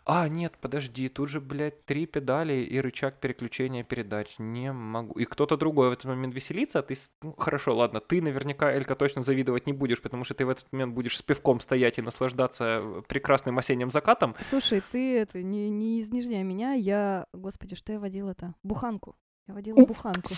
а, 0.06 0.28
нет, 0.28 0.54
подожди, 0.60 1.08
тут 1.08 1.28
же, 1.28 1.40
блядь, 1.40 1.84
три 1.84 2.06
педали 2.06 2.54
и 2.62 2.80
рычаг 2.80 3.18
переключения 3.18 3.82
передач. 3.82 4.36
Не 4.38 4.72
могу. 4.72 5.18
И 5.18 5.24
кто-то 5.24 5.56
другой 5.56 5.88
в 5.88 5.92
этот 5.92 6.04
момент 6.04 6.32
веселится, 6.32 6.78
а 6.78 6.82
ты... 6.82 6.96
Ну, 7.22 7.34
хорошо, 7.36 7.74
ладно, 7.74 8.00
ты 8.00 8.22
наверняка, 8.22 8.70
Элька, 8.72 8.94
точно 8.94 9.22
завидовать 9.24 9.66
не 9.66 9.72
будешь, 9.72 10.00
потому 10.00 10.22
что 10.24 10.34
ты 10.34 10.46
в 10.46 10.48
этот 10.48 10.66
момент 10.72 10.94
будешь 10.94 11.16
с 11.18 11.22
пивком 11.22 11.58
стоять 11.58 11.98
и 11.98 12.02
наслаждаться 12.02 12.80
э, 12.82 13.02
прекрасным 13.08 13.58
осенним 13.58 13.90
закатом. 13.90 14.36
Слушай, 14.40 14.80
ты 14.92 15.23
это 15.24 15.42
не, 15.42 15.68
не 15.70 16.00
изнежняй 16.00 16.42
меня. 16.42 16.72
Я, 16.74 17.26
господи, 17.32 17.74
что 17.74 17.92
я 17.92 17.98
водила-то? 18.00 18.54
Буханку. 18.62 19.16
Я 19.46 19.54
водила 19.54 19.76
У, 19.76 19.86
буханку. 19.86 20.32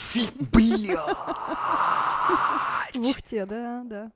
Блядь! 0.53 0.99
В 2.95 3.09
Ухте, 3.09 3.47
да, 3.47 3.83
да. 3.85 4.13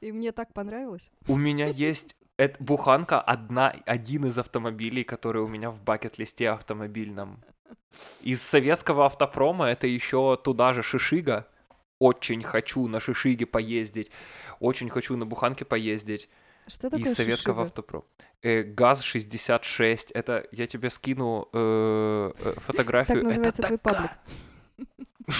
И 0.00 0.12
мне 0.12 0.32
так 0.32 0.52
понравилось. 0.52 1.10
У 1.28 1.36
меня 1.36 1.66
есть 1.66 2.16
эт- 2.38 2.56
буханка 2.60 3.20
одна, 3.20 3.70
один 3.86 4.26
из 4.26 4.38
автомобилей, 4.38 5.04
который 5.04 5.42
у 5.42 5.46
меня 5.48 5.70
в 5.70 5.82
бакет-листе 5.82 6.50
автомобильном. 6.50 7.42
Из 8.22 8.42
советского 8.42 9.06
автопрома 9.06 9.66
это 9.66 9.86
еще 9.86 10.38
туда 10.42 10.74
же 10.74 10.82
Шишига. 10.82 11.48
Очень 11.98 12.42
хочу 12.42 12.86
на 12.88 13.00
Шишиге 13.00 13.46
поездить. 13.46 14.10
Очень 14.60 14.90
хочу 14.90 15.16
на 15.16 15.26
буханке 15.26 15.64
поездить. 15.64 16.28
Что 16.68 16.90
такое 16.90 17.06
из 17.06 17.14
советского 17.14 17.54
шишига? 17.54 17.62
автопрома. 17.62 18.04
Э, 18.42 18.62
ГАЗ-66. 18.62 20.10
Это 20.14 20.46
я 20.52 20.66
тебе 20.66 20.90
скину 20.90 21.48
э, 21.52 22.32
э, 22.38 22.54
фотографию. 22.60 23.16
Так 23.22 23.24
Это 23.24 23.28
называется 23.28 23.62
твой 23.62 23.78
такая- 23.78 23.94
паблик. 23.94 24.10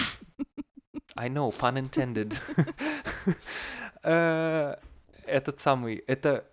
I 1.15 1.29
know, 1.29 1.51
pun 1.51 1.75
intended. 1.81 2.33
Э, 4.03 4.75
Этот 5.25 5.59
самый, 5.59 5.95
это 6.07 6.45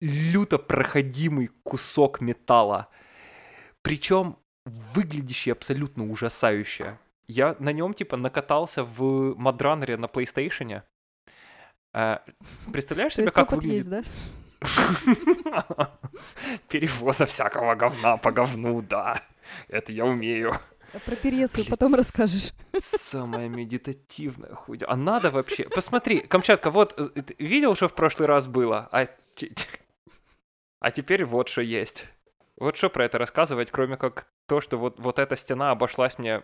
люто 0.00 0.58
проходимый 0.58 1.46
кусок 1.62 2.20
металла. 2.20 2.88
Причем 3.80 4.36
выглядящий 4.66 5.52
абсолютно 5.52 6.04
ужасающе. 6.10 6.98
Я 7.26 7.56
на 7.58 7.72
нем 7.72 7.94
типа 7.94 8.16
накатался 8.18 8.84
в 8.84 9.34
Мадранере 9.38 9.96
на 9.96 10.06
PlayStation. 10.06 10.82
Э, 11.92 12.18
Представляешь 12.72 13.14
себе, 13.14 13.30
как 13.30 13.52
выглядит 13.52 13.86
есть, 13.86 13.90
да? 15.44 15.90
Перевоза 16.68 17.26
всякого 17.26 17.74
говна 17.74 18.16
по 18.16 18.30
говну, 18.30 18.80
да. 18.82 19.22
Это 19.68 19.92
я 19.92 20.04
умею. 20.04 20.52
А 20.94 20.98
Про 20.98 21.16
Блин, 21.16 21.48
потом 21.70 21.94
расскажешь. 21.94 22.52
Самая 22.78 23.48
медитативная 23.48 24.54
хуйня. 24.54 24.86
А 24.88 24.96
надо 24.96 25.30
вообще... 25.30 25.64
Посмотри, 25.64 26.20
Камчатка, 26.20 26.70
вот 26.70 26.94
э, 26.98 27.22
ты 27.22 27.34
видел, 27.38 27.74
что 27.76 27.88
в 27.88 27.94
прошлый 27.94 28.28
раз 28.28 28.46
было? 28.46 28.88
А, 28.92 29.08
а 30.80 30.90
теперь 30.90 31.24
вот 31.24 31.48
что 31.48 31.62
есть. 31.62 32.04
Вот 32.56 32.76
что 32.76 32.90
про 32.90 33.06
это 33.06 33.16
рассказывать, 33.18 33.70
кроме 33.70 33.96
как 33.96 34.26
то, 34.46 34.60
что 34.60 34.76
вот, 34.76 35.00
вот 35.00 35.18
эта 35.18 35.36
стена 35.36 35.70
обошлась 35.70 36.18
мне... 36.18 36.42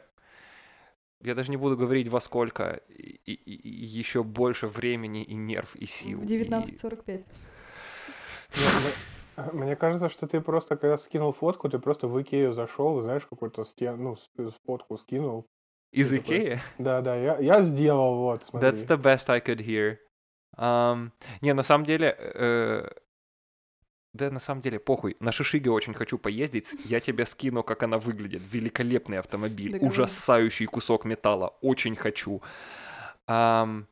Я 1.22 1.34
даже 1.34 1.50
не 1.50 1.56
буду 1.56 1.76
говорить 1.76 2.08
во 2.08 2.20
сколько. 2.20 2.80
И, 2.88 3.18
еще 3.84 4.22
больше 4.22 4.68
времени 4.68 5.22
и 5.24 5.34
нерв, 5.34 5.74
и 5.76 5.86
сил. 5.86 6.20
В 6.20 6.24
и- 6.24 6.26
19.45. 6.26 7.24
Нет, 8.56 9.52
мне- 9.52 9.76
кажется, 9.76 10.08
что 10.08 10.26
ты 10.26 10.40
просто, 10.40 10.76
когда 10.76 10.98
скинул 10.98 11.32
фотку, 11.32 11.68
ты 11.68 11.78
просто 11.78 12.08
в 12.08 12.20
Икею 12.22 12.52
зашел, 12.52 13.00
знаешь, 13.00 13.26
какую-то 13.26 13.64
стен, 13.64 14.02
ну, 14.02 14.16
фотку 14.66 14.96
скинул. 14.96 15.46
Из 15.92 16.12
Икеи? 16.12 16.60
Да-да, 16.78 17.16
я, 17.16 17.38
я 17.38 17.62
сделал, 17.62 18.16
вот, 18.16 18.44
смотри. 18.44 18.68
That's 18.68 18.86
the 18.86 18.96
best 19.00 19.28
I 19.30 19.40
could 19.40 19.58
hear. 19.64 19.96
Ам, 20.56 21.12
не, 21.40 21.54
на 21.54 21.62
самом 21.62 21.84
деле, 21.84 22.16
э, 22.18 22.88
да, 24.14 24.30
на 24.30 24.40
самом 24.40 24.62
деле, 24.62 24.78
похуй. 24.78 25.16
На 25.20 25.32
Шишиге 25.32 25.70
очень 25.70 25.94
хочу 25.94 26.18
поездить. 26.18 26.74
Я 26.84 27.00
тебе 27.00 27.26
скину, 27.26 27.62
как 27.62 27.82
она 27.82 27.98
выглядит. 27.98 28.42
Великолепный 28.50 29.18
автомобиль. 29.18 29.78
Ужасающий 29.78 30.66
кусок 30.66 31.04
металла. 31.04 31.54
Очень 31.60 31.94
хочу. 31.94 32.42
Ам, 33.26 33.86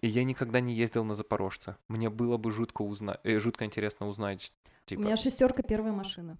и 0.00 0.08
я 0.08 0.24
никогда 0.24 0.60
не 0.60 0.74
ездил 0.74 1.04
на 1.04 1.14
Запорожце. 1.14 1.76
Мне 1.88 2.08
было 2.08 2.38
бы 2.38 2.52
жутко, 2.52 2.82
узна... 2.82 3.20
э, 3.22 3.38
жутко 3.38 3.64
интересно 3.66 4.08
узнать. 4.08 4.52
У 4.66 4.88
Типа, 4.88 5.00
меня 5.00 5.16
шестерка 5.16 5.62
первая 5.62 5.92
машина. 5.92 6.38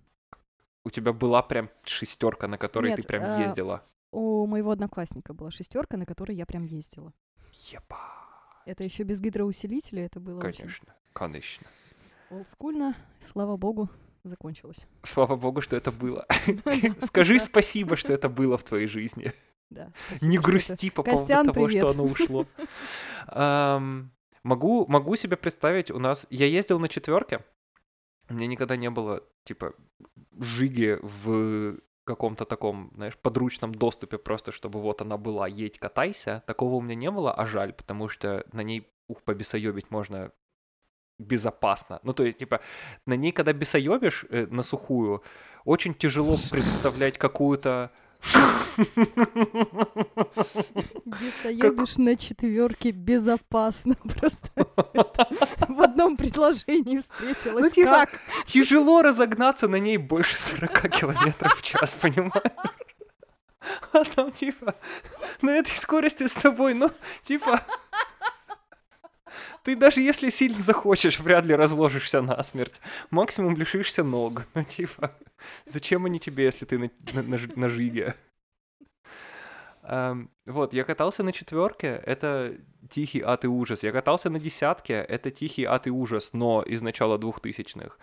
у 0.85 0.91
тебя 0.91 1.13
была 1.13 1.43
прям 1.43 1.69
шестерка, 1.85 2.49
на 2.49 2.57
которой 2.57 2.89
Нет, 2.89 2.97
ты 2.97 3.03
прям 3.07 3.23
а, 3.25 3.39
ездила. 3.39 3.85
У 4.13 4.47
моего 4.47 4.71
одноклассника 4.71 5.35
была 5.35 5.51
шестерка, 5.51 5.97
на 5.99 6.07
которой 6.07 6.35
я 6.35 6.47
прям 6.47 6.65
ездила. 6.65 7.13
Еба. 7.53 8.17
Это 8.65 8.83
еще 8.83 9.03
без 9.03 9.21
гидроусилителя, 9.21 10.07
это 10.07 10.21
было 10.21 10.39
очень 10.39 10.61
Конечно, 10.63 10.95
конечно. 11.13 11.67
Олдскульно. 12.31 12.97
Слава 13.21 13.57
богу, 13.57 13.89
закончилось. 14.25 14.87
Слава 15.03 15.37
богу, 15.37 15.61
что 15.61 15.77
это 15.77 15.91
было. 15.93 16.27
Скажи 17.01 17.39
спасибо, 17.39 17.97
что 17.97 18.13
это 18.13 18.29
было 18.29 18.57
в 18.57 18.65
твоей 18.65 18.87
жизни. 18.87 19.33
Да, 19.71 19.87
Не 19.87 19.93
спасибо, 20.17 20.33
это- 20.35 20.43
грусти 20.43 20.91
по 20.91 21.03
поводу 21.03 21.21
Костян, 21.21 21.47
того, 21.47 21.67
привет. 21.67 21.83
что 21.83 21.91
оно 21.91 22.05
ушло. 22.05 22.47
Ам, 23.27 24.11
Могу, 24.43 24.87
могу 24.89 25.17
себе 25.17 25.37
представить, 25.37 25.91
у 25.91 25.99
нас... 25.99 26.27
Я 26.31 26.47
ездил 26.47 26.79
на 26.79 26.89
четверке, 26.89 27.45
у 28.31 28.35
меня 28.35 28.47
никогда 28.47 28.75
не 28.75 28.89
было, 28.89 29.23
типа, 29.45 29.75
жиги 30.39 30.99
в 31.03 31.77
каком-то 32.05 32.47
таком, 32.47 32.91
знаешь, 32.95 33.19
подручном 33.19 33.75
доступе, 33.75 34.17
просто 34.17 34.51
чтобы 34.51 34.81
вот 34.81 35.03
она 35.03 35.19
была, 35.19 35.47
едь, 35.47 35.79
катайся. 35.79 36.43
Такого 36.47 36.77
у 36.77 36.81
меня 36.81 36.95
не 36.95 37.11
было, 37.11 37.35
а 37.35 37.45
жаль, 37.47 37.75
потому 37.75 38.09
что 38.09 38.47
на 38.53 38.63
ней, 38.63 38.89
ух, 39.09 39.23
побесоебить 39.23 39.91
можно 39.91 40.33
безопасно. 41.21 42.01
Ну, 42.03 42.13
то 42.13 42.25
есть, 42.25 42.39
типа, 42.39 42.61
на 43.07 43.15
ней, 43.15 43.33
когда 43.33 43.53
бесоебишь 43.53 44.25
э, 44.31 44.47
на 44.51 44.63
сухую, 44.63 45.23
очень 45.65 45.95
тяжело 45.95 46.37
представлять 46.51 47.19
какую-то... 47.19 47.91
Бесоебишь 51.05 51.97
на 51.99 52.17
четверке 52.17 52.91
безопасно. 52.91 53.95
Просто 54.19 54.51
в 55.69 55.81
одном 55.81 56.17
предложении 56.17 56.99
встретилась. 56.99 57.63
Ну, 57.63 57.71
типа, 57.71 57.91
Как? 57.91 58.21
Тяжело 58.47 59.03
разогнаться 59.03 59.69
на 59.69 59.77
ней 59.77 59.97
больше 59.97 60.39
40 60.39 60.89
километров 60.91 61.59
в 61.59 61.63
час, 61.63 61.95
понимаешь? 61.95 62.33
А 63.93 64.05
там, 64.05 64.33
типа, 64.33 64.75
на 65.43 65.51
этой 65.51 65.77
скорости 65.77 66.27
с 66.27 66.33
тобой, 66.33 66.75
ну, 66.75 66.91
типа... 67.25 67.63
Ты 69.63 69.77
даже 69.77 70.01
если 70.01 70.31
сильно 70.31 70.59
захочешь, 70.59 71.21
вряд 71.21 71.47
ли 71.47 71.55
разложишься 71.55 72.23
насмерть. 72.23 72.81
Максимум 73.11 73.57
лишишься 73.57 74.05
ног. 74.05 74.47
Ну, 74.55 74.65
типа, 74.65 75.13
зачем 75.67 76.05
они 76.05 76.19
тебе, 76.19 76.45
если 76.45 76.67
ты 76.67 76.79
на, 76.79 76.91
на, 77.13 77.23
на 77.23 77.39
на 77.57 77.69
жиге? 77.69 78.15
Ам, 79.83 80.31
вот, 80.47 80.75
я 80.75 80.85
катался 80.85 81.23
на 81.23 81.33
четверке, 81.33 82.03
это 82.07 82.57
тихий 82.91 83.23
ад 83.23 83.45
и 83.45 83.49
ужас. 83.49 83.83
Я 83.83 83.93
катался 83.93 84.31
на 84.31 84.39
десятке, 84.39 84.95
это 84.95 85.31
тихий 85.31 85.65
ад 85.65 85.87
и 85.87 85.91
ужас, 85.91 86.33
но 86.33 86.63
из 86.63 86.83
начала 86.83 87.19
двухтысячных. 87.19 87.99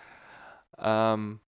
Ам, 0.78 1.40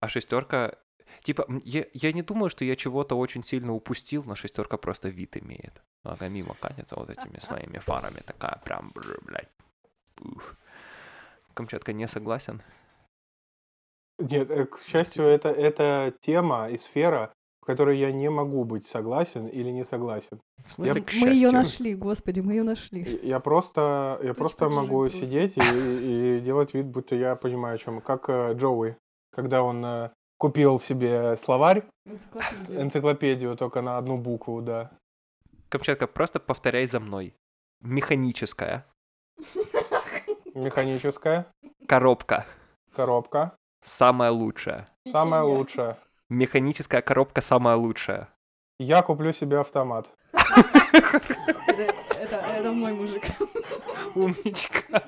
а 0.00 0.08
шестерка, 0.08 0.76
типа, 1.22 1.46
я, 1.64 1.86
я 1.92 2.12
не 2.12 2.22
думаю, 2.22 2.50
что 2.50 2.64
я 2.64 2.76
чего-то 2.76 3.16
очень 3.16 3.42
сильно 3.44 3.72
упустил, 3.74 4.22
но 4.24 4.34
шестерка 4.34 4.76
просто 4.76 5.08
вид 5.08 5.36
имеет. 5.36 5.82
Она 6.02 6.28
мимо 6.28 6.54
катится 6.60 6.96
вот 6.96 7.10
этими 7.10 7.38
своими 7.40 7.78
фарами, 7.78 8.20
такая 8.26 8.60
прям, 8.64 8.92
блядь. 8.94 9.48
уф. 10.20 10.56
Камчатка 11.54 11.92
не 11.92 12.08
согласен. 12.08 12.62
Нет, 14.18 14.50
э, 14.50 14.66
к 14.66 14.78
счастью, 14.78 15.24
это, 15.24 15.48
это 15.48 16.12
тема 16.20 16.68
и 16.70 16.78
сфера, 16.78 17.32
в 17.62 17.66
которой 17.66 17.98
я 17.98 18.12
не 18.12 18.30
могу 18.30 18.64
быть 18.64 18.86
согласен 18.86 19.46
или 19.46 19.70
не 19.70 19.84
согласен. 19.84 20.40
Смысле, 20.68 20.94
Я- 21.00 21.06
к 21.06 21.12
Мы 21.14 21.28
ее 21.30 21.50
нашли, 21.50 21.94
господи, 21.94 22.40
мы 22.40 22.52
ее 22.52 22.62
нашли. 22.62 23.18
Я 23.22 23.40
просто, 23.40 24.18
я 24.22 24.34
просто 24.34 24.68
могу 24.68 25.00
просто. 25.00 25.18
сидеть 25.26 25.56
и, 25.56 25.60
и 26.38 26.40
делать 26.40 26.74
вид, 26.74 26.86
будто 26.86 27.14
я 27.16 27.34
понимаю, 27.36 27.74
о 27.76 27.78
чем. 27.78 28.00
Как 28.00 28.28
э, 28.28 28.52
Джоуи, 28.54 28.96
когда 29.30 29.62
он 29.62 29.84
э, 29.84 30.10
купил 30.40 30.80
себе 30.80 31.36
словарь, 31.36 31.84
Энциклопедия. 32.06 32.82
энциклопедию 32.82 33.56
только 33.56 33.82
на 33.82 33.98
одну 33.98 34.16
букву, 34.16 34.62
да. 34.62 34.90
Камчатка, 35.68 36.06
просто 36.06 36.40
повторяй 36.40 36.86
за 36.86 36.98
мной. 36.98 37.34
Механическая. 37.82 38.86
Механическая 40.54 41.46
Коробка. 41.86 42.46
коробка, 42.96 43.52
Самая 43.84 44.30
лучшая. 44.30 44.88
самая 45.10 45.42
лучшая. 45.42 45.98
Механическая 46.30 47.02
коробка 47.02 47.42
самая 47.42 47.76
лучшая. 47.76 48.28
Я 48.78 49.02
куплю 49.02 49.32
себе 49.32 49.60
автомат. 49.60 50.10
Это 50.32 52.72
мой 52.72 52.92
мужик. 52.94 53.24
Умничка. 54.14 55.02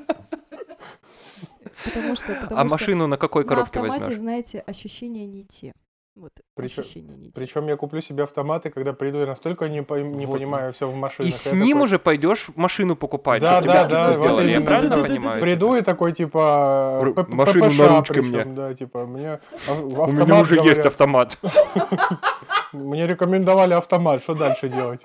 Потому 1.85 2.15
что, 2.17 2.35
потому 2.35 2.61
А 2.61 2.65
что 2.65 2.71
машину 2.75 3.07
на 3.07 3.17
какой 3.17 3.43
на 3.45 3.49
коробке 3.49 3.79
автомате, 3.81 4.01
возьмешь? 4.01 4.19
знаете, 4.19 4.59
ощущения 4.67 5.27
не 5.27 5.45
те. 5.45 5.73
Вот 6.15 6.31
Причём- 6.55 6.81
ощущения 6.85 7.17
не 7.17 7.27
те. 7.29 7.33
Причем 7.35 7.67
я 7.69 7.77
куплю 7.77 8.03
себе 8.03 8.25
автомат, 8.25 8.67
и 8.67 8.71
когда 8.71 8.93
приду, 8.93 9.19
я 9.21 9.27
настолько 9.27 9.67
не, 9.71 9.81
пойм- 9.81 10.15
не 10.15 10.27
Вот. 10.27 10.37
понимаю 10.37 10.73
все 10.75 10.87
в 10.87 10.95
машинах. 10.95 11.29
И 11.31 11.33
с 11.33 11.47
я 11.53 11.59
ним 11.59 11.79
такой 11.79 11.85
уже 11.85 11.99
пойдешь 11.99 12.49
машину 12.55 12.97
покупать, 12.97 13.41
Да, 13.41 13.63
да, 13.63 13.87
да, 13.89 14.09
вот 14.13 14.25
сделали, 14.27 14.47
я 14.51 14.57
именно. 14.57 14.67
правильно 14.67 14.97
понимаю? 15.03 15.41
Приду 15.41 15.75
и 15.75 15.81
такой, 15.81 16.13
типа, 16.13 17.01
Ру- 17.03 17.15
п- 17.15 17.25
п- 17.25 17.35
машину 17.35 17.71
на 17.73 17.89
ручке 17.97 18.21
мне. 18.21 18.45
Да, 18.45 18.75
типа, 18.75 19.07
мне 19.07 19.41
а- 19.69 19.73
У 19.73 20.13
меня 20.13 20.39
уже 20.41 20.57
есть 20.57 20.85
автомат. 20.85 21.39
Мне 22.75 23.07
рекомендовали 23.07 23.75
автомат, 23.75 24.23
что 24.23 24.35
дальше 24.35 24.69
делать? 24.69 25.01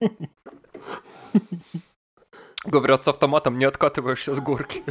Говорят, 2.68 3.04
с 3.04 3.08
автоматом 3.08 3.58
не 3.58 3.64
откатываешься 3.64 4.34
с 4.34 4.40
горки. 4.40 4.84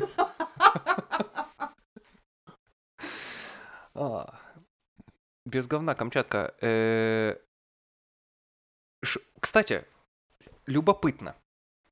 А, 3.93 4.39
Без 5.45 5.67
говна, 5.67 5.95
Камчатка. 5.95 6.55
Э, 6.61 7.36
Кстати, 9.39 9.86
любопытно. 10.65 11.36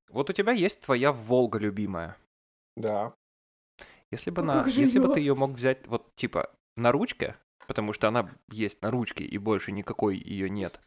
Вот 0.09 0.29
у 0.29 0.33
тебя 0.33 0.53
есть 0.53 0.81
твоя 0.81 1.11
Волга 1.11 1.57
любимая. 1.59 2.17
Да. 2.75 3.13
Если 4.11 4.29
бы, 4.29 4.41
Ну 4.43 4.53
на, 4.53 4.65
если 4.67 4.99
бы 4.99 5.13
ты 5.13 5.19
ее 5.19 5.36
мог 5.36 5.51
взять 5.51 5.88
вот 5.88 6.15
типа 6.15 6.51
на 6.75 6.91
ручке, 6.91 7.36
потому 7.67 7.93
что 7.93 8.07
она 8.07 8.29
есть 8.49 8.81
на 8.81 8.91
ручке 8.91 9.23
и 9.23 9.38
больше 9.38 9.71
никакой 9.71 10.17
ее 10.17 10.49
нет, 10.49 10.79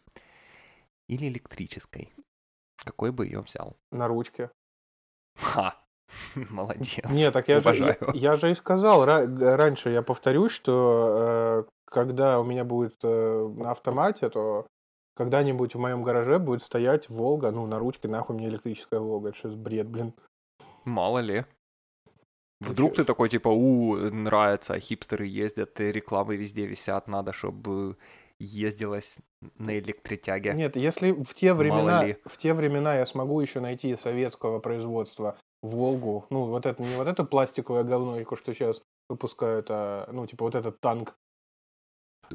или 1.09 1.29
электрической, 1.29 2.13
какой 2.77 3.11
бы 3.11 3.27
ее 3.27 3.41
взял? 3.41 3.77
На 3.91 4.07
ручке. 4.09 4.51
Ха! 5.39 5.77
Молодец. 6.51 7.05
Нет, 7.11 7.33
так 7.33 7.49
я 7.49 7.61
же, 7.61 7.69
я, 7.69 7.93
Обожаю. 7.93 7.97
я 8.15 8.37
же 8.37 8.51
и 8.51 8.55
сказал 8.55 9.05
раньше, 9.05 9.91
я 9.91 10.03
повторюсь, 10.03 10.53
что 10.53 11.65
э, 11.67 11.71
когда 11.85 12.41
у 12.41 12.45
меня 12.45 12.65
будет 12.65 12.97
э, 13.03 13.53
на 13.57 13.73
автомате, 13.73 14.29
то 14.31 14.67
когда-нибудь 15.17 15.75
в 15.75 15.79
моем 15.79 16.03
гараже 16.03 16.39
будет 16.39 16.63
стоять 16.63 17.09
Волга, 17.09 17.51
ну, 17.51 17.67
на 17.67 17.79
ручке, 17.79 18.09
нахуй 18.09 18.37
мне 18.37 18.49
электрическая 18.49 19.01
Волга, 19.01 19.31
это 19.31 19.39
что 19.39 19.49
бред, 19.49 19.89
блин. 19.89 20.15
Мало 20.85 21.19
ли. 21.19 21.45
Вдруг 22.61 22.97
ты 22.97 23.05
такой, 23.05 23.29
типа, 23.29 23.49
у, 23.49 23.97
нравится, 23.97 24.75
а 24.75 24.81
хипстеры 24.81 25.27
ездят, 25.27 25.79
рекламы 25.79 26.37
везде 26.37 26.67
висят, 26.67 27.07
надо, 27.07 27.33
чтобы 27.33 27.97
ездилось 28.41 29.17
на 29.57 29.79
электротяге. 29.79 30.55
Нет, 30.55 30.77
если 30.77 31.13
в 31.13 31.35
те 31.35 31.55
времена, 31.55 32.05
в 32.25 32.37
те 32.37 32.55
времена 32.55 32.95
я 32.95 33.07
смогу 33.07 33.41
еще 33.41 33.61
найти 33.61 33.97
советского 33.97 34.61
производства 34.61 35.37
Волгу, 35.63 36.27
ну, 36.31 36.45
вот 36.45 36.67
это, 36.67 36.83
не 36.83 36.97
вот 36.97 37.09
это 37.09 37.25
пластиковое 37.25 37.83
говно, 37.83 38.17
что 38.37 38.55
сейчас 38.55 38.81
выпускают, 39.09 39.67
а, 39.71 40.09
ну, 40.13 40.27
типа 40.27 40.45
вот 40.45 40.55
этот 40.55 40.81
танк, 40.81 41.17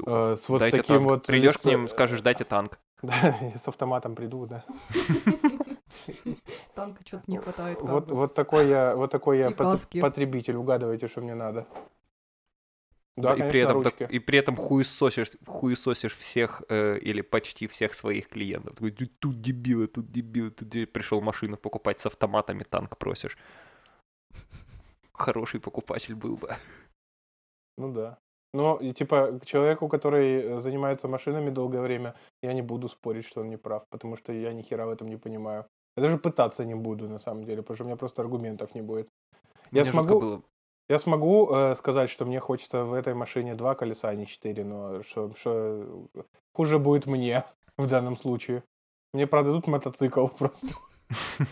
э, 0.06 0.36
с 0.36 0.48
вот 0.48 0.58
Дайте 0.60 0.78
таким 0.78 0.96
танк. 0.96 1.08
вот... 1.08 1.26
Придешь 1.26 1.54
с- 1.54 1.58
к 1.58 1.64
ним, 1.64 1.88
скажешь, 1.88 2.20
дайте 2.20 2.44
танк. 2.44 2.78
Да, 3.02 3.36
с 3.58 3.68
автоматом 3.68 4.14
приду, 4.14 4.46
да. 4.46 4.64
Танка 6.74 7.02
что-то 7.06 7.24
не 7.26 7.36
хватает. 7.36 7.80
Вот, 7.82 8.10
вот 8.10 8.34
такой 8.34 8.68
я, 8.68 8.96
вот 8.96 9.10
такой 9.10 9.38
я 9.38 9.50
потребитель, 9.50 10.56
угадывайте, 10.56 11.06
что 11.08 11.20
мне 11.20 11.34
надо. 11.34 11.66
Да, 13.16 13.34
и, 13.34 13.38
конечно, 13.38 13.50
при 13.52 13.60
этом, 13.60 13.82
так- 13.84 14.10
и 14.14 14.18
при 14.18 14.38
этом 14.38 14.56
хуесосишь, 14.56 15.30
хуесосишь 15.46 16.16
всех 16.16 16.62
э, 16.68 16.98
или 16.98 17.20
почти 17.22 17.66
всех 17.68 17.94
своих 17.94 18.28
клиентов. 18.28 18.74
Такой, 18.74 18.90
«Тут- 18.90 19.40
дебилы, 19.40 19.86
тут 19.86 20.10
дебилы, 20.10 20.50
тут 20.50 20.68
де- 20.68 20.86
пришел 20.86 21.20
машину 21.20 21.56
покупать 21.56 22.00
с 22.00 22.06
автоматами, 22.06 22.64
танк 22.64 22.96
просишь. 22.98 23.38
Хороший 25.12 25.60
покупатель 25.60 26.14
был 26.14 26.36
бы. 26.36 26.48
Ну 27.78 27.92
да. 27.92 28.18
Но, 28.52 28.76
и, 28.76 28.92
типа, 28.92 29.40
человеку, 29.44 29.88
который 29.88 30.42
э, 30.42 30.60
занимается 30.60 31.08
машинами 31.08 31.50
долгое 31.50 31.80
время, 31.80 32.14
я 32.42 32.52
не 32.52 32.62
буду 32.62 32.88
спорить, 32.88 33.26
что 33.26 33.40
он 33.40 33.48
не 33.50 33.56
прав, 33.56 33.82
потому 33.90 34.16
что 34.16 34.32
я 34.32 34.52
ни 34.52 34.62
хера 34.62 34.86
в 34.86 34.90
этом 34.90 35.08
не 35.08 35.16
понимаю. 35.16 35.66
Я 35.96 36.02
даже 36.02 36.18
пытаться 36.18 36.64
не 36.64 36.74
буду, 36.74 37.08
на 37.08 37.18
самом 37.18 37.44
деле, 37.44 37.62
потому 37.62 37.74
что 37.76 37.84
у 37.84 37.86
меня 37.86 37.96
просто 37.96 38.22
аргументов 38.22 38.74
не 38.74 38.82
будет. 38.82 39.08
Я 39.72 39.82
Мне 39.82 39.90
смогу- 39.92 40.20
было. 40.20 40.42
Я 40.88 40.98
смогу 40.98 41.50
э, 41.50 41.74
сказать, 41.76 42.10
что 42.10 42.26
мне 42.26 42.40
хочется 42.40 42.84
в 42.84 42.92
этой 42.92 43.14
машине 43.14 43.54
два 43.54 43.74
колеса, 43.74 44.08
а 44.08 44.14
не 44.14 44.26
четыре, 44.26 44.64
но 44.64 45.02
что, 45.02 45.34
что 45.34 46.08
хуже 46.52 46.78
будет 46.78 47.06
мне 47.06 47.44
в 47.78 47.86
данном 47.86 48.16
случае. 48.16 48.62
Мне 49.12 49.26
продадут 49.26 49.66
мотоцикл 49.66 50.26
просто. 50.38 50.68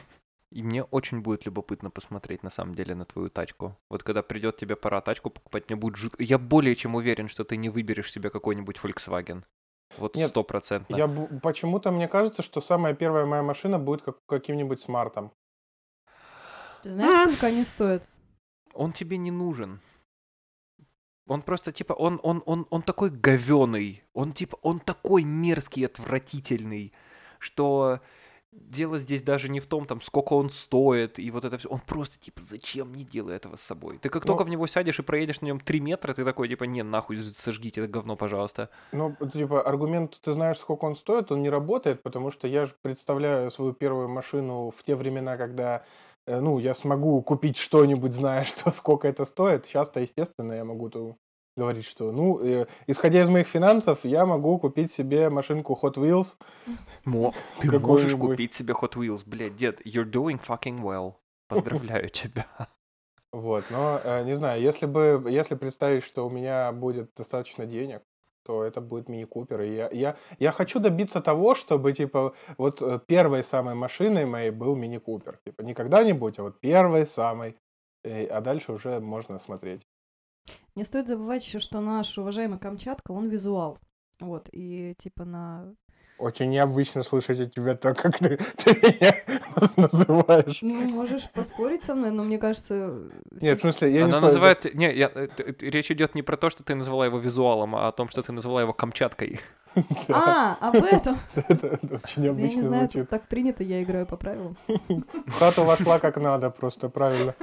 И 0.50 0.62
мне 0.62 0.82
очень 0.82 1.22
будет 1.22 1.46
любопытно 1.46 1.90
посмотреть 1.90 2.42
на 2.42 2.50
самом 2.50 2.74
деле 2.74 2.94
на 2.94 3.06
твою 3.06 3.30
тачку. 3.30 3.74
Вот 3.88 4.02
когда 4.02 4.22
придет 4.22 4.58
тебе 4.58 4.76
пора 4.76 5.00
тачку 5.00 5.30
покупать, 5.30 5.70
мне 5.70 5.76
будет 5.76 5.96
жутко. 5.96 6.22
Я 6.22 6.38
более 6.38 6.76
чем 6.76 6.94
уверен, 6.94 7.28
что 7.28 7.44
ты 7.44 7.56
не 7.56 7.70
выберешь 7.70 8.12
себе 8.12 8.28
какой-нибудь 8.28 8.78
Volkswagen. 8.82 9.44
Вот 9.96 10.14
Нет, 10.14 10.28
стопроцентно. 10.28 10.94
Я 10.94 11.08
почему-то 11.42 11.90
мне 11.90 12.06
кажется, 12.06 12.42
что 12.42 12.60
самая 12.60 12.94
первая 12.94 13.24
моя 13.24 13.42
машина 13.42 13.78
будет 13.78 14.02
как, 14.02 14.18
каким-нибудь 14.26 14.82
смартом. 14.82 15.32
Ты 16.82 16.90
знаешь, 16.90 17.14
сколько 17.14 17.46
они 17.46 17.64
стоят? 17.64 18.02
Он 18.74 18.92
тебе 18.92 19.16
не 19.16 19.30
нужен. 19.30 19.80
Он 21.28 21.42
просто 21.42 21.72
типа, 21.72 21.92
он, 21.92 22.18
он, 22.22 22.42
он, 22.46 22.66
он 22.70 22.82
такой 22.82 23.10
говеный, 23.10 24.02
он 24.12 24.32
типа, 24.32 24.58
он 24.62 24.80
такой 24.80 25.22
мерзкий, 25.22 25.86
отвратительный, 25.86 26.92
что 27.38 28.00
дело 28.52 28.98
здесь 28.98 29.22
даже 29.22 29.48
не 29.48 29.60
в 29.60 29.66
том, 29.66 29.86
там, 29.86 30.00
сколько 30.02 30.34
он 30.34 30.50
стоит, 30.50 31.18
и 31.18 31.30
вот 31.30 31.44
это 31.44 31.56
все. 31.56 31.68
Он 31.68 31.80
просто, 31.80 32.18
типа, 32.18 32.42
зачем 32.50 32.88
мне 32.90 33.04
делай 33.04 33.36
этого 33.36 33.56
с 33.56 33.62
собой? 33.62 33.98
Ты 33.98 34.08
как 34.10 34.24
Ну- 34.24 34.28
только 34.32 34.44
в 34.44 34.48
него 34.48 34.66
сядешь 34.66 34.98
и 34.98 35.02
проедешь 35.02 35.40
на 35.40 35.46
нем 35.46 35.60
3 35.60 35.80
метра, 35.80 36.12
ты 36.12 36.24
такой, 36.24 36.48
типа, 36.48 36.64
не, 36.64 36.82
нахуй, 36.82 37.16
сожгите 37.16 37.80
это 37.80 37.90
говно, 37.90 38.16
пожалуйста. 38.16 38.68
Ну, 38.92 39.16
типа, 39.32 39.62
аргумент, 39.62 40.20
ты 40.22 40.32
знаешь, 40.32 40.58
сколько 40.58 40.84
он 40.84 40.96
стоит, 40.96 41.32
он 41.32 41.40
не 41.42 41.50
работает, 41.50 42.02
потому 42.02 42.30
что 42.30 42.46
я 42.46 42.66
же 42.66 42.74
представляю 42.82 43.50
свою 43.50 43.72
первую 43.72 44.08
машину 44.08 44.70
в 44.70 44.82
те 44.82 44.96
времена, 44.96 45.36
когда, 45.38 45.84
ну, 46.26 46.58
я 46.58 46.74
смогу 46.74 47.20
купить 47.22 47.56
что-нибудь, 47.56 48.12
зная, 48.12 48.44
что 48.44 48.70
сколько 48.70 49.08
это 49.08 49.24
стоит. 49.24 49.66
Сейчас-то, 49.66 50.00
естественно, 50.00 50.52
я 50.52 50.64
могу 50.64 50.88
то 50.90 51.16
говорить, 51.56 51.84
что, 51.84 52.12
ну, 52.12 52.40
э, 52.42 52.66
исходя 52.86 53.22
из 53.22 53.28
моих 53.28 53.46
финансов, 53.46 54.04
я 54.04 54.24
могу 54.26 54.58
купить 54.58 54.92
себе 54.92 55.28
машинку 55.28 55.78
Hot 55.82 55.94
Wheels. 55.94 56.36
Мо, 57.04 57.34
ты 57.60 57.78
можешь 57.78 58.16
купить 58.16 58.54
себе 58.54 58.74
Hot 58.74 58.94
Wheels, 58.94 59.22
блядь, 59.26 59.56
дед, 59.56 59.80
you're 59.86 60.10
doing 60.10 60.40
fucking 60.44 60.80
well. 60.80 61.14
Поздравляю 61.48 62.08
тебя. 62.08 62.46
Вот, 63.32 63.64
но, 63.70 64.00
э, 64.02 64.24
не 64.24 64.36
знаю, 64.36 64.60
если 64.60 64.86
бы, 64.86 65.24
если 65.28 65.54
представить, 65.54 66.04
что 66.04 66.26
у 66.26 66.30
меня 66.30 66.70
будет 66.72 67.12
достаточно 67.16 67.66
денег, 67.66 68.02
то 68.44 68.62
это 68.64 68.80
будет 68.80 69.08
мини-купер. 69.08 69.60
И 69.62 69.74
я, 69.74 69.88
я, 69.92 70.16
я 70.38 70.52
хочу 70.52 70.80
добиться 70.80 71.20
того, 71.20 71.54
чтобы, 71.54 71.92
типа, 71.92 72.34
вот 72.58 72.82
э, 72.82 72.98
первой 73.06 73.44
самой 73.44 73.74
машиной 73.74 74.26
моей 74.26 74.50
был 74.50 74.76
мини-купер. 74.76 75.40
Типа, 75.44 75.62
не 75.62 75.74
когда-нибудь, 75.74 76.38
а 76.38 76.42
вот 76.42 76.60
первой 76.60 77.06
самой. 77.06 77.56
Э, 78.04 78.26
А 78.26 78.40
дальше 78.40 78.72
уже 78.72 79.00
можно 79.00 79.38
смотреть. 79.38 79.82
Не 80.74 80.84
стоит 80.84 81.08
забывать 81.08 81.44
еще, 81.44 81.58
что 81.58 81.80
наш 81.80 82.18
уважаемый 82.18 82.58
Камчатка, 82.58 83.12
он 83.12 83.28
визуал. 83.28 83.78
Вот, 84.20 84.48
и 84.52 84.94
типа 84.98 85.24
на... 85.24 85.74
Очень 86.18 86.50
необычно 86.50 87.02
слышать 87.02 87.40
от 87.40 87.54
тебя 87.54 87.74
то, 87.74 87.94
как 87.94 88.18
ты, 88.18 88.36
ты 88.56 88.74
меня 88.74 89.14
называешь. 89.76 90.58
Ну, 90.62 90.88
можешь 90.90 91.28
поспорить 91.30 91.82
со 91.84 91.94
мной, 91.94 92.10
но 92.10 92.22
мне 92.22 92.38
кажется... 92.38 92.94
Нет, 93.40 93.58
в 93.58 93.62
смысле, 93.62 93.88
я 93.92 93.96
не 93.98 94.02
Она 94.04 94.12
спорю, 94.12 94.26
называет... 94.26 94.74
Не, 94.74 94.92
я- 94.92 95.10
э, 95.14 95.28
речь 95.60 95.90
идет 95.90 96.14
не 96.14 96.22
про 96.22 96.36
то, 96.36 96.50
что 96.50 96.62
ты 96.62 96.74
назвала 96.74 97.06
его 97.06 97.18
визуалом, 97.18 97.74
а 97.74 97.88
о 97.88 97.92
том, 97.92 98.08
что 98.08 98.22
ты 98.22 98.32
назвала 98.32 98.60
его 98.62 98.72
Камчаткой. 98.72 99.40
А, 100.08 100.56
об 100.60 100.76
этом! 100.76 101.16
это, 101.34 101.78
очень 101.80 101.88
Да 101.88 101.94
Я 101.94 102.16
не 102.16 102.22
необычно 102.24 102.62
знаю, 102.62 102.88
так 103.08 103.26
принято, 103.26 103.64
я 103.64 103.82
играю 103.82 104.04
по 104.06 104.16
правилам. 104.18 104.56
В 104.68 105.38
хату 105.38 105.64
вошла 105.64 105.98
как 105.98 106.18
надо, 106.18 106.50
просто 106.50 106.90
правильно. 106.90 107.34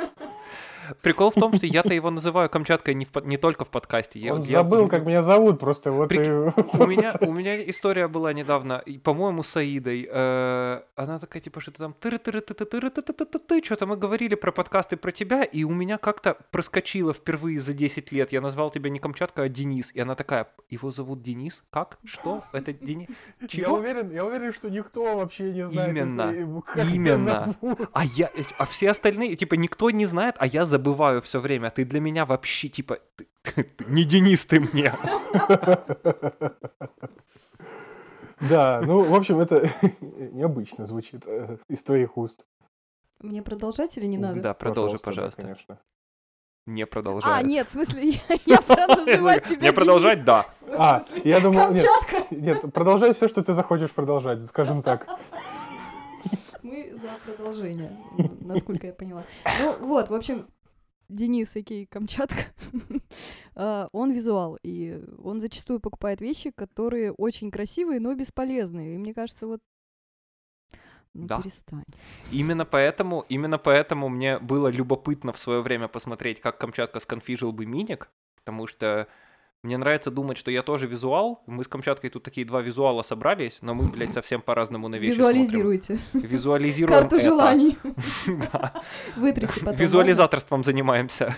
Прикол 1.02 1.32
в 1.32 1.36
том, 1.36 1.54
что 1.54 1.66
я-то 1.66 1.94
его 1.94 2.10
называю 2.10 2.50
Камчаткой 2.50 2.96
не, 2.96 3.06
в 3.06 3.26
не 3.26 3.38
только 3.38 3.66
в 3.66 3.70
подкасте. 3.70 4.20
Я, 4.20 4.34
Он 4.36 4.42
я- 4.42 4.60
забыл, 4.60 4.88
как 4.88 5.06
меня 5.06 5.24
зовут, 5.24 5.60
просто 5.60 5.92
вот 5.92 6.12
Прик- 6.12 6.54
и... 6.76 6.78
У 6.78 6.88
меня, 6.88 7.14
у 7.22 7.32
меня 7.34 7.70
история 7.70 8.08
была 8.08 8.34
недавно, 8.34 8.84
по-моему, 9.04 9.44
с 9.44 9.56
Аидой. 9.58 10.08
Э, 10.12 10.82
она 10.96 11.20
такая, 11.20 11.42
типа, 11.42 11.60
что-то 11.60 11.80
там 11.80 11.94
тыры 12.00 12.18
тыры 12.18 12.42
ты 12.42 12.54
ты 12.54 12.66
тыры 12.66 12.90
ты 12.90 13.02
ты 13.02 13.14
ты 13.14 13.26
ты 13.26 13.40
ты 13.40 13.64
что-то 13.64 13.86
мы 13.86 13.98
говорили 13.98 14.36
про 14.36 14.52
подкасты 14.52 14.98
про 14.98 15.12
тебя, 15.12 15.44
и 15.44 15.64
у 15.64 15.72
меня 15.72 15.98
как-то 15.98 16.38
проскочило 16.52 17.14
впервые 17.14 17.60
за 17.62 17.74
10 17.74 18.12
лет. 18.12 18.32
Я 18.32 18.42
назвал 18.42 18.72
тебя 18.72 18.90
не 18.90 19.00
Камчатка, 19.00 19.44
а 19.44 19.50
Денис. 19.50 19.92
И 19.94 20.00
она 20.00 20.16
такая, 20.16 20.48
его 20.70 20.92
зовут 20.92 21.22
Денис? 21.22 21.64
Как? 21.70 21.98
Что? 22.04 22.44
Это 22.52 22.74
Денис? 22.74 23.08
Я 23.52 23.72
уверен, 23.72 24.12
я 24.12 24.26
уверен, 24.26 24.54
что 24.54 24.70
никто 24.70 25.18
вообще 25.18 25.52
не 25.52 25.68
знает, 25.70 25.90
Именно, 25.90 26.32
меня 26.32 26.94
именно. 26.94 27.56
А 27.94 28.06
я, 28.06 28.30
а 28.58 28.66
все 28.66 28.92
остальные, 28.92 29.36
типа, 29.36 29.56
никто 29.56 29.90
не 29.90 30.06
знает, 30.06 30.36
а 30.38 30.46
я 30.48 30.66
забываю 30.80 31.22
все 31.22 31.40
время. 31.40 31.70
Ты 31.70 31.86
для 31.86 32.00
меня 32.00 32.26
вообще, 32.26 32.70
типа, 32.70 33.00
ты- 33.16 33.28
ты- 33.44 33.64
ты- 33.64 33.86
не 33.86 34.04
Денис 34.06 34.46
ты 34.46 34.60
мне. 34.62 34.94
Да, 38.50 38.82
ну, 38.86 39.04
в 39.04 39.14
общем, 39.14 39.40
это 39.40 39.70
необычно 40.00 40.86
звучит 40.86 41.24
э, 41.28 41.58
из 41.68 41.84
твоих 41.84 42.18
уст. 42.18 42.46
Мне 43.20 43.42
продолжать 43.42 43.98
или 43.98 44.06
не 44.06 44.18
надо? 44.18 44.40
Да, 44.40 44.54
продолжи, 44.54 44.98
Пожалуйста, 44.98 45.42
конечно. 45.42 45.80
Не 46.66 46.84
А, 46.84 46.88
продолжай. 46.88 47.44
нет, 47.44 47.68
в 47.68 47.72
смысле, 47.72 48.22
я, 48.46 48.60
называть 48.88 49.44
тебя 49.44 49.62
Не 49.68 49.74
продолжать, 49.74 50.24
да. 50.24 50.46
А, 50.78 51.02
я 51.26 51.42
думал, 51.42 51.72
нет, 51.72 51.86
нет, 52.32 52.74
продолжай 52.74 53.14
все, 53.14 53.28
что 53.28 53.44
ты 53.44 53.52
захочешь 53.54 53.92
продолжать, 53.92 54.46
скажем 54.46 54.84
так. 54.84 55.06
Мы 56.64 56.94
за 56.96 57.10
продолжение, 57.26 57.92
насколько 58.40 58.88
я 58.88 58.94
поняла. 58.94 59.24
Ну 59.60 59.78
вот, 59.88 60.10
в 60.10 60.14
общем, 60.14 60.48
Денис, 61.10 61.56
Окей, 61.56 61.88
Камчатка, 61.88 62.44
а, 63.56 63.90
он 63.92 64.12
визуал, 64.12 64.60
и 64.64 65.02
он 65.24 65.40
зачастую 65.40 65.80
покупает 65.80 66.22
вещи, 66.22 66.52
которые 66.52 67.12
очень 67.12 67.50
красивые, 67.52 68.00
но 68.00 68.14
бесполезные. 68.14 68.96
И 68.96 68.98
мне 68.98 69.14
кажется, 69.14 69.48
вот... 69.48 69.60
Ну, 71.16 71.26
Да. 71.26 71.42
перестань. 71.42 71.86
Именно 72.32 72.66
поэтому, 72.66 73.26
именно 73.30 73.58
поэтому 73.58 74.10
мне 74.10 74.38
было 74.38 74.68
любопытно 74.68 75.34
в 75.34 75.40
свое 75.40 75.62
время 75.62 75.88
посмотреть, 75.88 76.40
как 76.40 76.60
Камчатка 76.60 77.00
сконфижил 77.00 77.52
бы 77.52 77.66
миник, 77.66 78.12
потому 78.36 78.68
что 78.68 79.08
мне 79.64 79.78
нравится 79.78 80.10
думать, 80.10 80.38
что 80.38 80.52
я 80.52 80.64
тоже 80.64 80.88
визуал. 80.88 81.44
Мы 81.46 81.64
с 81.66 81.68
Камчаткой 81.68 82.10
тут 82.10 82.24
такие 82.24 82.48
два 82.48 82.62
визуала 82.62 83.04
собрались, 83.04 83.60
но 83.62 83.74
мы, 83.74 83.90
блядь, 83.90 84.14
совсем 84.14 84.42
по-разному 84.42 84.88
на 84.88 84.96
вещи 84.96 85.18
смотрим. 85.18 85.42
Визуализируйте 85.42 86.00
Визуализируем 86.14 87.00
карту 87.00 87.18
это. 87.18 87.26
желаний. 87.26 87.78
Да. 88.54 88.74
Вытрите 89.18 89.60
потом. 89.60 89.76
Визуализаторством 89.76 90.64
занимаемся. 90.64 91.36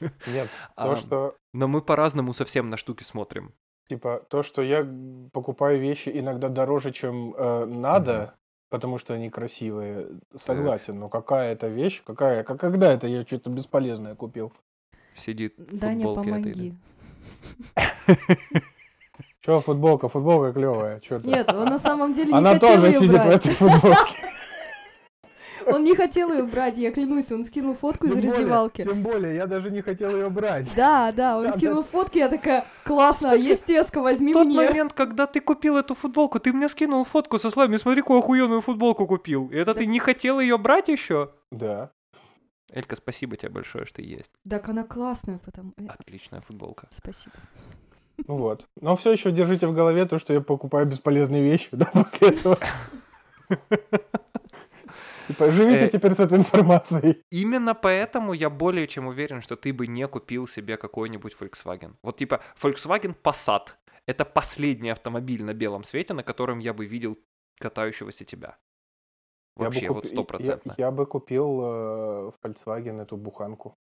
Нет, 0.00 0.48
А, 0.76 0.88
то, 0.94 0.96
что, 0.96 1.36
Но 1.52 1.66
мы 1.66 1.82
по-разному 1.82 2.34
совсем 2.34 2.70
на 2.70 2.76
штуки 2.76 3.02
смотрим. 3.02 3.52
типа, 3.88 4.24
то, 4.28 4.42
что 4.42 4.62
я 4.62 4.86
покупаю 5.32 5.80
вещи 5.80 6.10
иногда 6.14 6.48
дороже, 6.48 6.92
чем 6.92 7.34
э, 7.36 7.64
надо, 7.66 8.34
потому 8.70 8.98
что 8.98 9.14
они 9.14 9.28
красивые, 9.30 10.06
согласен, 10.36 10.98
но 11.00 11.08
какая 11.08 11.52
это 11.52 11.66
вещь, 11.68 12.02
какая, 12.04 12.44
как, 12.44 12.60
когда 12.60 12.92
это 12.92 13.06
я 13.08 13.22
что-то 13.22 13.50
бесполезное 13.50 14.14
купил? 14.14 14.52
Сидит 15.14 15.54
в 15.58 15.78
Даня, 15.78 16.04
футболке 16.04 16.30
этой, 16.30 16.42
помоги. 16.52 16.74
Че, 19.44 19.60
футболка, 19.60 20.08
футболка 20.08 20.52
клевая, 20.52 21.00
ты? 21.00 21.20
Нет, 21.24 21.52
он 21.52 21.66
на 21.68 21.78
самом 21.78 22.12
деле 22.14 22.32
не 22.32 22.38
Она 22.38 22.54
хотел 22.54 22.68
тоже 22.74 22.86
ее 22.86 22.92
сидит 22.94 23.10
в 23.10 23.22
брать. 23.24 23.36
этой 23.46 23.54
футболке. 23.54 24.16
Он 25.66 25.82
не 25.82 25.94
хотел 25.96 26.30
ее 26.30 26.42
брать, 26.44 26.76
я 26.76 26.90
клянусь, 26.92 27.32
он 27.32 27.42
скинул 27.44 27.74
фотку 27.74 28.06
из 28.06 28.12
Тем 28.12 28.20
более- 28.20 28.32
раздевалки. 28.34 28.82
Тем 28.84 29.02
более, 29.02 29.34
я 29.34 29.46
даже 29.46 29.70
не 29.70 29.80
хотел 29.80 30.10
ее 30.14 30.28
брать. 30.28 30.70
Да, 30.76 31.10
да, 31.12 31.38
он 31.38 31.44
Да, 31.44 31.52
скинул 31.54 31.82
фотки, 31.84 32.18
я 32.18 32.28
такая, 32.28 32.66
классно, 32.84 33.34
есть 33.34 33.64
теска, 33.64 34.00
возьми 34.02 34.32
В 34.32 34.36
тот 34.36 34.46
мне. 34.48 34.56
момент, 34.56 34.92
когда 34.92 35.26
ты 35.26 35.40
купил 35.40 35.78
эту 35.78 35.94
футболку, 35.94 36.38
ты 36.38 36.52
мне 36.52 36.68
скинул 36.68 37.04
фотку 37.06 37.38
со 37.38 37.50
словами 37.50 37.76
«Смотри, 37.76 38.02
какую 38.02 38.18
охуенную 38.18 38.60
футболку 38.60 39.06
купил». 39.06 39.48
И 39.52 39.56
это 39.56 39.72
Да. 39.72 39.80
ты 39.80 39.86
не 39.86 39.98
хотел 40.00 40.38
ее 40.38 40.58
брать 40.58 40.88
еще? 40.88 41.30
Да. 41.50 41.90
Элька, 42.74 42.96
спасибо 42.96 43.36
тебе 43.36 43.50
большое, 43.50 43.86
что 43.86 44.02
есть. 44.02 44.32
Так 44.48 44.68
она 44.68 44.84
классная, 44.84 45.38
потому... 45.38 45.72
э, 45.76 45.86
Отличная 45.86 46.40
футболка. 46.40 46.88
Спасибо. 46.90 47.34
Вот. 48.26 48.66
Но 48.80 48.96
все 48.96 49.12
еще 49.12 49.30
держите 49.30 49.68
в 49.68 49.72
голове 49.72 50.04
то, 50.06 50.18
что 50.18 50.32
я 50.32 50.40
покупаю 50.40 50.84
бесполезные 50.86 51.42
вещи, 51.42 51.68
да, 51.72 51.84
после 51.92 52.28
этого. 52.28 52.58
Типа, 55.28 55.50
живите 55.52 55.86
Э, 55.86 55.88
теперь 55.88 56.12
с 56.12 56.20
этой 56.20 56.38
информацией. 56.38 57.22
Именно 57.30 57.74
поэтому 57.74 58.34
я 58.34 58.50
более 58.50 58.86
чем 58.86 59.06
уверен, 59.06 59.40
что 59.40 59.56
ты 59.56 59.72
бы 59.72 59.86
не 59.86 60.06
купил 60.08 60.48
себе 60.48 60.76
какой-нибудь 60.76 61.36
Volkswagen. 61.40 61.94
Вот 62.02 62.16
типа 62.18 62.40
Volkswagen 62.60 63.14
Passat— 63.22 63.68
это 64.06 64.24
последний 64.24 64.90
автомобиль 64.90 65.42
на 65.44 65.54
белом 65.54 65.84
свете, 65.84 66.12
на 66.12 66.22
котором 66.22 66.58
я 66.58 66.74
бы 66.74 66.84
видел 66.86 67.16
катающегося 67.58 68.24
тебя. 68.24 68.58
Я 69.56 69.66
бы 69.66 69.74
Вообще, 69.74 69.88
вот 69.90 70.06
стопроцентно. 70.06 70.74
Я, 70.76 70.86
я 70.86 70.90
бы 70.90 71.06
купил 71.06 71.60
э, 71.62 72.30
Volkswagen 72.42 73.00
эту 73.00 73.16
буханку. 73.16 73.76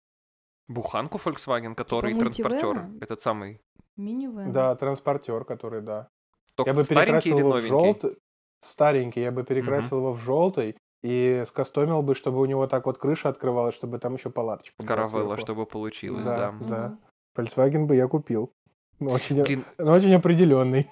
Буханку 0.68 1.18
Volkswagen, 1.18 1.74
который 1.74 2.12
Типа 2.12 2.24
транспортер, 2.24 2.88
этот 3.00 3.20
самый. 3.20 3.60
Минивэн. 3.96 4.52
Да, 4.52 4.74
транспортер, 4.74 5.44
который, 5.44 5.80
да. 5.80 6.08
Только 6.54 6.70
Я 6.70 6.74
бы 6.74 6.84
перекрасил 6.84 7.38
его 7.38 7.52
в 7.52 7.60
желтый. 7.60 8.16
Старенький, 8.62 9.20
я 9.22 9.32
бы 9.32 9.42
перекрасил 9.44 9.98
его 9.98 10.12
в 10.12 10.20
желтый 10.20 10.76
и 11.02 11.44
скастомил 11.46 12.02
бы, 12.02 12.14
чтобы 12.14 12.40
у 12.40 12.44
него 12.44 12.66
так 12.66 12.86
вот 12.86 12.98
крыша 12.98 13.28
открывалась, 13.30 13.74
чтобы 13.74 13.98
там 13.98 14.14
еще 14.14 14.28
палаточка 14.28 14.74
была 14.82 14.88
Каравелла, 14.88 15.38
чтобы 15.38 15.64
получилось, 15.66 16.24
Да, 16.24 16.54
да. 16.60 16.66
да. 16.68 16.98
Volkswagen 17.36 17.86
бы 17.86 17.96
я 17.96 18.06
купил. 18.06 18.52
Но 18.98 19.12
очень, 19.12 19.42
Блин, 19.42 19.64
но 19.78 19.92
очень 19.92 20.14
определенный. 20.14 20.86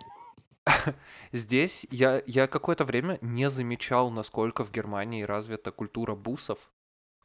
Здесь 1.32 1.86
я, 1.90 2.22
я 2.26 2.46
какое-то 2.46 2.84
время 2.84 3.18
не 3.20 3.50
замечал, 3.50 4.10
насколько 4.10 4.64
в 4.64 4.70
Германии 4.70 5.22
развита 5.22 5.70
культура 5.70 6.14
бусов. 6.14 6.58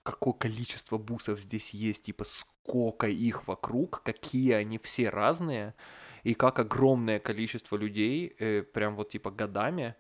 Какое 0.03 0.33
количество 0.33 0.97
бусов 0.97 1.39
здесь 1.39 1.69
есть, 1.73 2.03
типа 2.03 2.25
сколько 2.25 3.07
их 3.07 3.47
вокруг, 3.47 4.01
какие 4.03 4.51
они 4.51 4.77
все 4.77 5.09
разные, 5.09 5.75
и 6.23 6.33
как 6.33 6.59
огромное 6.59 7.19
количество 7.19 7.77
людей, 7.77 8.35
э, 8.37 8.63
прям 8.63 8.95
вот 8.95 9.09
типа 9.09 9.31
годами, 9.31 9.95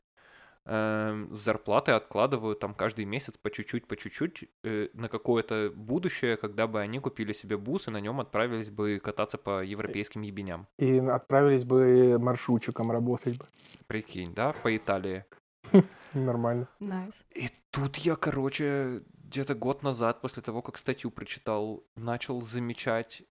эм, 0.65 1.33
с 1.33 1.39
зарплаты 1.39 1.91
откладывают 1.91 2.59
там 2.59 2.73
каждый 2.73 3.05
месяц 3.05 3.37
по 3.37 3.49
чуть-чуть, 3.49 3.87
по 3.87 3.95
чуть-чуть 3.95 4.49
э, 4.63 4.89
на 4.93 5.09
какое-то 5.09 5.71
будущее, 5.75 6.37
когда 6.37 6.67
бы 6.67 6.79
они 6.79 6.99
купили 6.99 7.33
себе 7.33 7.57
бус 7.57 7.87
и 7.87 7.91
на 7.91 7.99
нем 7.99 8.19
отправились 8.19 8.69
бы 8.69 8.99
кататься 9.03 9.37
по 9.37 9.63
европейским 9.63 10.21
ебеням. 10.21 10.67
И 10.77 10.99
отправились 10.99 11.63
бы 11.63 12.17
маршрутчиком 12.19 12.91
работать 12.91 13.37
бы. 13.37 13.45
Прикинь, 13.87 14.33
да, 14.33 14.53
по 14.53 14.75
Италии. 14.75 15.25
Нормально. 16.13 16.67
Nice. 16.79 17.23
И 17.35 17.49
тут 17.71 17.97
я, 17.97 18.15
короче, 18.15 19.01
где-то 19.23 19.55
год 19.55 19.83
назад, 19.83 20.21
после 20.21 20.41
того, 20.43 20.61
как 20.61 20.77
статью 20.77 21.11
прочитал, 21.11 21.83
начал 21.95 22.41
замечать 22.41 23.23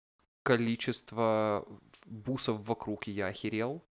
количество 0.43 1.67
бусов 2.07 2.67
вокруг, 2.67 3.09
и 3.09 3.13
я 3.13 3.29
охерел. 3.29 3.83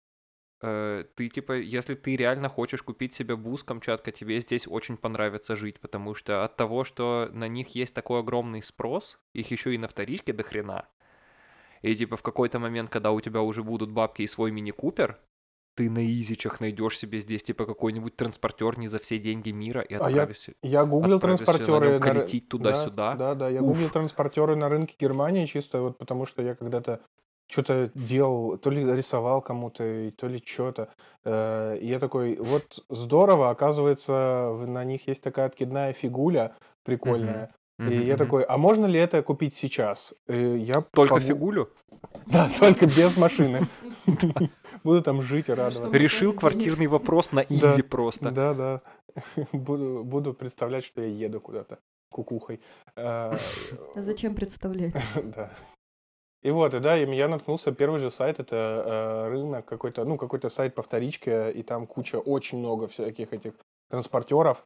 Э, 0.62 1.04
Ты, 1.16 1.30
типа, 1.30 1.54
если 1.54 1.96
ты 1.96 2.16
реально 2.16 2.50
хочешь 2.50 2.84
купить 2.84 3.14
себе 3.14 3.36
бус, 3.36 3.64
Камчатка, 3.64 4.12
тебе 4.12 4.40
здесь 4.40 4.68
очень 4.68 4.98
понравится 4.98 5.56
жить, 5.56 5.80
потому 5.80 6.14
что 6.16 6.44
от 6.44 6.56
того, 6.56 6.84
что 6.84 7.30
на 7.34 7.48
них 7.48 7.70
есть 7.76 7.94
такой 7.94 8.20
огромный 8.20 8.62
спрос, 8.64 9.20
их 9.34 9.52
еще 9.52 9.74
и 9.74 9.78
на 9.78 9.88
вторичке 9.88 10.34
до 10.34 10.44
хрена. 10.44 10.88
И, 11.82 11.96
типа, 11.96 12.16
в 12.16 12.22
какой-то 12.22 12.60
момент, 12.60 12.90
когда 12.92 13.12
у 13.12 13.20
тебя 13.22 13.42
уже 13.42 13.64
будут 13.64 13.90
бабки 13.92 14.22
и 14.22 14.28
свой 14.28 14.52
мини-купер, 14.52 15.20
ты 15.76 15.90
на 15.90 16.06
изичах 16.06 16.60
найдешь 16.60 17.00
себе 17.00 17.20
здесь, 17.22 17.44
типа, 17.44 17.66
какой-нибудь 17.66 18.16
транспортер 18.16 18.78
не 18.78 18.88
за 18.88 19.00
все 19.00 19.18
деньги 19.18 19.50
мира 19.52 19.82
и 19.82 19.96
А 19.96 19.98
я- 19.98 20.06
отправишься, 20.06 20.54
Я 20.62 20.86
гуглил 20.86 21.16
отправишься 21.16 21.46
транспортеры. 21.46 22.00
на 22.00 22.14
на 22.14 22.28
туда-сюда. 22.50 23.16
Да, 23.16 23.16
да, 23.16 23.36
да, 23.36 23.50
я 23.50 23.62
Уф. 23.62 23.68
гуглил 23.70 23.90
транспортеры 23.90 24.56
на 24.56 24.70
рынке 24.70 24.96
Германии 25.00 25.46
чисто 25.46 25.82
вот 25.82 25.98
потому, 25.98 26.26
что 26.28 26.44
я 26.44 26.54
когда-то 26.56 27.02
что-то 27.52 27.92
делал, 27.94 28.58
то 28.58 28.70
ли 28.70 28.84
рисовал 28.96 29.42
кому-то, 29.42 30.12
то 30.18 30.28
ли 30.28 30.42
что-то. 30.46 30.88
Э, 31.26 31.78
И 31.80 31.88
я 31.88 32.00
такой, 32.00 32.38
вот 32.38 32.84
здорово, 32.90 33.50
оказывается, 33.50 34.56
на 34.68 34.84
них 34.86 35.08
есть 35.08 35.22
такая 35.24 35.46
откидная 35.48 35.94
фигуля 35.94 36.56
прикольная. 36.84 37.54
И 37.80 37.84
Мгм, 37.84 38.02
я 38.06 38.16
такой, 38.18 38.44
а 38.44 38.58
можно 38.58 38.86
ли 38.86 39.00
это 39.00 39.24
купить 39.24 39.56
сейчас? 39.56 40.14
И 40.28 40.36
я 40.58 40.82
Только 40.92 41.16
погу- 41.16 41.28
фигулю? 41.28 41.70
Да, 42.28 42.48
только 42.60 42.86
без 42.86 43.18
машины. 43.18 43.68
Буду 44.84 45.02
там 45.02 45.22
жить 45.22 45.50
и 45.50 45.54
радоваться. 45.54 45.98
Решил 45.98 46.34
квартирный 46.34 46.88
вопрос 46.88 47.32
на 47.32 47.40
изи 47.40 47.82
просто. 47.82 48.32
Да, 48.32 48.54
да. 48.54 48.82
Буду, 49.52 50.04
буду 50.06 50.34
представлять, 50.34 50.86
что 50.86 51.02
я 51.02 51.08
еду 51.08 51.42
куда-то 51.42 51.80
кукухой. 52.12 52.62
Э, 52.96 53.36
А 53.96 54.02
зачем 54.02 54.36
представлять? 54.36 54.96
Да. 55.36 55.52
И 56.42 56.50
вот, 56.50 56.74
и 56.74 56.80
да, 56.80 56.98
и 56.98 57.16
я 57.16 57.28
наткнулся, 57.28 57.72
первый 57.72 58.00
же 58.00 58.10
сайт, 58.10 58.40
это 58.40 58.56
э, 58.56 59.30
рынок 59.30 59.66
какой-то, 59.66 60.06
ну, 60.06 60.18
какой-то 60.18 60.50
сайт 60.50 60.74
по 60.74 60.82
вторичке, 60.82 61.52
и 61.52 61.62
там 61.62 61.86
куча, 61.86 62.16
очень 62.16 62.58
много 62.58 62.88
всяких 62.88 63.32
этих 63.32 63.54
транспортеров. 63.90 64.66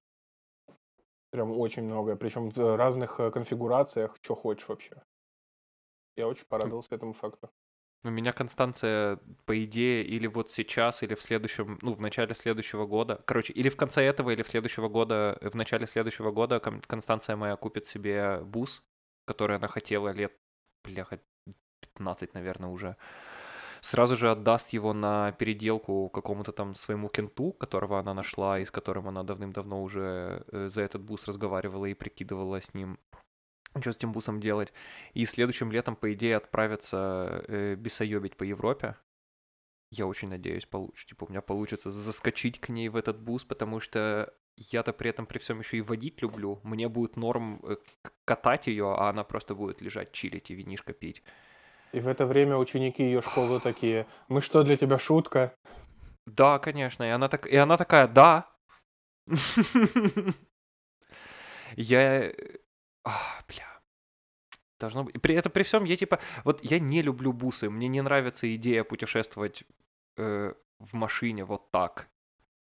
Прям 1.32 1.52
очень 1.52 1.84
много, 1.84 2.16
причем 2.16 2.50
в 2.50 2.78
разных 2.78 3.20
э, 3.20 3.30
конфигурациях, 3.30 4.16
что 4.22 4.36
хочешь 4.36 4.70
вообще. 4.70 5.04
Я 6.16 6.30
очень 6.30 6.46
порадовался 6.48 6.96
этому 6.96 7.12
факту. 7.12 7.50
У 8.06 8.10
меня 8.10 8.32
Констанция, 8.32 9.20
по 9.46 9.62
идее, 9.66 10.04
или 10.04 10.28
вот 10.28 10.52
сейчас, 10.52 11.04
или 11.04 11.14
в 11.14 11.22
следующем, 11.22 11.80
ну, 11.82 11.94
в 11.94 12.00
начале 12.00 12.36
следующего 12.36 12.86
года, 12.86 13.22
короче, 13.26 13.52
или 13.52 13.68
в 13.68 13.76
конце 13.76 14.04
этого, 14.04 14.30
или 14.30 14.44
в 14.44 14.48
следующего 14.48 14.88
года, 14.88 15.38
в 15.42 15.56
начале 15.56 15.88
следующего 15.88 16.32
года 16.32 16.62
Кон- 16.62 16.82
Констанция 16.82 17.36
моя 17.36 17.58
купит 17.58 17.86
себе 17.86 18.40
бус, 18.44 18.82
который 19.26 19.58
она 19.58 19.68
хотела 19.68 20.10
лет, 20.10 20.32
бляха, 20.86 21.20
15, 21.96 22.34
наверное, 22.34 22.70
уже. 22.70 22.96
Сразу 23.82 24.16
же 24.16 24.32
отдаст 24.32 24.74
его 24.74 24.94
на 24.94 25.32
переделку 25.34 26.10
какому-то 26.10 26.52
там 26.52 26.76
своему 26.76 27.08
кенту, 27.10 27.52
которого 27.52 28.00
она 28.00 28.14
нашла, 28.14 28.60
и 28.60 28.66
с 28.66 28.72
которым 28.72 29.08
она 29.08 29.24
давным-давно 29.24 29.84
уже 29.84 30.44
э, 30.52 30.70
за 30.70 30.82
этот 30.82 31.02
бус 31.02 31.28
разговаривала 31.28 31.86
и 31.86 31.94
прикидывала 31.94 32.62
с 32.62 32.74
ним, 32.74 32.98
что 33.80 33.92
с 33.92 33.98
этим 33.98 34.12
бусом 34.12 34.40
делать. 34.40 34.74
И 35.14 35.26
следующим 35.26 35.72
летом, 35.72 35.96
по 35.96 36.12
идее, 36.14 36.38
отправятся 36.38 37.44
э, 37.48 37.76
бесоебить 37.76 38.38
по 38.38 38.44
Европе. 38.44 38.96
я 39.92 40.08
очень 40.08 40.30
надеюсь, 40.30 40.66
получится. 40.66 41.08
Типа, 41.08 41.26
у 41.26 41.30
меня 41.30 41.42
получится 41.42 41.92
заскочить 41.92 42.60
к 42.60 42.70
ней 42.70 42.90
в 42.90 42.96
этот 42.96 43.20
бус, 43.20 43.44
потому 43.44 43.80
что 43.80 44.34
я-то 44.58 44.94
при 44.94 45.10
этом 45.10 45.26
при 45.26 45.38
всем 45.38 45.60
еще 45.60 45.78
и 45.78 45.82
водить 45.82 46.22
люблю. 46.22 46.60
Мне 46.64 46.88
будет 46.90 47.18
норм 47.18 47.60
э, 47.64 47.78
катать 48.26 48.68
ее, 48.68 48.96
а 48.96 49.10
она 49.10 49.24
просто 49.24 49.54
будет 49.54 49.82
лежать, 49.82 50.12
чилить 50.12 50.50
и 50.50 50.56
винишко 50.56 50.94
пить. 50.94 51.22
И 51.96 52.02
в 52.02 52.10
это 52.10 52.26
время 52.26 52.58
ученики 52.58 53.04
ее 53.04 53.22
школы 53.22 53.62
такие, 53.62 54.06
мы 54.28 54.42
что, 54.42 54.64
для 54.64 54.76
тебя 54.76 55.00
шутка? 55.00 55.56
Да, 56.26 56.60
конечно. 56.60 57.04
И 57.04 57.08
она, 57.08 57.30
так... 57.30 57.48
и 57.48 57.56
она 57.56 57.78
такая, 57.78 58.10
да. 58.10 58.52
Я... 61.78 62.34
а, 63.06 63.42
бля. 63.48 63.82
Должно 64.78 65.06
быть. 65.06 65.22
При 65.22 65.36
это 65.36 65.50
при 65.50 65.64
всем 65.64 65.86
я 65.86 65.96
типа, 65.96 66.20
вот 66.44 66.62
я 66.66 66.80
не 66.80 67.02
люблю 67.02 67.32
бусы, 67.32 67.70
мне 67.70 67.88
не 67.88 68.02
нравится 68.02 68.54
идея 68.58 68.84
путешествовать 68.84 69.64
э, 70.18 70.54
в 70.80 70.94
машине 70.96 71.46
вот 71.46 71.72
так. 71.72 72.10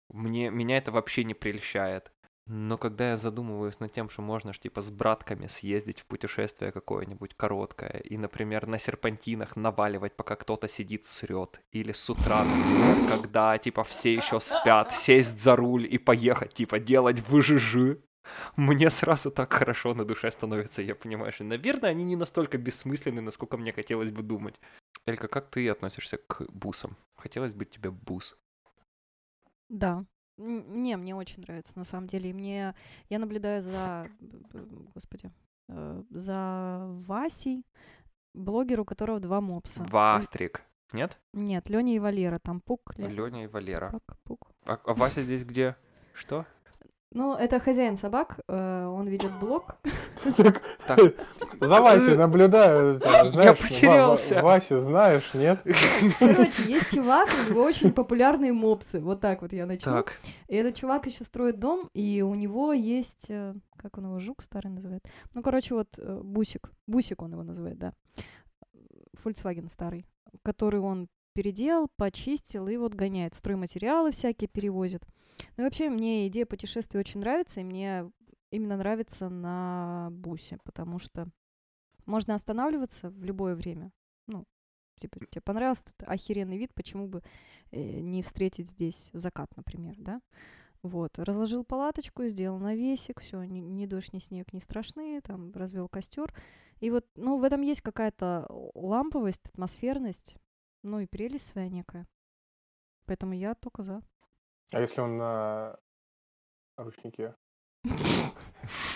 Мне 0.08 0.50
меня 0.50 0.78
это 0.78 0.94
вообще 0.94 1.26
не 1.26 1.34
прельщает. 1.34 2.14
Но 2.50 2.78
когда 2.78 3.10
я 3.10 3.18
задумываюсь 3.18 3.80
над 3.80 3.92
тем, 3.92 4.10
что 4.10 4.22
можно 4.22 4.54
ж 4.54 4.60
типа 4.60 4.82
с 4.82 4.90
братками 4.90 5.48
съездить 5.48 6.00
в 6.00 6.06
путешествие 6.06 6.72
какое-нибудь 6.72 7.34
короткое 7.34 8.02
и, 8.06 8.18
например, 8.18 8.68
на 8.68 8.80
серпантинах 8.80 9.58
наваливать, 9.58 10.16
пока 10.16 10.36
кто-то 10.36 10.70
сидит 10.70 11.06
срет, 11.06 11.60
или 11.72 11.92
с 11.92 12.10
утра, 12.10 12.46
например, 12.46 13.10
когда 13.10 13.58
типа 13.58 13.84
все 13.84 14.14
еще 14.14 14.40
спят, 14.40 14.96
сесть 14.96 15.42
за 15.42 15.56
руль 15.58 15.86
и 15.94 15.98
поехать, 15.98 16.54
типа 16.54 16.80
делать 16.80 17.20
выжижи, 17.28 18.02
мне 18.56 18.90
сразу 18.90 19.30
так 19.32 19.52
хорошо 19.52 19.94
на 19.94 20.06
душе 20.06 20.32
становится, 20.32 20.82
я 20.82 20.96
понимаю, 20.96 21.34
что, 21.34 21.44
наверное, 21.44 21.90
они 21.90 22.04
не 22.04 22.16
настолько 22.16 22.58
бессмысленны, 22.58 23.22
насколько 23.22 23.58
мне 23.58 23.74
хотелось 23.74 24.12
бы 24.12 24.24
думать. 24.24 24.56
Элька, 25.06 25.28
как 25.28 25.50
ты 25.50 25.70
относишься 25.70 26.18
к 26.18 26.46
бусам? 26.50 26.96
Хотелось 27.16 27.54
бы 27.54 27.66
тебе 27.66 27.92
бус? 27.92 28.38
Да. 29.70 30.06
Не, 30.38 30.96
мне 30.98 31.16
очень 31.16 31.42
нравится, 31.42 31.78
на 31.78 31.84
самом 31.84 32.08
деле. 32.08 32.30
И 32.30 32.34
мне... 32.34 32.76
Я 33.10 33.20
наблюдаю 33.20 33.62
за... 33.62 34.08
Господи. 34.94 35.32
э, 35.70 36.04
За 36.12 36.86
Васей, 37.08 37.66
блогер, 38.34 38.80
у 38.82 38.86
которого 38.86 39.20
два 39.20 39.42
мопса. 39.42 39.84
Вастрик. 39.90 40.64
Нет? 40.94 41.18
Нет, 41.34 41.70
Леня 41.70 41.96
и 41.96 42.00
Валера. 42.00 42.40
Там 42.40 42.62
Пук, 42.62 42.94
Леня 42.98 43.44
и 43.44 43.48
Валера. 43.48 43.90
Пак, 43.92 44.18
Пук. 44.24 44.52
А, 44.66 44.80
а 44.86 44.94
Вася 44.94 45.22
здесь 45.22 45.44
где? 45.44 45.76
Что? 46.14 46.46
Ну, 47.12 47.34
это 47.36 47.60
хозяин 47.60 47.96
собак, 47.98 48.40
э, 48.50 48.86
он 48.86 49.08
ведет 49.08 49.32
блог. 49.40 49.78
За 51.62 51.82
Васей 51.82 52.18
наблюдаю. 52.18 52.98
это, 52.98 53.08
Я 53.10 53.24
Ва- 53.54 53.54
потерялся. 53.56 54.36
Ва- 54.36 54.42
Васю 54.42 54.80
знаешь, 54.80 55.34
нет? 55.34 55.62
Короче, 56.20 56.64
есть 56.64 56.92
чувак, 56.94 57.30
у 57.48 57.52
него 57.52 57.64
очень 57.64 57.92
популярные 57.94 58.52
мопсы. 58.52 59.00
Вот 59.00 59.22
так 59.22 59.42
вот 59.42 59.54
я 59.54 59.66
начну. 59.66 59.94
Так. 59.94 60.18
И 60.50 60.56
этот 60.56 60.76
чувак 60.76 61.06
еще 61.08 61.24
строит 61.24 61.60
дом, 61.60 61.90
и 61.94 62.22
у 62.22 62.36
него 62.36 62.74
есть, 62.74 63.28
э, 63.30 63.54
как 63.78 63.98
он 63.98 64.06
его, 64.06 64.20
жук 64.20 64.44
старый 64.44 64.72
называет? 64.72 65.04
Ну, 65.34 65.42
короче, 65.42 65.76
вот 65.76 65.88
э, 65.98 66.20
Бусик. 66.22 66.72
Бусик 66.88 67.22
он 67.22 67.32
его 67.32 67.44
называет, 67.44 67.78
да. 67.80 67.94
Volkswagen 69.24 69.70
старый, 69.70 70.06
который 70.44 70.80
он 70.82 71.08
переделал, 71.34 71.88
почистил 71.96 72.68
и 72.68 72.78
вот 72.78 72.96
гоняет. 72.96 73.34
Стройматериалы 73.34 74.12
всякие 74.12 74.48
перевозит. 74.48 75.04
Ну 75.56 75.64
и 75.64 75.66
вообще 75.66 75.90
мне 75.90 76.28
идея 76.28 76.46
путешествий 76.46 77.00
очень 77.00 77.20
нравится, 77.20 77.62
и 77.62 77.64
мне 77.64 78.12
именно 78.52 78.78
нравится 78.78 79.30
на 79.30 80.10
бусе, 80.12 80.58
потому 80.64 81.00
что 81.00 81.28
можно 82.06 82.34
останавливаться 82.34 83.10
в 83.10 83.24
любое 83.24 83.56
время. 83.56 83.92
Ну, 84.28 84.46
типа, 85.00 85.20
тебе 85.30 85.42
понравился 85.42 85.86
тут 85.86 86.08
охеренный 86.08 86.58
вид, 86.58 86.74
почему 86.74 87.08
бы 87.08 87.22
э, 87.72 88.00
не 88.00 88.24
встретить 88.24 88.70
здесь 88.70 89.10
закат, 89.14 89.56
например, 89.56 89.96
да? 89.98 90.22
Вот, 90.84 91.18
разложил 91.20 91.66
палаточку, 91.66 92.26
сделал 92.28 92.60
навесик, 92.60 93.20
все, 93.20 93.44
ни, 93.44 93.60
ни 93.60 93.86
дождь, 93.86 94.14
ни 94.14 94.20
снег 94.20 94.54
не 94.54 94.60
страшны, 94.60 95.20
там, 95.22 95.52
развел 95.54 95.90
костер. 95.90 96.34
И 96.80 96.90
вот, 96.92 97.06
ну, 97.16 97.38
в 97.40 97.44
этом 97.44 97.62
есть 97.62 97.82
какая-то 97.82 98.46
ламповость, 98.76 99.48
атмосферность, 99.48 100.36
ну 100.84 101.00
и 101.00 101.08
прелесть 101.08 101.48
своя 101.48 101.68
некая. 101.70 102.08
Поэтому 103.06 103.34
я 103.34 103.56
только 103.56 103.82
за. 103.82 104.02
А 104.72 104.82
если 104.82 105.02
он 105.02 105.18
на 105.18 105.78
ручнике? 106.78 107.36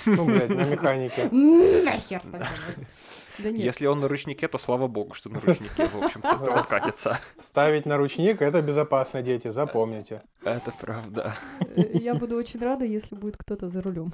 Ну, 0.06 0.26
блядь, 0.26 0.50
на 0.50 0.64
механике. 0.66 1.30
Нахер 1.32 2.22
такое. 2.22 2.48
Да 3.40 3.50
нет. 3.50 3.62
Если 3.62 3.86
он 3.88 4.02
на 4.02 4.10
ручнике, 4.10 4.48
то 4.50 4.58
слава 4.58 4.88
богу, 4.88 5.14
что 5.14 5.30
на 5.30 5.40
ручнике, 5.40 5.88
в 5.88 6.04
общем-то, 6.04 6.38
то 6.46 6.64
катится. 6.68 7.18
Ставить 7.38 7.86
на 7.86 7.98
ручник– 7.98 8.42
это 8.42 8.62
безопасно, 8.62 9.22
дети, 9.22 9.48
запомните. 9.48 10.22
Это 10.44 10.72
правда. 10.80 11.36
Э, 11.62 11.98
Я 11.98 12.14
буду 12.16 12.36
очень 12.36 12.60
рада, 12.60 12.84
если 12.84 13.16
будет 13.16 13.38
кто-то 13.38 13.70
за 13.70 13.82
рулем. 13.82 14.14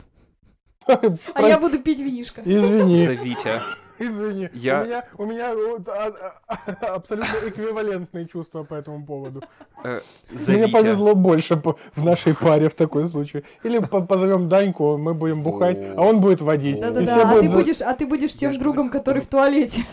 А 1.34 1.42
я 1.48 1.60
буду 1.60 1.80
пить 1.80 2.00
винишко. 2.00 2.42
Извини, 2.46 3.06
Зовите. 3.06 3.62
извини. 4.00 4.50
Я- 4.54 4.82
У 4.82 4.86
меня, 4.86 5.04
у 5.18 5.26
меня 5.26 5.56
вот, 5.56 5.88
а- 5.90 6.34
а- 6.48 6.96
абсолютно 6.96 7.36
эквивалентные 7.48 8.28
чувства 8.28 8.64
по 8.64 8.76
этому 8.76 9.06
поводу. 9.06 9.42
Э, 9.84 10.00
Мне 10.48 10.68
повезло 10.68 11.16
больше 11.16 11.56
по- 11.58 11.76
в 11.96 12.04
нашей 12.06 12.34
паре 12.34 12.68
в 12.70 12.74
такой 12.74 13.08
случай. 13.10 13.44
Или 13.66 13.80
по- 13.80 14.02
позовем 14.02 14.48
Даньку, 14.50 14.98
мы 14.98 15.14
будем 15.14 15.42
бухать, 15.42 15.78
а 15.98 16.02
он 16.04 16.20
будет 16.22 16.42
водить. 16.42 16.78
И 16.80 16.82
все 16.82 16.92
Да-да-да, 16.92 17.14
а 17.22 17.34
ты 17.34 17.36
будут 17.36 17.52
за- 17.52 17.58
будешь, 17.58 17.82
а 17.82 17.94
ты 17.94 18.06
будешь 18.08 18.34
тем 18.36 18.58
другом, 18.60 18.90
который 18.90 19.22
в 19.22 19.28
туалете. 19.28 19.86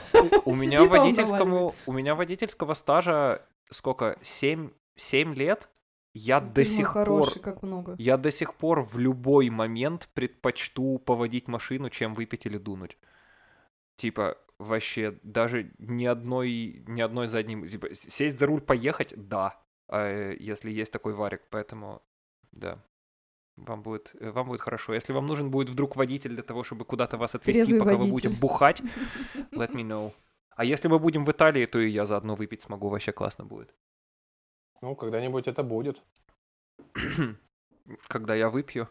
У 0.45 0.55
меня 0.55 0.85
водительскому, 0.85 1.75
у 1.87 1.93
меня 1.93 2.15
водительского 2.15 2.75
стажа 2.75 3.41
сколько? 3.71 4.17
7, 4.23 4.69
7 4.97 5.35
лет? 5.35 5.69
Я 6.15 6.41
до 6.41 6.55
Ты 6.55 6.61
мой 6.61 6.67
сих 6.67 6.93
пор, 6.93 7.05
хороший, 7.05 7.43
как 7.43 7.63
много. 7.63 7.97
я 7.99 8.17
до 8.17 8.31
сих 8.31 8.55
пор 8.55 8.83
в 8.83 8.97
любой 8.99 9.51
момент 9.51 10.09
предпочту 10.15 11.01
поводить 11.01 11.49
машину, 11.49 11.91
чем 11.91 12.15
выпить 12.15 12.47
или 12.47 12.57
дунуть. 12.57 12.97
Типа, 13.97 14.39
вообще, 14.59 15.19
даже 15.25 15.73
ни 15.79 16.05
одной, 16.05 16.85
ни 16.87 17.01
одной 17.01 17.27
задней... 17.27 17.69
Типа, 17.69 17.95
сесть 17.95 18.39
за 18.39 18.47
руль, 18.47 18.61
поехать, 18.61 19.13
да. 19.17 19.61
А, 19.89 20.07
э, 20.07 20.37
если 20.39 20.71
есть 20.71 20.93
такой 20.93 21.15
варик, 21.15 21.43
поэтому, 21.51 22.01
да. 22.53 22.79
Вам 23.57 23.83
будет, 23.83 24.15
э, 24.21 24.31
вам 24.31 24.47
будет 24.47 24.61
хорошо. 24.61 24.95
Если 24.95 25.13
вам 25.13 25.27
нужен 25.27 25.51
будет 25.51 25.71
вдруг 25.71 25.97
водитель 25.97 26.35
для 26.35 26.43
того, 26.45 26.63
чтобы 26.63 26.85
куда-то 26.85 27.17
вас 27.17 27.35
отвезти, 27.35 27.61
Трезвый 27.61 27.81
пока 27.81 27.97
вы 27.97 28.07
будете 28.07 28.29
водитель. 28.29 28.41
бухать, 28.41 28.81
let 29.53 29.73
me 29.73 29.83
know. 29.83 30.13
А 30.51 30.65
если 30.65 30.87
мы 30.87 31.01
будем 31.01 31.25
в 31.25 31.31
Италии, 31.31 31.67
то 31.67 31.81
и 31.81 31.91
я 31.91 32.07
заодно 32.07 32.37
выпить 32.37 32.63
смогу, 32.63 32.89
вообще 32.89 33.11
классно 33.11 33.45
будет. 33.45 33.75
Ну, 34.83 34.95
когда-нибудь 34.97 35.49
это 35.49 35.63
будет. 35.63 36.03
Когда 38.09 38.35
я 38.35 38.51
выпью, 38.51 38.89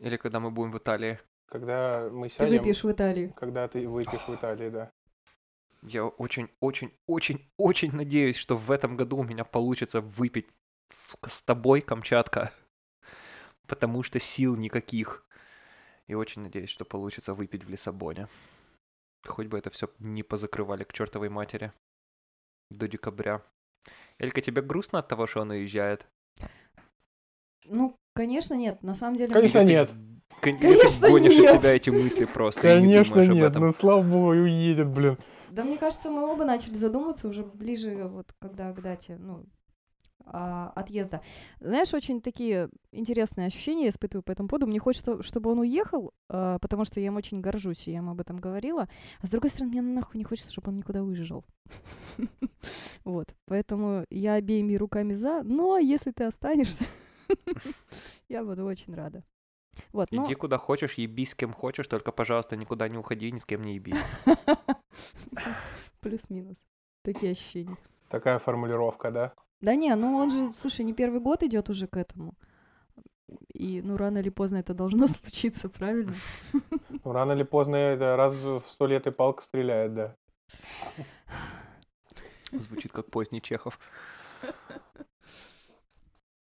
или 0.00 0.16
когда 0.16 0.38
мы 0.40 0.50
будем 0.50 0.72
в 0.72 0.78
Италии. 0.78 1.18
Когда 1.46 2.08
мы 2.10 2.28
Ты 2.28 2.34
сядем, 2.34 2.58
выпьешь 2.58 2.84
в 2.84 2.92
Италии. 2.92 3.32
когда 3.36 3.66
ты 3.68 3.88
выпьешь 3.88 4.20
в 4.28 4.34
Италии, 4.34 4.68
да. 4.68 4.90
Я 5.82 6.06
очень, 6.06 6.48
очень, 6.60 6.92
очень, 7.06 7.50
очень 7.56 7.94
надеюсь, 7.94 8.36
что 8.36 8.56
в 8.56 8.70
этом 8.70 8.96
году 8.96 9.18
у 9.18 9.24
меня 9.24 9.44
получится 9.44 10.00
выпить, 10.00 10.48
сука, 10.90 11.30
с 11.30 11.40
тобой, 11.42 11.80
Камчатка. 11.80 12.52
Потому 13.66 14.02
что 14.02 14.20
сил 14.20 14.56
никаких. 14.56 15.24
И 16.06 16.14
очень 16.14 16.42
надеюсь, 16.42 16.70
что 16.70 16.84
получится 16.84 17.34
выпить 17.34 17.64
в 17.64 17.68
Лиссабоне. 17.70 18.28
Хоть 19.26 19.46
бы 19.46 19.58
это 19.58 19.70
все 19.70 19.90
не 19.98 20.22
позакрывали 20.22 20.84
к 20.84 20.92
чертовой 20.92 21.28
матери. 21.28 21.72
До 22.70 22.88
декабря. 22.88 23.42
Элька, 24.18 24.40
тебе 24.40 24.62
грустно 24.62 24.98
от 24.98 25.08
того, 25.08 25.26
что 25.26 25.40
он 25.42 25.50
уезжает? 25.50 26.06
Ну, 27.64 27.94
конечно, 28.14 28.54
нет. 28.54 28.82
На 28.82 28.94
самом 28.94 29.16
деле... 29.16 29.32
Конечно, 29.32 29.60
ты 29.60 29.66
нет. 29.66 29.90
или 30.42 30.56
Конечно, 30.56 31.06
ты 31.06 31.12
гонишь 31.12 31.38
нет. 31.38 31.54
от 31.54 31.60
тебя 31.60 31.74
эти 31.74 31.90
мысли 31.90 32.24
просто 32.24 32.60
и 32.60 32.80
не 32.80 32.94
Конечно 32.94 33.14
думаешь 33.14 33.28
об 33.30 33.34
нет, 33.36 33.50
этом? 33.50 33.66
ну 33.66 33.72
слава 33.72 34.02
богу, 34.02 34.26
уедет, 34.28 34.88
блин. 34.88 35.18
Да, 35.50 35.64
мне 35.64 35.76
кажется, 35.76 36.10
мы 36.10 36.24
оба 36.30 36.44
начали 36.44 36.74
задумываться 36.74 37.28
уже 37.28 37.42
ближе, 37.42 38.04
вот 38.04 38.32
когда 38.40 38.72
к 38.72 38.80
дате, 38.80 39.16
ну, 39.18 39.44
а, 40.32 40.72
отъезда. 40.74 41.20
Знаешь, 41.60 41.92
очень 41.94 42.20
такие 42.20 42.68
интересные 42.92 43.46
ощущения 43.46 43.84
я 43.84 43.88
испытываю 43.88 44.22
по 44.22 44.32
этому 44.32 44.48
поводу. 44.48 44.66
Мне 44.66 44.78
хочется, 44.78 45.22
чтобы 45.22 45.50
он 45.50 45.60
уехал, 45.60 46.12
а, 46.28 46.58
потому 46.58 46.84
что 46.84 47.00
я 47.00 47.06
им 47.06 47.16
очень 47.16 47.40
горжусь, 47.40 47.88
и 47.88 47.92
я 47.92 47.98
ему 47.98 48.12
об 48.12 48.20
этом 48.20 48.38
говорила. 48.38 48.88
А 49.20 49.26
с 49.26 49.30
другой 49.30 49.50
стороны, 49.50 49.70
мне 49.70 49.82
нахуй 49.82 50.18
не 50.18 50.24
хочется, 50.24 50.52
чтобы 50.52 50.70
он 50.70 50.78
никуда 50.78 51.02
уезжал. 51.02 51.44
Вот, 53.04 53.34
поэтому 53.46 54.04
я 54.10 54.34
обеими 54.34 54.74
руками 54.74 55.14
за, 55.14 55.42
но 55.42 55.78
если 55.78 56.10
ты 56.10 56.24
останешься, 56.24 56.84
я 58.28 58.44
буду 58.44 58.66
очень 58.66 58.94
рада. 58.94 59.24
Вот, 59.92 60.08
Иди 60.10 60.34
куда 60.34 60.58
хочешь, 60.58 60.94
еби 60.94 61.24
с 61.24 61.34
кем 61.34 61.54
хочешь, 61.54 61.86
только, 61.86 62.12
пожалуйста, 62.12 62.56
никуда 62.56 62.88
не 62.88 62.98
уходи, 62.98 63.30
ни 63.32 63.38
с 63.38 63.46
кем 63.46 63.62
не 63.62 63.76
еби. 63.76 63.94
плюс-минус. 66.00 66.66
Такие 67.02 67.32
ощущения. 67.32 67.76
Такая 68.08 68.38
формулировка, 68.38 69.10
да? 69.10 69.34
Да 69.60 69.74
не, 69.74 69.94
ну 69.96 70.16
он 70.16 70.30
же, 70.30 70.52
слушай, 70.60 70.84
не 70.84 70.92
первый 70.92 71.20
год 71.20 71.42
идет 71.42 71.68
уже 71.68 71.86
к 71.86 71.96
этому. 71.96 72.34
И, 73.52 73.82
ну, 73.82 73.96
рано 73.96 74.18
или 74.18 74.30
поздно 74.30 74.56
это 74.58 74.72
должно 74.74 75.06
случиться, 75.08 75.68
правильно? 75.68 76.14
Ну, 77.04 77.12
рано 77.12 77.32
или 77.32 77.42
поздно 77.42 77.76
это 77.76 78.16
раз 78.16 78.34
в 78.34 78.62
сто 78.66 78.86
лет 78.86 79.06
и 79.06 79.10
палка 79.10 79.42
стреляет, 79.42 79.94
да. 79.94 80.16
Звучит 82.52 82.92
как 82.92 83.10
поздний 83.10 83.42
Чехов. 83.42 83.78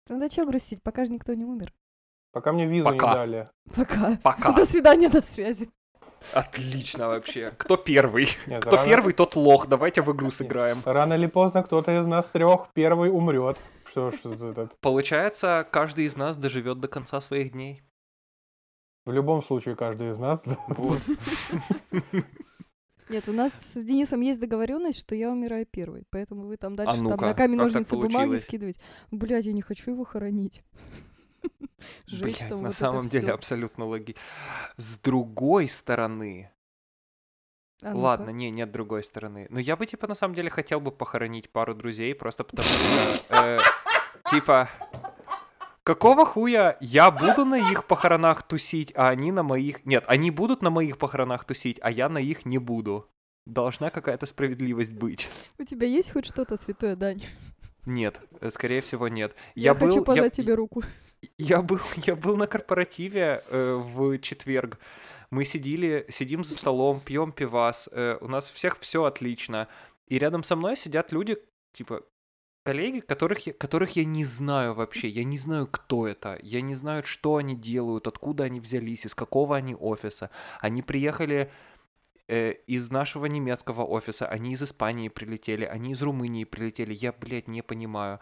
Тогда 0.06 0.28
что 0.28 0.44
грустить, 0.44 0.82
пока 0.82 1.04
же 1.04 1.12
никто 1.12 1.34
не 1.34 1.44
умер. 1.44 1.72
Пока 2.32 2.52
мне 2.52 2.66
визу 2.66 2.84
Пока. 2.84 3.08
не 3.08 3.14
дали. 3.14 3.48
Пока. 3.74 4.16
Пока. 4.22 4.52
До 4.56 4.66
свидания, 4.66 5.08
до 5.08 5.22
связи. 5.22 5.70
Отлично 6.32 7.08
вообще. 7.08 7.52
Кто 7.56 7.76
первый? 7.76 8.28
Нет, 8.46 8.62
Кто 8.62 8.76
рано- 8.76 8.88
первый, 8.88 9.12
тот 9.12 9.36
лох. 9.36 9.66
Давайте 9.66 10.02
в 10.02 10.12
игру 10.12 10.30
сыграем. 10.30 10.78
Рано 10.84 11.14
или 11.14 11.26
поздно 11.26 11.62
кто-то 11.62 11.98
из 12.00 12.06
нас 12.06 12.26
трех 12.28 12.68
первый 12.74 13.10
умрет. 13.10 13.58
Что 13.84 14.10
ж 14.10 14.14
тут 14.22 14.42
этот? 14.42 14.78
Получается, 14.80 15.66
каждый 15.70 16.04
из 16.06 16.16
нас 16.16 16.36
доживет 16.36 16.80
до 16.80 16.88
конца 16.88 17.20
своих 17.20 17.52
дней. 17.52 17.82
В 19.04 19.12
любом 19.12 19.42
случае, 19.42 19.76
каждый 19.76 20.10
из 20.10 20.18
нас. 20.18 20.44
Вот. 20.68 21.00
Нет, 23.08 23.28
у 23.28 23.32
нас 23.32 23.52
с 23.52 23.84
Денисом 23.84 24.20
есть 24.20 24.40
договоренность, 24.40 24.98
что 24.98 25.14
я 25.14 25.30
умираю 25.30 25.64
первой, 25.64 26.04
поэтому 26.10 26.46
вы 26.48 26.56
там 26.56 26.74
дальше 26.74 26.94
там 26.94 27.04
ну-ка, 27.04 27.26
на 27.26 27.34
камень, 27.34 27.56
ножницы, 27.56 27.96
бумаги 27.96 28.36
скидывать. 28.38 28.80
Блять, 29.12 29.46
я 29.46 29.52
не 29.52 29.62
хочу 29.62 29.92
его 29.92 30.04
хоронить. 30.04 30.62
Жечь 32.06 32.38
Блядь, 32.38 32.48
там 32.48 32.62
на 32.62 32.68
вот 32.68 32.76
самом 32.76 33.06
деле 33.06 33.32
абсолютно 33.32 33.84
логи. 33.84 34.16
С 34.76 34.98
другой 34.98 35.68
стороны, 35.68 36.50
А 37.82 37.94
ладно, 37.94 38.30
не, 38.30 38.50
нет 38.50 38.70
другой 38.72 39.04
стороны. 39.04 39.46
Но 39.50 39.60
я 39.60 39.76
бы 39.76 39.86
типа 39.86 40.06
на 40.06 40.14
самом 40.14 40.34
деле 40.34 40.50
хотел 40.50 40.80
бы 40.80 40.90
похоронить 40.90 41.50
пару 41.50 41.74
друзей, 41.74 42.14
просто 42.14 42.44
потому 42.44 42.68
что 42.68 43.26
э, 43.30 43.58
типа 44.30 44.70
какого 45.86 46.26
хуя 46.26 46.76
я 46.80 47.10
буду 47.10 47.44
на 47.44 47.70
их 47.70 47.86
похоронах 47.86 48.42
тусить, 48.42 48.92
а 48.96 49.08
они 49.08 49.30
на 49.30 49.44
моих... 49.44 49.86
Нет, 49.86 50.04
они 50.08 50.32
будут 50.32 50.60
на 50.60 50.70
моих 50.70 50.98
похоронах 50.98 51.44
тусить, 51.44 51.78
а 51.80 51.90
я 51.92 52.08
на 52.08 52.18
их 52.18 52.44
не 52.44 52.58
буду. 52.58 53.08
Должна 53.46 53.90
какая-то 53.90 54.26
справедливость 54.26 54.92
быть. 54.92 55.28
У 55.58 55.62
тебя 55.62 55.86
есть 55.86 56.10
хоть 56.10 56.26
что-то, 56.26 56.56
святое 56.56 56.96
Дань? 56.96 57.22
Нет, 57.86 58.20
э, 58.40 58.50
скорее 58.50 58.80
всего 58.82 59.08
нет. 59.08 59.34
Я, 59.54 59.74
был, 59.74 59.86
хочу 59.86 60.00
я- 60.00 60.04
пожать 60.04 60.32
тебе 60.34 60.54
руку. 60.54 60.82
Я 61.38 61.62
был, 61.62 61.80
я 61.96 62.14
был 62.14 62.36
на 62.36 62.46
корпоративе 62.46 63.42
э, 63.50 63.74
в 63.74 64.18
четверг. 64.18 64.78
Мы 65.30 65.44
сидели, 65.46 66.06
сидим 66.10 66.44
за 66.44 66.54
столом, 66.54 67.00
пьем 67.00 67.32
пивас. 67.32 67.88
э, 67.90 68.18
у 68.20 68.28
нас 68.28 68.50
всех 68.50 68.78
все 68.80 69.02
отлично. 69.04 69.66
И 70.06 70.18
рядом 70.18 70.44
со 70.44 70.56
мной 70.56 70.76
сидят 70.76 71.12
люди, 71.12 71.38
типа 71.72 72.02
коллеги, 72.64 73.00
которых 73.00 73.46
я, 73.46 73.54
которых 73.54 73.96
я 73.96 74.04
не 74.04 74.24
знаю 74.24 74.74
вообще. 74.74 75.08
Я 75.08 75.24
не 75.24 75.38
знаю, 75.38 75.66
кто 75.66 76.06
это. 76.06 76.38
Я 76.42 76.60
не 76.60 76.74
знаю, 76.74 77.02
что 77.02 77.36
они 77.36 77.56
делают, 77.56 78.06
откуда 78.06 78.44
они 78.44 78.60
взялись, 78.60 79.06
из 79.06 79.14
какого 79.14 79.56
они 79.56 79.74
офиса. 79.74 80.30
Они 80.60 80.82
приехали 80.82 81.50
э, 82.28 82.52
из 82.66 82.90
нашего 82.90 83.26
немецкого 83.26 83.84
офиса, 83.84 84.26
они 84.26 84.52
из 84.52 84.62
Испании 84.62 85.08
прилетели, 85.08 85.64
они 85.64 85.92
из 85.92 86.02
Румынии 86.02 86.44
прилетели. 86.44 86.94
Я, 86.94 87.12
блядь, 87.12 87.48
не 87.48 87.62
понимаю. 87.62 88.20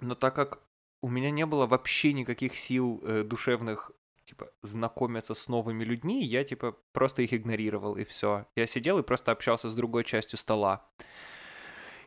Но 0.00 0.14
так 0.14 0.34
как 0.34 0.60
у 1.02 1.08
меня 1.08 1.30
не 1.30 1.46
было 1.46 1.66
вообще 1.66 2.12
никаких 2.12 2.56
сил 2.56 3.00
э, 3.04 3.24
душевных, 3.24 3.92
типа, 4.24 4.50
знакомиться 4.62 5.34
с 5.34 5.48
новыми 5.48 5.84
людьми, 5.84 6.24
я, 6.24 6.44
типа, 6.44 6.76
просто 6.92 7.22
их 7.22 7.34
игнорировал, 7.34 7.96
и 7.96 8.04
все. 8.04 8.46
Я 8.56 8.66
сидел 8.66 8.98
и 8.98 9.02
просто 9.02 9.32
общался 9.32 9.68
с 9.68 9.74
другой 9.74 10.04
частью 10.04 10.38
стола. 10.38 10.88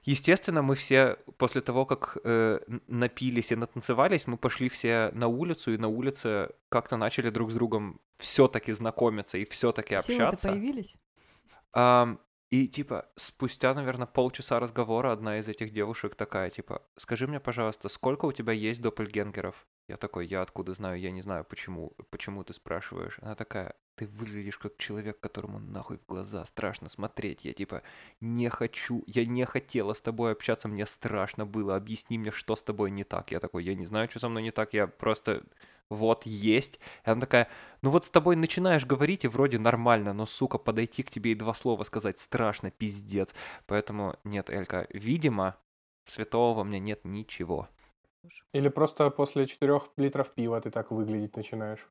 Естественно, 0.08 0.62
мы 0.62 0.76
все 0.76 1.18
после 1.38 1.60
того, 1.60 1.86
как 1.86 2.18
э, 2.24 2.60
напились 2.88 3.52
и 3.52 3.58
натанцевались, 3.58 4.26
мы 4.26 4.38
пошли 4.38 4.70
все 4.70 5.12
на 5.14 5.28
улицу, 5.28 5.74
и 5.74 5.78
на 5.78 5.90
улице 5.90 6.52
как-то 6.70 6.96
начали 6.96 7.30
друг 7.30 7.52
с 7.52 7.54
другом 7.54 8.00
все-таки 8.18 8.72
знакомиться 8.72 9.38
и 9.38 9.44
все-таки 9.44 9.96
общаться. 9.96 10.48
появились? 10.48 10.96
Ам, 11.74 12.22
и 12.50 12.70
типа 12.70 13.10
спустя, 13.18 13.74
наверное, 13.74 14.08
полчаса 14.08 14.62
разговора 14.62 15.12
одна 15.12 15.40
из 15.40 15.50
этих 15.50 15.74
девушек 15.74 16.16
такая, 16.16 16.52
типа, 16.52 16.82
скажи 16.96 17.28
мне, 17.28 17.42
пожалуйста, 17.42 17.90
сколько 17.90 18.28
у 18.28 18.32
тебя 18.32 18.54
есть 18.54 18.82
доппельгенгеров? 18.82 19.68
Я 19.90 19.98
такой, 19.98 20.26
я 20.26 20.42
откуда 20.42 20.74
знаю, 20.74 20.98
я 21.02 21.12
не 21.12 21.22
знаю, 21.22 21.44
почему, 21.44 21.92
почему 22.12 22.46
ты 22.46 22.54
спрашиваешь. 22.54 23.18
Она 23.22 23.36
такая, 23.36 23.76
ты 23.98 24.08
выглядишь 24.08 24.58
как 24.58 24.78
человек, 24.78 25.20
которому 25.20 25.60
нахуй 25.60 25.98
в 25.98 26.06
глаза 26.06 26.46
страшно 26.46 26.88
смотреть. 26.88 27.44
Я 27.46 27.54
типа, 27.54 27.82
не 28.22 28.50
хочу, 28.50 29.04
я 29.08 29.26
не 29.26 29.46
хотела 29.46 29.94
с 29.94 30.02
тобой 30.02 30.32
общаться, 30.32 30.68
мне 30.68 30.86
страшно 30.86 31.46
было, 31.46 31.76
объясни 31.76 32.18
мне, 32.18 32.32
что 32.32 32.56
с 32.56 32.62
тобой 32.62 32.92
не 32.92 33.04
так. 33.04 33.32
Я 33.32 33.40
такой, 33.40 33.64
я 33.64 33.76
не 33.76 33.86
знаю, 33.86 34.10
что 34.10 34.20
со 34.20 34.30
мной 34.30 34.44
не 34.44 34.52
так, 34.52 34.74
я 34.74 34.88
просто 34.88 35.44
вот 35.90 36.26
есть. 36.26 36.80
И 37.06 37.10
она 37.10 37.22
такая, 37.22 37.50
ну 37.82 37.90
вот 37.90 38.06
с 38.06 38.10
тобой 38.10 38.36
начинаешь 38.36 38.86
говорить, 38.86 39.26
и 39.26 39.28
вроде 39.28 39.58
нормально, 39.58 40.14
но, 40.14 40.26
сука, 40.26 40.58
подойти 40.60 41.02
к 41.04 41.10
тебе 41.10 41.32
и 41.32 41.36
два 41.36 41.56
слова 41.56 41.84
сказать 41.84 42.20
страшно, 42.20 42.72
пиздец. 42.72 43.34
Поэтому 43.66 44.16
нет, 44.24 44.50
Элька, 44.50 44.88
видимо, 44.92 45.56
святого 46.06 46.58
во 46.58 46.64
мне 46.64 46.80
нет 46.80 47.04
ничего. 47.04 47.68
Или 48.54 48.70
просто 48.70 49.10
после 49.10 49.48
четырех 49.48 49.90
литров 49.98 50.34
пива 50.34 50.60
ты 50.62 50.70
так 50.70 50.92
выглядеть 50.92 51.36
начинаешь. 51.36 51.88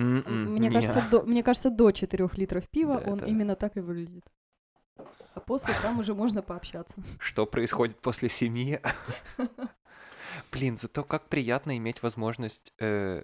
М-м, 0.00 0.52
Мне 0.54 0.68
не. 0.68 0.74
кажется, 0.74 1.04
до, 1.10 1.22
мне 1.22 1.42
кажется, 1.42 1.70
до 1.70 1.90
4 1.92 2.28
литров 2.36 2.68
пива 2.68 3.00
Да, 3.00 3.10
он 3.12 3.18
это- 3.18 3.26
именно 3.26 3.54
так 3.56 3.76
и 3.76 3.80
выглядит. 3.80 4.24
А 5.34 5.40
после 5.40 5.74
там 5.82 5.98
уже 5.98 6.14
можно 6.14 6.42
пообщаться. 6.42 6.96
Что 7.18 7.46
происходит 7.46 7.98
после 8.00 8.28
семи? 8.28 8.80
Блин, 10.52 10.76
зато 10.76 11.04
как 11.04 11.28
приятно 11.28 11.76
иметь 11.76 12.02
возможность 12.02 12.72
э, 12.80 13.22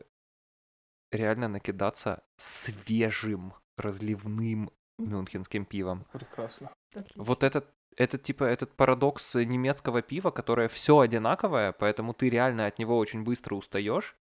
реально 1.11 1.49
накидаться 1.49 2.23
свежим 2.37 3.53
разливным 3.77 4.71
мюнхенским 4.99 5.65
пивом. 5.65 6.05
Прекрасно. 6.13 6.71
Отлично. 6.95 7.23
Вот 7.23 7.43
этот, 7.43 7.69
этот 7.97 8.23
типа 8.23 8.45
этот 8.45 8.73
парадокс 8.73 9.35
немецкого 9.35 10.03
пива, 10.03 10.31
которое 10.31 10.69
все 10.69 10.99
одинаковое, 11.01 11.73
поэтому 11.73 12.15
ты 12.15 12.31
реально 12.31 12.67
от 12.67 12.79
него 12.79 12.97
очень 12.99 13.25
быстро 13.25 13.55
устаешь. 13.57 14.17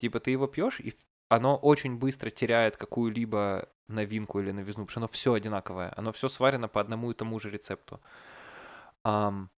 Типа 0.00 0.20
ты 0.20 0.30
его 0.30 0.46
пьешь, 0.46 0.80
и 0.80 0.94
оно 1.28 1.56
очень 1.56 1.96
быстро 1.96 2.30
теряет 2.30 2.76
какую-либо 2.76 3.68
новинку 3.88 4.40
или 4.40 4.52
новизну, 4.52 4.84
потому 4.84 4.90
что 4.90 5.00
оно 5.00 5.08
все 5.08 5.32
одинаковое. 5.32 5.92
Оно 5.96 6.12
все 6.12 6.28
сварено 6.28 6.68
по 6.68 6.80
одному 6.80 7.10
и 7.10 7.14
тому 7.14 7.38
же 7.38 7.50
рецепту. 7.50 8.00
Ам, 9.04 9.50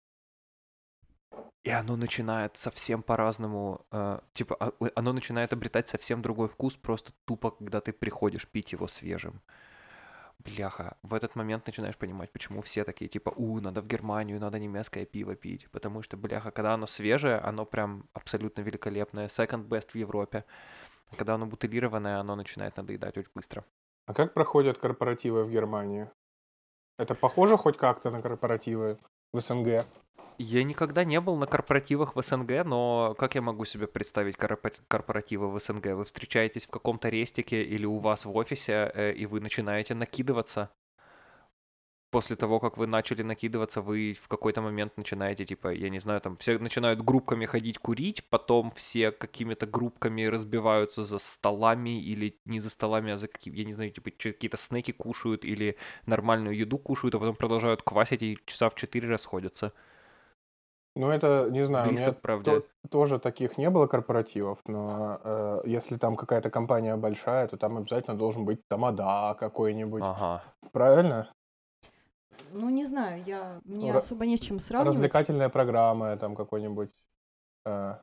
и 1.63 1.69
оно 1.69 1.97
начинает 1.97 2.57
совсем 2.57 3.03
по-разному, 3.03 3.85
э, 3.91 4.19
типа, 4.33 4.55
а- 4.59 4.71
оно 4.95 5.13
начинает 5.13 5.53
обретать 5.53 5.89
совсем 5.89 6.21
другой 6.21 6.47
вкус, 6.47 6.75
просто 6.75 7.11
тупо, 7.25 7.51
когда 7.51 7.81
ты 7.81 7.91
приходишь 7.91 8.47
пить 8.47 8.71
его 8.73 8.87
свежим. 8.87 9.41
Бляха, 10.39 10.97
в 11.03 11.13
этот 11.13 11.35
момент 11.35 11.67
начинаешь 11.67 11.97
понимать, 11.97 12.31
почему 12.31 12.61
все 12.61 12.83
такие, 12.85 13.09
типа, 13.09 13.31
у, 13.35 13.59
надо 13.59 13.81
в 13.81 13.87
Германию, 13.87 14.39
надо 14.39 14.59
немецкое 14.59 15.05
пиво 15.05 15.35
пить, 15.35 15.69
потому 15.71 16.03
что, 16.03 16.15
бляха, 16.17 16.51
когда 16.51 16.73
оно 16.73 16.87
свежее, 16.87 17.39
оно 17.39 17.65
прям 17.65 18.07
абсолютно 18.13 18.61
великолепное, 18.61 19.27
second 19.27 19.67
best 19.67 19.89
в 19.91 19.95
Европе. 19.95 20.45
А 21.11 21.15
Когда 21.15 21.35
оно 21.35 21.45
бутылированное, 21.45 22.19
оно 22.19 22.35
начинает 22.35 22.77
надоедать 22.77 23.17
очень 23.17 23.31
быстро. 23.33 23.63
А 24.05 24.13
как 24.13 24.33
проходят 24.33 24.77
корпоративы 24.77 25.43
в 25.43 25.51
Германии? 25.51 26.09
Это 26.97 27.13
похоже 27.13 27.57
хоть 27.57 27.77
как-то 27.77 28.09
на 28.09 28.21
корпоративы 28.21 28.97
в 29.33 29.39
СНГ? 29.39 29.85
Я 30.39 30.63
никогда 30.63 31.03
не 31.03 31.19
был 31.19 31.35
на 31.35 31.47
корпоративах 31.47 32.15
в 32.15 32.21
СНГ, 32.21 32.63
но 32.63 33.15
как 33.17 33.35
я 33.35 33.41
могу 33.41 33.65
себе 33.65 33.87
представить 33.87 34.35
корпо- 34.35 34.79
корпоративы 34.87 35.49
в 35.49 35.59
СНГ? 35.59 35.95
Вы 35.95 36.05
встречаетесь 36.05 36.67
в 36.67 36.69
каком-то 36.69 37.09
рестике 37.09 37.63
или 37.63 37.85
у 37.85 37.97
вас 37.97 38.25
в 38.25 38.35
офисе, 38.35 38.91
э, 38.93 39.13
и 39.13 39.25
вы 39.25 39.39
начинаете 39.39 39.95
накидываться. 39.95 40.69
После 42.09 42.37
того, 42.37 42.61
как 42.61 42.77
вы 42.77 42.87
начали 42.87 43.21
накидываться, 43.21 43.81
вы 43.81 44.13
в 44.13 44.29
какой-то 44.29 44.61
момент 44.61 44.95
начинаете, 44.95 45.45
типа, 45.45 45.73
я 45.73 45.89
не 45.89 45.99
знаю, 45.99 46.21
там 46.21 46.37
все 46.37 46.57
начинают 46.57 47.01
группками 47.03 47.45
ходить 47.45 47.79
курить, 47.79 48.23
потом 48.29 48.71
все 48.75 49.11
какими-то 49.11 49.65
группками 49.67 50.23
разбиваются 50.23 51.03
за 51.03 51.19
столами 51.19 52.01
или 52.01 52.39
не 52.45 52.61
за 52.61 52.69
столами, 52.69 53.11
а 53.11 53.17
за 53.17 53.27
какие, 53.27 53.53
я 53.57 53.65
не 53.65 53.73
знаю, 53.73 53.91
типа, 53.91 54.11
какие-то 54.11 54.55
снеки 54.57 54.93
кушают 54.93 55.43
или 55.43 55.75
нормальную 56.05 56.55
еду 56.55 56.77
кушают, 56.77 57.13
а 57.15 57.19
потом 57.19 57.35
продолжают 57.35 57.81
квасить 57.81 58.23
и 58.23 58.37
часа 58.45 58.69
в 58.69 58.75
четыре 58.75 59.09
расходятся. 59.09 59.73
Ну, 60.95 61.11
это, 61.11 61.49
не 61.51 61.63
знаю, 61.63 61.89
у 61.89 61.91
Близко 61.91 62.05
меня 62.05 62.13
к 62.13 62.21
правде. 62.21 62.61
то- 62.61 62.89
тоже 62.89 63.19
таких 63.19 63.57
не 63.57 63.69
было 63.69 63.85
корпоративов, 63.85 64.59
но 64.65 65.19
э, 65.23 65.61
если 65.65 65.97
там 65.97 66.15
какая-то 66.15 66.49
компания 66.49 66.95
большая, 66.95 67.47
то 67.47 67.57
там 67.57 67.77
обязательно 67.77 68.17
должен 68.17 68.45
быть 68.45 68.65
тамада 68.67 69.35
какой-нибудь. 69.39 70.03
Ага. 70.03 70.41
Правильно? 70.71 71.29
Ну, 72.53 72.69
не 72.69 72.85
знаю, 72.85 73.23
я, 73.25 73.61
мне 73.65 73.91
ра- 73.91 73.97
особо 73.97 74.25
не 74.25 74.37
с 74.37 74.39
чем 74.39 74.59
сравнивать. 74.59 74.95
Развлекательная 74.95 75.49
программа, 75.49 76.15
там 76.17 76.35
какой-нибудь 76.35 76.91
э, 77.65 77.95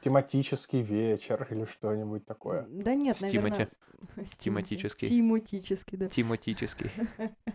тематический 0.00 0.82
вечер 0.82 1.46
или 1.50 1.64
что-нибудь 1.64 2.24
такое. 2.26 2.66
Да 2.68 2.94
нет, 2.94 3.16
С 3.16 3.20
наверное... 3.20 3.68
с 4.16 4.30
Тимати. 4.36 4.38
Тематический. 4.38 5.08
Тематический, 5.08 5.98
да. 5.98 6.08
Тематический. 6.08 6.90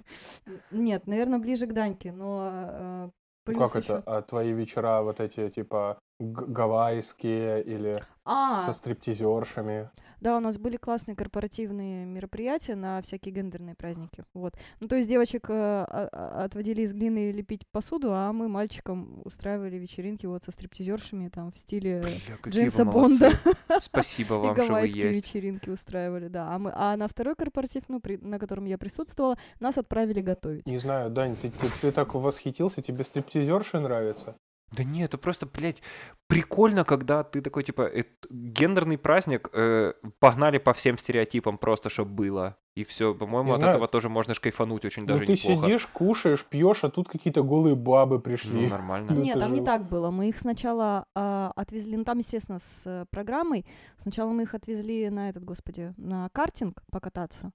Нет, 0.72 1.08
наверное, 1.08 1.40
ближе 1.40 1.66
к 1.68 1.74
Даньке, 1.74 2.12
но... 2.12 2.50
э, 2.52 3.10
Ну, 3.48 3.60
как 3.60 3.76
это? 3.76 4.04
А 4.06 4.22
твои 4.22 4.54
вечера 4.54 5.02
вот 5.02 5.20
эти, 5.20 5.50
типа, 5.50 6.00
гавайские 6.20 7.62
или 7.64 7.98
А, 8.24 8.66
со 8.66 8.74
стриптизершами. 8.74 9.90
да, 10.22 10.38
у 10.38 10.40
нас 10.40 10.58
были 10.58 10.78
классные 10.78 11.16
корпоративные 11.16 12.06
мероприятия 12.06 12.76
на 12.76 13.02
всякие 13.04 13.34
гендерные 13.34 13.76
праздники. 13.76 14.24
Вот. 14.34 14.56
Ну, 14.80 14.88
то 14.88 14.96
есть 14.96 15.08
девочек 15.08 15.50
э, 15.50 15.54
а- 15.54 16.10
а- 16.12 16.44
отводили 16.46 16.82
из 16.82 16.94
глины 16.94 17.32
лепить 17.32 17.68
посуду, 17.72 18.14
а 18.14 18.32
мы 18.34 18.48
мальчикам 18.48 19.22
устраивали 19.26 19.76
вечеринки 19.78 20.26
вот 20.26 20.44
со 20.44 20.52
стриптизершами 20.52 21.28
там 21.30 21.52
в 21.52 21.58
стиле 21.60 22.02
Бля, 22.02 22.52
Джеймса 22.52 22.86
Бонда. 22.86 23.32
Спасибо 23.82 24.36
И 24.36 24.40
вам, 24.40 24.56
что 24.56 24.62
вы 24.64 24.68
гавайские 24.70 25.04
есть. 25.14 25.18
вечеринки 25.28 25.70
устраивали, 25.70 26.28
да. 26.30 26.48
А, 26.56 26.58
мы, 26.60 26.72
а 26.74 26.96
на 26.98 27.08
второй 27.08 27.36
корпоратив, 27.36 27.84
ну, 27.90 28.00
при- 28.00 28.18
на 28.18 28.40
котором 28.40 28.66
я 28.66 28.78
присутствовала, 28.80 29.38
нас 29.60 29.78
отправили 29.78 30.22
готовить. 30.22 30.66
Не 30.68 30.80
знаю, 30.80 31.12
Дань, 31.12 31.36
ты, 31.36 31.52
ты, 31.52 31.68
ты 31.82 31.92
так 31.92 32.16
восхитился, 32.16 32.82
тебе 32.82 33.04
стриптизерши 33.04 33.80
нравятся? 33.80 34.36
Да 34.72 34.84
нет, 34.84 35.06
это 35.10 35.18
просто, 35.18 35.46
блядь, 35.46 35.82
прикольно, 36.28 36.84
когда 36.84 37.24
ты 37.24 37.42
такой, 37.42 37.64
типа, 37.64 37.84
эт- 37.84 38.28
гендерный 38.30 38.98
праздник, 38.98 39.50
э, 39.54 39.94
погнали 40.20 40.58
по 40.58 40.74
всем 40.74 40.98
стереотипам 40.98 41.58
просто, 41.58 41.90
чтобы 41.90 42.12
было. 42.12 42.58
И 42.76 42.84
все, 42.84 43.14
по-моему, 43.16 43.52
от 43.54 43.60
знаю. 43.60 43.70
этого 43.72 43.88
тоже 43.88 44.10
можно 44.10 44.34
кайфануть 44.34 44.84
очень 44.84 45.04
Ну 45.04 45.08
даже 45.08 45.26
ты 45.26 45.34
неплохо. 45.34 45.64
сидишь, 45.64 45.86
кушаешь, 45.88 46.44
пьешь, 46.44 46.84
а 46.84 46.90
тут 46.90 47.08
какие-то 47.08 47.42
голые 47.44 47.76
бабы 47.76 48.16
Ну, 48.16 48.22
пришли. 48.22 48.68
нормально. 48.68 49.14
Ну, 49.14 49.22
Нет, 49.22 49.38
это 49.38 49.46
там 49.46 49.54
не 49.54 49.64
так 49.64 49.88
было. 49.88 50.12
Мы 50.12 50.28
их 50.28 50.38
сначала 50.38 51.06
а, 51.16 51.54
отвезли, 51.56 51.96
ну 51.96 52.04
там, 52.04 52.18
естественно, 52.18 52.60
с 52.60 52.84
э, 52.86 53.06
программой. 53.12 53.66
Сначала 53.98 54.32
мы 54.32 54.44
их 54.44 54.54
отвезли 54.56 55.10
на 55.10 55.30
этот, 55.30 55.46
господи, 55.46 55.94
на 55.96 56.28
картинг 56.30 56.82
покататься. 56.92 57.52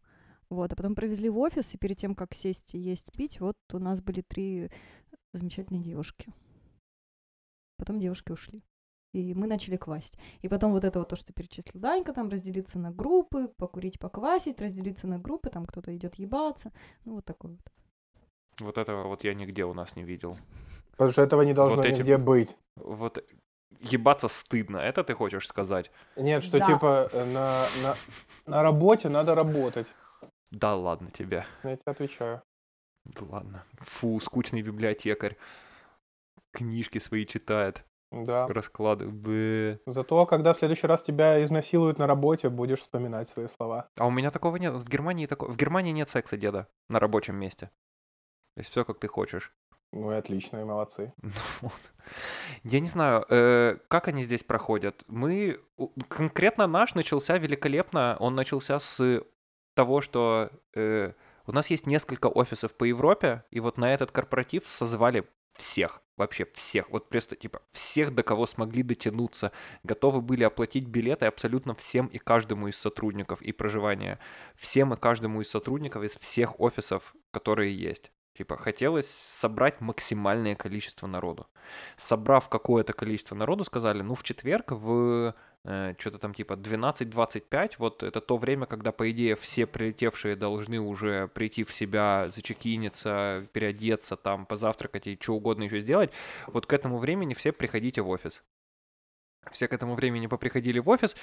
Вот, 0.49 0.73
а 0.73 0.77
потом 0.77 0.95
провезли 0.95 1.29
в 1.29 1.39
офис, 1.39 1.75
и 1.75 1.79
перед 1.79 1.99
тем, 1.99 2.15
как 2.15 2.35
сесть 2.35 2.75
и 2.75 2.79
есть, 2.79 3.13
пить, 3.13 3.41
вот 3.41 3.57
у 3.73 3.79
нас 3.79 4.01
были 4.01 4.23
три 4.23 4.71
замечательные 5.35 5.83
девушки. 5.83 6.33
Потом 7.81 7.99
девушки 7.99 8.31
ушли. 8.31 8.63
И 9.15 9.33
мы 9.35 9.47
начали 9.47 9.79
квасить. 9.79 10.13
И 10.43 10.49
потом 10.49 10.73
вот 10.73 10.85
это 10.85 10.99
вот 10.99 11.09
то, 11.09 11.17
что 11.17 11.33
перечислил 11.33 11.81
Данька, 11.81 12.13
там 12.13 12.29
разделиться 12.29 12.79
на 12.79 12.91
группы, 12.91 13.49
покурить, 13.57 13.99
поквасить, 13.99 14.61
разделиться 14.61 15.07
на 15.07 15.19
группы, 15.19 15.49
там 15.49 15.65
кто-то 15.65 15.97
идет 15.97 16.17
ебаться. 16.17 16.73
Ну, 17.07 17.15
вот 17.15 17.25
такой 17.25 17.53
вот. 17.53 17.73
Вот 18.61 18.77
этого 18.77 19.09
вот 19.09 19.25
я 19.25 19.33
нигде 19.33 19.65
у 19.65 19.73
нас 19.73 19.97
не 19.97 20.05
видел. 20.05 20.37
Потому 20.91 21.11
что 21.11 21.23
этого 21.23 21.41
не 21.43 21.55
должно 21.55 21.77
Вот 21.77 21.87
нигде 21.87 22.19
быть. 22.19 22.55
Вот 22.77 23.25
ебаться 23.81 24.29
стыдно, 24.29 24.77
это 24.77 25.03
ты 25.03 25.15
хочешь 25.15 25.49
сказать? 25.49 25.91
Нет, 26.17 26.45
что 26.45 26.59
Да. 26.59 26.67
типа 26.67 27.09
э, 27.13 27.25
на, 27.25 27.67
на, 27.83 27.97
на 28.47 28.63
работе 28.63 29.09
надо 29.09 29.35
работать. 29.35 29.87
Да 30.51 30.77
ладно 30.77 31.11
тебе. 31.11 31.47
Я 31.65 31.77
тебе 31.77 31.93
отвечаю. 31.93 32.43
Да 33.07 33.25
ладно. 33.25 33.65
Фу, 33.79 34.21
скучный 34.21 34.61
библиотекарь. 34.61 35.39
Книжки 36.53 36.99
свои 36.99 37.27
читает, 37.27 37.85
Да. 38.11 38.47
расклады. 38.49 39.07
Бэ. 39.07 39.81
Зато, 39.87 40.27
когда 40.27 40.53
в 40.53 40.59
следующий 40.59 40.87
раз 40.87 41.03
тебя 41.03 41.43
изнасилуют 41.45 41.99
на 41.99 42.07
работе, 42.07 42.49
будешь 42.49 42.81
вспоминать 42.81 43.29
свои 43.29 43.47
слова. 43.49 43.89
А 43.99 44.07
у 44.07 44.11
меня 44.11 44.31
такого 44.31 44.57
нет. 44.57 44.75
В 44.75 44.89
Германии 44.89 45.27
такого. 45.27 45.53
В 45.53 45.57
Германии 45.57 45.93
нет 45.93 46.09
секса, 46.11 46.37
деда, 46.37 46.69
на 46.89 46.99
рабочем 46.99 47.37
месте. 47.37 47.71
То 48.57 48.61
есть 48.61 48.71
все 48.71 48.85
как 48.85 48.99
ты 48.99 49.07
хочешь. 49.09 49.53
Ну 49.93 50.13
и 50.13 50.15
отлично, 50.15 50.59
и 50.61 50.65
молодцы. 50.65 51.13
Ну 51.23 51.31
вот. 51.63 51.73
Я 52.65 52.81
не 52.81 52.87
знаю, 52.89 53.25
э, 53.29 53.77
как 53.89 54.09
они 54.09 54.25
здесь 54.25 54.43
проходят. 54.43 55.05
Мы 55.07 55.61
конкретно 56.09 56.67
наш 56.67 56.95
начался 56.95 57.39
великолепно. 57.39 58.17
Он 58.19 58.35
начался 58.35 58.79
с 58.81 59.23
того, 59.75 60.01
что 60.01 60.51
э, 60.75 61.13
у 61.47 61.53
нас 61.53 61.71
есть 61.71 61.87
несколько 61.87 62.27
офисов 62.27 62.77
по 62.77 62.85
Европе, 62.85 63.45
и 63.51 63.61
вот 63.61 63.79
на 63.79 63.93
этот 63.95 64.11
корпоратив 64.11 64.67
созвали 64.67 65.29
всех, 65.57 66.03
вообще 66.17 66.47
всех, 66.55 66.91
вот 66.91 67.09
просто 67.09 67.37
типа 67.37 67.63
всех, 67.73 68.15
до 68.15 68.23
кого 68.23 68.47
смогли 68.47 68.83
дотянуться, 68.83 69.53
готовы 69.83 70.21
были 70.21 70.45
оплатить 70.45 70.87
билеты 70.87 71.27
абсолютно 71.27 71.75
всем 71.75 72.07
и 72.07 72.19
каждому 72.19 72.69
из 72.69 72.77
сотрудников 72.77 73.43
и 73.43 73.53
проживания, 73.53 74.19
всем 74.57 74.95
и 74.95 74.97
каждому 74.97 75.41
из 75.41 75.51
сотрудников 75.51 76.03
из 76.03 76.17
всех 76.19 76.61
офисов, 76.61 77.15
которые 77.31 77.77
есть. 77.77 78.13
Типа 78.37 78.57
хотелось 78.57 79.11
собрать 79.11 79.81
максимальное 79.81 80.55
количество 80.55 81.07
народу. 81.07 81.47
Собрав 81.97 82.49
какое-то 82.49 82.93
количество 82.93 83.35
народу, 83.35 83.65
сказали, 83.65 84.03
ну 84.03 84.15
в 84.15 84.23
четверг 84.23 84.73
в 84.73 85.35
что-то 85.63 86.19
там 86.19 86.33
типа 86.33 86.55
12.25, 86.55 87.73
вот 87.79 88.03
это 88.03 88.23
то 88.23 88.39
время, 88.39 88.65
когда, 88.65 88.93
по 88.93 89.11
идее, 89.11 89.37
все 89.37 89.67
прилетевшие 89.67 90.35
должны 90.35 90.81
уже 90.81 91.29
прийти 91.29 91.65
в 91.65 91.75
себя, 91.75 92.29
зачекиниться, 92.29 93.47
переодеться, 93.53 94.17
там, 94.17 94.47
позавтракать 94.47 95.07
и 95.07 95.19
что 95.21 95.35
угодно 95.35 95.65
еще 95.65 95.81
сделать. 95.81 96.13
Вот 96.47 96.65
к 96.65 96.73
этому 96.73 96.99
времени 96.99 97.35
все 97.35 97.53
приходите 97.53 98.01
в 98.01 98.09
офис. 98.09 98.43
Все 99.51 99.69
к 99.69 99.75
этому 99.75 99.97
времени 99.97 100.29
поприходили 100.29 100.79
в 100.79 100.89
офис, 100.89 101.15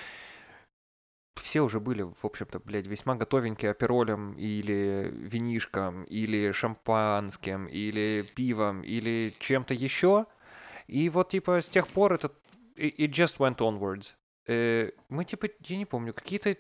все 1.40 1.62
уже 1.62 1.80
были, 1.80 2.04
в 2.04 2.24
общем-то, 2.24 2.60
блядь, 2.60 2.88
весьма 2.88 3.16
готовенькие 3.16 3.72
аперолем 3.72 4.34
или 4.34 5.12
винишком, 5.14 6.04
или 6.04 6.52
шампанским, 6.52 7.68
или 7.68 8.24
пивом, 8.36 8.82
или 8.82 9.34
чем-то 9.40 9.74
еще. 9.74 10.26
И 10.88 11.10
вот, 11.10 11.30
типа, 11.30 11.62
с 11.62 11.68
тех 11.68 11.88
пор 11.88 12.14
это... 12.14 12.32
It 12.76 13.10
just 13.10 13.38
went 13.40 13.58
onwards. 13.58 14.14
Э, 14.48 14.92
мы, 15.10 15.26
типа, 15.26 15.48
я 15.66 15.78
не 15.78 15.86
помню, 15.86 16.14
какие-то... 16.14 16.56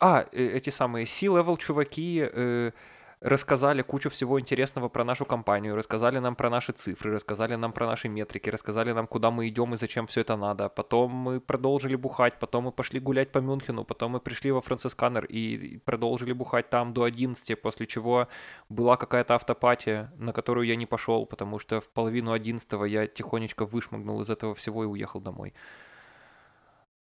А, 0.00 0.26
э, 0.32 0.56
эти 0.56 0.70
самые 0.70 1.06
C-level 1.06 1.58
чуваки 1.58 2.22
э, 2.22 2.72
рассказали 3.20 3.82
кучу 3.82 4.10
всего 4.10 4.38
интересного 4.38 4.88
про 4.88 5.04
нашу 5.04 5.24
компанию, 5.24 5.74
рассказали 5.74 6.18
нам 6.18 6.36
про 6.36 6.50
наши 6.50 6.72
цифры, 6.72 7.12
рассказали 7.12 7.54
нам 7.54 7.72
про 7.72 7.86
наши 7.86 8.08
метрики, 8.08 8.50
рассказали 8.50 8.92
нам, 8.92 9.06
куда 9.06 9.30
мы 9.30 9.48
идем 9.48 9.74
и 9.74 9.76
зачем 9.76 10.06
все 10.06 10.20
это 10.20 10.36
надо. 10.36 10.68
Потом 10.68 11.12
мы 11.12 11.40
продолжили 11.40 11.96
бухать, 11.96 12.38
потом 12.38 12.64
мы 12.64 12.72
пошли 12.72 13.00
гулять 13.00 13.32
по 13.32 13.38
Мюнхену, 13.38 13.84
потом 13.84 14.12
мы 14.12 14.20
пришли 14.20 14.52
во 14.52 14.60
Францисканер 14.60 15.24
и 15.24 15.78
продолжили 15.78 16.32
бухать 16.32 16.68
там 16.70 16.92
до 16.92 17.04
11, 17.04 17.60
после 17.60 17.86
чего 17.86 18.28
была 18.68 18.96
какая-то 18.96 19.34
автопатия, 19.34 20.12
на 20.18 20.32
которую 20.32 20.66
я 20.66 20.76
не 20.76 20.86
пошел, 20.86 21.26
потому 21.26 21.58
что 21.58 21.80
в 21.80 21.88
половину 21.88 22.32
11 22.32 22.68
я 22.86 23.06
тихонечко 23.06 23.64
вышмыгнул 23.64 24.20
из 24.20 24.30
этого 24.30 24.54
всего 24.54 24.84
и 24.84 24.86
уехал 24.86 25.20
домой. 25.20 25.54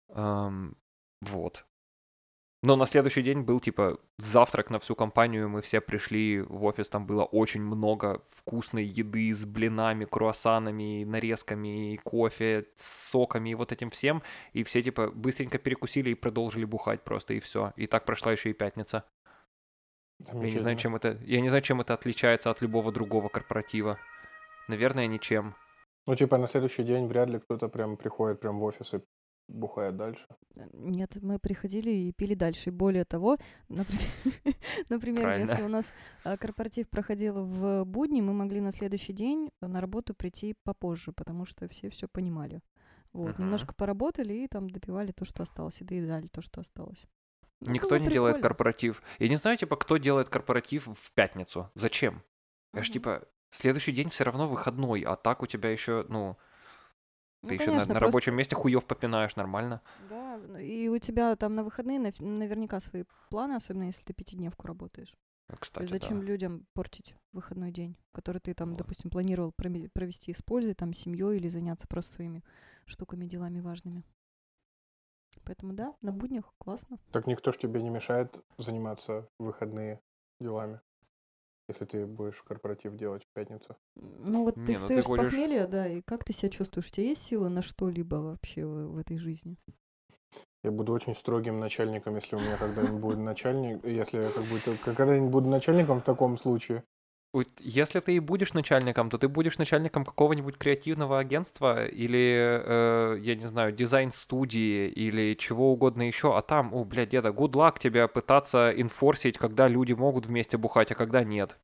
Эм, 0.10 0.76
вот. 1.22 1.66
Но 2.64 2.76
на 2.76 2.86
следующий 2.86 3.24
день 3.24 3.42
был, 3.42 3.60
типа, 3.60 3.98
завтрак 4.20 4.70
на 4.70 4.78
всю 4.78 4.96
компанию, 4.96 5.50
мы 5.50 5.64
все 5.64 5.82
пришли 5.82 6.42
в 6.42 6.64
офис, 6.64 6.90
там 6.90 7.08
было 7.08 7.24
очень 7.24 7.62
много 7.62 8.22
вкусной 8.30 8.84
еды 8.84 9.34
с 9.34 9.46
блинами, 9.46 10.06
круассанами, 10.06 11.04
нарезками, 11.04 12.00
кофе, 12.04 12.68
с 12.76 13.10
соками 13.10 13.50
и 13.50 13.56
вот 13.56 13.72
этим 13.72 13.90
всем, 13.90 14.22
и 14.54 14.64
все, 14.64 14.84
типа, 14.84 15.10
быстренько 15.10 15.58
перекусили 15.58 16.12
и 16.12 16.16
продолжили 16.16 16.66
бухать 16.66 17.04
просто, 17.04 17.34
и 17.34 17.40
все. 17.40 17.74
И 17.78 17.88
так 17.88 18.06
прошла 18.06 18.32
еще 18.32 18.52
и 18.52 18.54
пятница. 18.54 19.06
Я 20.32 20.52
не 20.52 20.60
знаю, 20.60 20.78
чем 20.78 20.96
это, 20.96 21.18
я 21.26 21.42
не 21.42 21.50
знаю, 21.50 21.64
чем 21.64 21.82
это 21.82 21.96
отличается 21.96 22.52
от 22.52 22.62
любого 22.62 22.92
другого 22.92 23.28
корпоратива. 23.30 23.98
Наверное, 24.68 25.08
ничем. 25.08 25.56
Ну, 26.06 26.16
типа, 26.16 26.38
на 26.38 26.48
следующий 26.48 26.84
день 26.84 27.08
вряд 27.08 27.30
ли 27.30 27.40
кто-то 27.40 27.70
прям 27.70 27.98
приходит 27.98 28.40
прям 28.40 28.60
в 28.60 28.64
офис 28.64 28.94
и 28.94 29.02
бухает 29.52 29.96
дальше. 29.98 30.26
Э, 30.56 30.68
Нет, 30.74 31.18
мы 31.22 31.40
приходили 31.40 31.90
и 31.92 32.12
пили 32.12 32.34
дальше. 32.36 32.70
И 32.70 32.74
более 32.74 33.06
того, 33.06 33.38
например, 33.70 34.02
например 34.90 35.40
если 35.40 35.62
у 35.62 35.68
нас 35.68 35.92
а, 36.24 36.38
корпоратив 36.38 36.90
проходил 36.90 37.44
в 37.46 37.84
будни, 37.86 38.22
мы 38.22 38.34
могли 38.34 38.62
на 38.62 38.72
следующий 38.72 39.14
день 39.14 39.52
на 39.62 39.82
работу 39.82 40.14
прийти 40.14 40.56
попозже, 40.64 41.12
потому 41.12 41.46
что 41.46 41.68
все 41.68 41.90
все 41.90 42.08
понимали. 42.08 42.62
Вот, 43.14 43.34
Мгм. 43.34 43.44
немножко 43.44 43.74
поработали 43.74 44.34
и 44.34 44.48
там 44.48 44.70
допивали 44.70 45.12
то, 45.12 45.26
что 45.26 45.44
осталось, 45.44 45.82
и 45.82 45.84
доедали 45.86 46.28
то, 46.28 46.42
что 46.42 46.62
осталось. 46.62 47.06
Ну, 47.60 47.72
Никто 47.74 47.98
не 47.98 48.08
делает 48.10 48.36
прикольно. 48.38 48.50
корпоратив. 48.50 49.04
Я 49.20 49.28
не 49.28 49.36
знаю, 49.36 49.58
типа, 49.58 49.76
кто 49.76 49.98
делает 49.98 50.30
корпоратив 50.30 50.88
в 50.88 51.12
пятницу. 51.14 51.70
Зачем? 51.76 52.24
Я 52.74 52.82
ж, 52.84 52.88
Мгм. 52.88 52.94
типа, 52.94 53.28
следующий 53.52 53.92
день 53.92 54.10
все 54.10 54.24
равно 54.24 54.48
выходной, 54.48 55.02
а 55.02 55.16
так 55.16 55.44
у 55.44 55.46
тебя 55.46 55.70
еще, 55.70 56.06
ну, 56.10 56.38
Ну, 57.42 57.50
ты 57.50 57.56
еще 57.56 57.66
на, 57.66 57.72
конечно, 57.72 57.88
на 57.94 58.00
просто- 58.00 58.06
рабочем 58.06 58.36
месте 58.36 58.56
хуев 58.56 58.86
попинаешь 58.86 59.36
нормально. 59.36 59.82
Да, 60.10 60.38
ну, 60.38 60.58
и 60.58 60.88
у 60.90 60.98
тебя 61.00 61.36
там 61.36 61.56
на 61.56 61.64
выходные 61.64 62.00
нав- 62.00 62.20
наверняка 62.20 62.80
свои 62.80 63.04
планы, 63.30 63.54
особенно 63.56 63.84
если 63.86 64.04
ты 64.04 64.14
пятидневку 64.14 64.68
работаешь. 64.68 65.14
Э, 65.50 65.54
То 65.54 65.58
Кстати, 65.60 65.82
есть 65.84 65.92
зачем 65.92 66.20
да. 66.20 66.26
людям 66.26 66.66
портить 66.74 67.16
выходной 67.34 67.72
день, 67.72 67.98
который 68.14 68.40
ты 68.40 68.54
там, 68.54 68.70
Вот. 68.70 68.78
допустим, 68.78 69.10
планировал 69.10 69.52
провести 69.54 70.34
с 70.34 70.42
пользой, 70.42 70.76
там, 70.76 70.94
семьей 70.94 71.38
или 71.38 71.50
заняться 71.50 71.88
просто 71.88 72.12
своими 72.14 72.44
штуками, 72.86 73.26
делами 73.26 73.60
важными. 73.60 74.04
Поэтому 75.44 75.74
да, 75.74 75.96
на 76.02 76.12
буднях 76.12 76.54
классно. 76.58 77.00
Так 77.12 77.26
никто 77.26 77.52
ж 77.52 77.58
тебе 77.58 77.82
не 77.82 77.90
мешает 77.90 78.44
заниматься 78.58 79.28
выходные 79.40 80.00
делами, 80.40 80.80
если 81.68 81.86
ты 81.86 82.06
будешь 82.06 82.42
корпоратив 82.44 82.96
делать 82.96 83.24
в 83.24 83.34
пятницу. 83.34 83.76
Ну 83.96 84.44
вот 84.44 84.56
ты 84.56 84.62
ну 84.62 84.66
ты 84.68 84.76
встаешь 84.76 85.04
с 85.04 85.08
ходишь- 85.08 85.26
похмелья, 85.32 85.68
да, 85.68 85.88
и 85.88 86.02
как 86.02 86.24
ты 86.24 86.34
себя 86.34 86.50
чувствуешь? 86.50 86.88
У 86.88 86.92
тебя 86.92 87.08
есть 87.08 87.24
силы 87.24 87.50
на 87.50 87.62
что-либо 87.62 88.16
вообще 88.16 88.66
в, 88.66 88.94
в 88.94 88.98
этой 88.98 89.18
жизни? 89.18 89.58
Я 90.64 90.72
буду 90.72 90.94
очень 90.94 91.16
строгим 91.16 91.60
начальником, 91.60 92.16
если 92.16 92.36
у 92.36 92.40
меня 92.40 92.56
когда-нибудь 92.58 93.02
будет 93.02 93.18
начальник, 93.18 93.84
если 93.84 94.20
я 94.22 94.30
как 94.30 94.44
будто 94.46 94.78
когда-нибудь 94.86 95.32
буду 95.32 95.50
начальником 95.50 96.00
в 96.00 96.04
таком 96.04 96.38
случае. 96.38 96.84
Если 97.62 98.02
ты 98.02 98.16
и 98.16 98.20
будешь 98.20 98.54
начальником, 98.54 99.10
то 99.10 99.18
ты 99.18 99.30
будешь 99.30 99.58
начальником 99.58 100.04
какого-нибудь 100.04 100.58
креативного 100.58 101.18
агентства 101.18 101.86
или, 101.86 102.62
э, 102.66 103.18
я 103.22 103.36
не 103.36 103.48
знаю, 103.48 103.72
дизайн-студии 103.72 104.90
или 104.90 105.36
чего 105.36 105.72
угодно 105.72 106.02
еще, 106.02 106.36
а 106.38 106.42
там, 106.42 106.74
о, 106.74 106.84
блядь, 106.84 107.10
деда, 107.10 107.30
good 107.30 107.54
luck 107.54 107.80
тебя 107.80 108.10
пытаться 108.10 108.74
инфорсить, 108.76 109.38
когда 109.38 109.70
люди 109.70 109.94
могут 109.94 110.26
вместе 110.26 110.58
бухать, 110.58 110.92
а 110.92 110.96
когда 110.96 111.24
нет. 111.24 111.58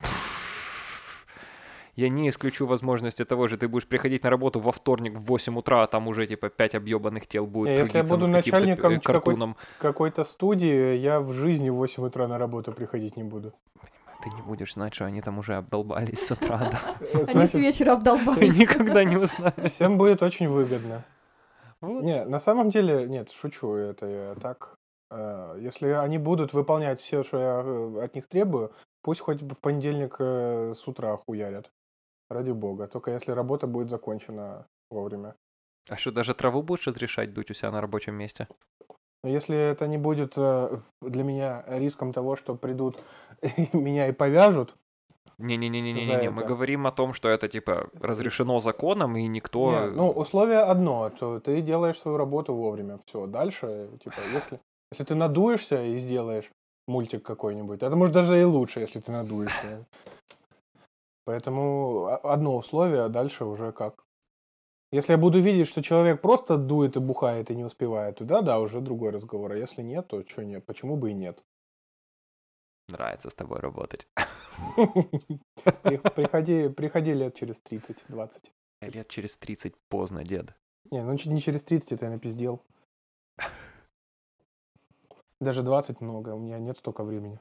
Я 1.98 2.10
не 2.10 2.30
исключу 2.30 2.66
возможности 2.68 3.26
того 3.26 3.48
же, 3.48 3.58
ты 3.58 3.68
будешь 3.68 3.88
приходить 3.88 4.24
на 4.24 4.30
работу 4.30 4.60
во 4.60 4.72
вторник 4.72 5.16
в 5.18 5.26
8 5.26 5.58
утра, 5.58 5.84
а 5.84 5.88
там 5.88 6.08
уже 6.08 6.28
типа 6.28 6.50
5 6.50 6.76
объебанных 6.76 7.28
тел 7.28 7.46
будет 7.48 7.80
если 7.80 7.98
я 7.98 8.04
буду 8.04 8.26
э, 8.26 8.30
начальником 8.30 9.00
какой- 9.00 9.00
картуном. 9.00 9.56
Какой-то 9.80 10.24
студии 10.24 10.96
я 10.96 11.20
в 11.20 11.34
жизни 11.34 11.70
в 11.72 11.76
8 11.76 12.06
утра 12.06 12.28
на 12.28 12.38
работу 12.38 12.72
приходить 12.72 13.18
не 13.18 13.24
буду. 13.24 13.54
Ты 14.22 14.30
не 14.32 14.42
будешь 14.42 14.74
знать, 14.74 14.94
что 14.96 15.06
они 15.06 15.22
там 15.22 15.38
уже 15.40 15.56
обдолбались 15.56 16.26
с 16.26 16.32
утра, 16.32 16.58
да. 16.72 17.22
Они 17.28 17.46
с 17.46 17.54
вечера 17.54 17.94
обдолбались. 17.94 18.58
никогда 18.58 19.04
не 19.04 19.18
узнаешь. 19.18 19.72
Всем 19.72 19.98
будет 19.98 20.24
очень 20.24 20.48
выгодно. 20.48 21.04
Не, 21.82 22.26
на 22.26 22.40
самом 22.40 22.70
деле, 22.70 23.08
нет, 23.08 23.30
шучу, 23.32 23.74
это 23.74 24.06
я 24.08 24.36
так. 24.36 24.76
Э, 25.12 25.56
Если 25.60 25.90
они 25.90 26.18
будут 26.18 26.54
выполнять 26.54 27.00
все, 27.00 27.24
что 27.24 27.38
я 27.38 27.62
э, 27.64 28.04
от 28.04 28.16
них 28.16 28.28
требую, 28.28 28.72
пусть 29.04 29.22
хоть 29.22 29.42
в 29.42 29.60
понедельник 29.62 30.16
э, 30.20 30.74
с 30.76 30.88
утра 30.88 31.16
хуярят. 31.18 31.72
Ради 32.30 32.52
бога. 32.52 32.88
Только 32.88 33.12
если 33.12 33.32
работа 33.32 33.68
будет 33.68 33.90
закончена 33.90 34.66
вовремя. 34.90 35.36
А 35.90 35.96
что, 35.96 36.12
даже 36.12 36.34
траву 36.34 36.62
будешь 36.62 36.88
разрешать 36.88 37.34
дуть 37.34 37.52
у 37.52 37.54
себя 37.54 37.72
на 37.72 37.80
рабочем 37.80 38.16
месте? 38.16 38.48
Но 39.28 39.34
если 39.34 39.58
это 39.58 39.88
не 39.88 39.98
будет 39.98 40.38
э, 40.38 40.80
для 41.02 41.24
меня 41.24 41.66
риском 41.68 42.14
того, 42.14 42.38
что 42.38 42.56
придут 42.56 42.98
меня 43.74 44.08
и 44.08 44.14
повяжут, 44.14 44.74
Не-не-не-не-не, 45.38 46.30
За 46.30 46.32
мы 46.32 46.46
говорим 46.46 46.88
о 46.88 46.92
том, 46.92 47.14
что 47.14 47.28
это 47.28 47.50
типа 47.50 47.90
разрешено 48.00 48.62
законом, 48.62 49.18
и 49.18 49.28
никто... 49.28 49.72
Не, 49.72 49.92
ну, 49.92 50.12
условие 50.12 50.60
одно, 50.60 51.10
то 51.10 51.42
ты 51.42 51.62
делаешь 51.62 52.00
свою 52.00 52.18
работу 52.18 52.54
вовремя. 52.54 53.00
Все, 53.06 53.28
дальше, 53.28 53.90
типа, 54.02 54.22
если, 54.34 54.62
если 54.94 55.04
ты 55.04 55.16
надуешься 55.16 55.84
и 55.84 55.98
сделаешь 55.98 56.50
мультик 56.88 57.22
какой-нибудь, 57.24 57.84
это 57.84 57.98
может 57.98 58.14
даже 58.14 58.40
и 58.40 58.46
лучше, 58.46 58.80
если 58.80 59.02
ты 59.02 59.12
надуешься. 59.12 59.86
Поэтому 61.26 62.06
о- 62.06 62.34
одно 62.34 62.56
условие, 62.56 63.04
а 63.04 63.10
дальше 63.10 63.44
уже 63.44 63.74
как. 63.74 64.06
Если 64.92 65.12
я 65.12 65.18
буду 65.18 65.40
видеть, 65.42 65.68
что 65.68 65.82
человек 65.84 66.22
просто 66.22 66.58
дует 66.58 66.96
и 66.96 67.00
бухает 67.00 67.52
и 67.52 67.56
не 67.56 67.66
успевает, 67.66 68.18
то 68.18 68.26
да, 68.26 68.42
да, 68.42 68.60
уже 68.60 68.80
другой 68.80 69.12
разговор. 69.12 69.52
А 69.52 69.58
если 69.58 69.82
нет, 69.82 70.08
то 70.08 70.24
что 70.26 70.44
нет? 70.46 70.66
Почему 70.66 70.96
бы 70.96 71.12
и 71.12 71.14
нет? 71.14 71.44
Нравится 72.88 73.30
с 73.30 73.34
тобой 73.34 73.60
работать. 73.60 74.08
При- 75.84 75.98
Приходи, 75.98 76.70
приходи 76.70 77.14
лет 77.14 77.36
через 77.36 77.62
30-20. 77.62 78.52
Лет 78.82 79.10
через 79.10 79.36
30 79.36 79.76
поздно, 79.90 80.24
дед. 80.24 80.54
Не, 80.90 81.04
ну 81.04 81.12
не 81.12 81.42
через 81.42 81.64
30 81.64 81.92
это 81.92 82.06
я 82.06 82.12
напиздел. 82.12 82.64
Даже 85.42 85.64
20 85.64 86.00
много, 86.02 86.30
у 86.34 86.40
меня 86.40 86.60
нет 86.60 86.78
столько 86.78 87.04
времени. 87.04 87.40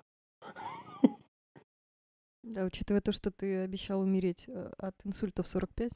Да, 2.42 2.64
учитывая 2.64 3.00
то, 3.00 3.12
что 3.12 3.30
ты 3.30 3.58
обещал 3.62 4.00
умереть 4.00 4.48
э, 4.48 4.70
от 4.78 4.94
инсульта 5.04 5.42
в 5.42 5.48
45. 5.48 5.90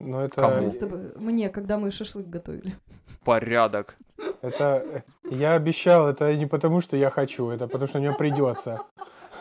Но 0.00 0.24
это, 0.24 0.40
Кому? 0.40 0.62
Мы 0.62 0.70
с 0.70 0.78
тобой- 0.78 1.12
Мне, 1.16 1.48
когда 1.50 1.76
мы 1.78 1.90
шашлык 1.90 2.26
готовили. 2.26 2.74
Порядок. 3.24 3.96
это 4.42 5.04
я 5.30 5.54
обещал, 5.54 6.08
это 6.08 6.34
не 6.36 6.46
потому, 6.46 6.80
что 6.80 6.96
я 6.96 7.10
хочу, 7.10 7.50
это 7.50 7.66
потому, 7.68 7.86
что 7.88 7.98
мне 7.98 8.12
придется. 8.12 8.78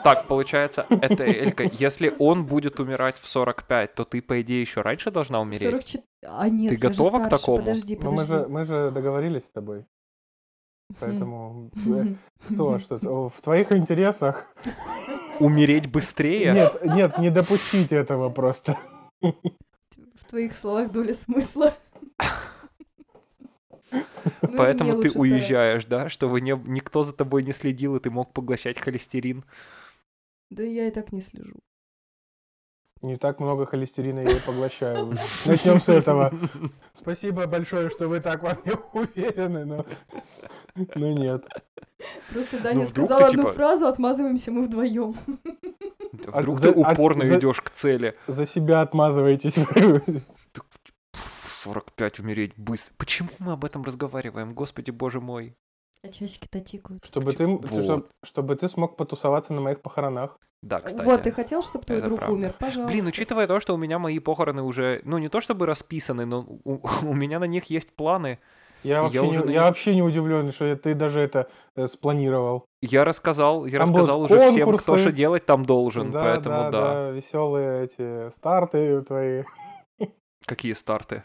Так, 0.04 0.28
получается, 0.28 0.86
это 0.90 1.24
Элька, 1.24 1.64
если 1.64 2.14
он 2.20 2.46
будет 2.46 2.80
умирать 2.80 3.16
в 3.22 3.28
45, 3.28 3.96
то 3.96 4.04
ты, 4.06 4.22
по 4.22 4.42
идее, 4.42 4.62
еще 4.62 4.82
раньше 4.82 5.12
должна 5.12 5.42
умереть? 5.42 5.62
44... 5.64 6.04
А 6.28 6.50
нет, 6.50 6.70
Ты 6.70 6.76
я 6.76 6.82
же 6.82 6.88
готова 6.90 7.20
к 7.20 7.26
старше. 7.26 7.38
такому? 7.40 7.58
Подожди, 7.60 7.96
Но 8.02 8.12
мы 8.12 8.18
подожди. 8.18 8.34
же, 8.44 8.48
мы 8.50 8.64
же 8.64 8.92
договорились 8.92 9.46
с 9.46 9.50
тобой, 9.50 9.86
поэтому 11.00 11.70
э, 11.88 12.06
что, 12.54 12.80
что 12.80 13.00
то 13.00 13.30
в 13.30 13.42
твоих 13.42 13.72
интересах. 13.72 14.46
Умереть 15.40 15.90
быстрее? 15.90 16.54
Нет, 16.54 16.84
нет, 16.86 17.18
не 17.18 17.30
допустить 17.30 17.92
этого 17.94 18.30
просто. 18.30 18.78
В 20.30 20.32
твоих 20.32 20.54
словах 20.54 20.92
доля 20.92 21.16
смысла. 21.16 21.74
Ну, 24.44 24.56
Поэтому 24.56 25.02
ты 25.02 25.10
стараться. 25.10 25.20
уезжаешь, 25.20 25.86
да? 25.86 26.10
Чтобы 26.10 26.42
не, 26.42 26.52
никто 26.68 27.02
за 27.02 27.12
тобой 27.12 27.42
не 27.42 27.54
следил, 27.54 27.96
и 27.96 28.00
ты 28.00 28.12
мог 28.12 28.32
поглощать 28.32 28.80
холестерин. 28.80 29.44
Да 30.52 30.62
я 30.62 30.88
и 30.88 30.92
так 30.92 31.12
не 31.12 31.22
слежу. 31.22 31.56
Не 33.02 33.18
так 33.18 33.40
много 33.40 33.66
холестерина 33.66 34.20
я 34.20 34.34
и 34.38 34.40
поглощаю. 34.40 35.18
Начнем 35.46 35.82
с 35.82 35.90
этого. 35.90 36.32
Спасибо 36.94 37.48
большое, 37.48 37.90
что 37.90 38.08
вы 38.08 38.20
так 38.20 38.44
во 38.44 38.56
мне 38.64 38.76
уверены, 38.94 39.66
но, 39.66 39.86
но 40.94 41.12
нет. 41.12 41.48
Просто 42.32 42.60
Даня 42.60 42.86
вдруг 42.86 43.08
сказал 43.08 43.20
ты, 43.20 43.26
одну 43.26 43.44
типа- 43.44 43.54
фразу, 43.54 43.88
отмазываемся 43.88 44.52
мы 44.52 44.62
вдвоем. 44.68 45.16
Вдруг 46.28 46.56
От- 46.58 46.62
за- 46.62 46.74
ты 46.74 46.82
от- 46.82 46.94
упорно 46.94 47.26
за- 47.26 47.38
идешь 47.40 47.62
к 47.62 47.70
цели. 47.72 48.16
За 48.28 48.46
себя 48.46 48.82
отмазываетесь. 48.82 49.58
В 51.14 51.52
45 51.64 52.20
умереть 52.20 52.54
быстро. 52.58 52.94
Почему 52.98 53.30
мы 53.40 53.52
об 53.54 53.66
этом 53.66 53.84
разговариваем? 53.84 54.54
Господи, 54.54 54.92
боже 54.92 55.20
мой. 55.20 55.56
А 56.04 56.08
часики-то 56.08 56.62
тикают. 56.62 57.04
Чтобы 57.06 57.34
ты, 57.34 57.46
Вот. 57.46 57.84
чтоб- 57.84 58.10
чтобы 58.24 58.56
ты 58.56 58.70
смог 58.70 58.96
потусоваться 58.96 59.54
на 59.54 59.60
моих 59.60 59.82
похоронах. 59.82 60.38
Да, 60.62 60.80
кстати. 60.80 61.06
Вот, 61.06 61.24
ты 61.24 61.32
хотел, 61.32 61.62
чтобы 61.62 61.84
твой 61.86 61.98
это 62.00 62.08
друг 62.08 62.20
правда. 62.20 62.36
умер? 62.36 62.56
Пожалуйста. 62.58 62.92
Блин, 62.94 63.08
учитывая 63.08 63.48
то, 63.48 63.60
что 63.60 63.74
у 63.74 63.78
меня 63.78 64.00
мои 64.00 64.20
похороны 64.20 64.62
уже, 64.62 65.02
ну 65.04 65.18
не 65.18 65.28
то 65.28 65.42
чтобы 65.42 65.66
расписаны, 65.66 66.26
но 66.26 66.46
у, 66.64 66.80
у 67.04 67.14
меня 67.14 67.40
на 67.40 67.46
них 67.46 67.66
есть 67.66 67.94
планы. 67.96 68.40
Я 68.84 68.96
Я 68.98 69.02
вообще, 69.04 69.22
уже 69.22 69.40
не, 69.40 69.54
я 69.54 69.60
них- 69.60 69.62
вообще 69.62 69.96
не 69.96 70.02
удивлен, 70.04 70.52
что 70.54 70.74
ты 70.78 70.94
даже 70.96 71.20
это 71.20 71.50
э, 71.76 71.88
спланировал. 71.88 72.66
Я 72.82 73.04
рассказал, 73.04 73.66
я 73.66 73.80
Там 73.80 73.90
рассказал 73.90 74.22
уже 74.22 74.52
всем, 74.52 74.78
кто 74.78 74.98
что 74.98 75.12
делать 75.12 75.46
там 75.46 75.66
должен, 75.66 76.12
да, 76.12 76.22
поэтому 76.22 76.56
да, 76.56 76.72
да. 76.72 77.10
веселые 77.10 77.84
эти 77.84 78.30
старты 78.30 79.02
твои. 79.02 79.44
Какие 80.46 80.74
старты? 80.74 81.24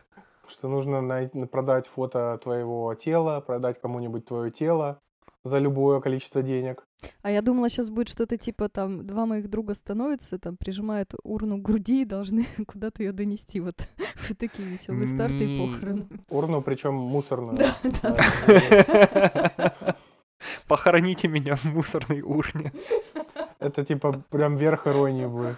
Что 0.49 0.69
нужно 0.69 1.01
най- 1.01 1.31
продать 1.51 1.87
фото 1.87 2.39
твоего 2.43 2.95
тела, 2.95 3.41
продать 3.41 3.81
кому-нибудь 3.81 4.25
твое 4.27 4.51
тело 4.51 4.99
за 5.45 5.59
любое 5.59 6.01
количество 6.01 6.43
денег. 6.43 6.85
А 7.23 7.31
я 7.31 7.43
думала, 7.43 7.69
сейчас 7.69 7.91
будет 7.91 8.09
что-то 8.09 8.37
типа 8.37 8.69
там 8.69 9.07
два 9.07 9.27
моих 9.27 9.49
друга 9.49 9.75
становятся, 9.75 10.39
там 10.39 10.57
прижимают 10.57 11.15
урну 11.23 11.59
к 11.59 11.63
груди 11.63 12.03
и 12.03 12.07
должны 12.07 12.47
куда-то 12.67 13.03
ее 13.03 13.13
донести. 13.13 13.61
Вот, 13.61 13.77
вот 14.29 14.39
такие 14.39 14.67
веселые 14.67 15.07
старты 15.07 15.45
и 15.45 15.67
похороны. 15.67 16.07
Урну, 16.31 16.63
причем 16.63 16.95
мусорную. 16.95 17.59
Да, 17.59 17.77
да. 18.03 19.75
Похороните 20.67 21.29
меня 21.29 21.57
в 21.57 21.65
мусорной 21.65 22.23
урне. 22.23 22.73
Это 23.59 23.85
типа 23.85 24.23
прям 24.31 24.57
верх 24.57 24.87
иронии 24.87 25.27
будет. 25.27 25.57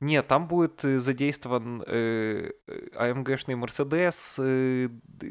Нет, 0.00 0.28
там 0.28 0.46
будет 0.46 0.84
э, 0.84 1.00
задействован 1.00 1.82
э, 1.86 2.52
э, 2.68 2.88
AMG-шный 2.94 3.56
Мерседес, 3.56 4.36
э, 4.38 4.88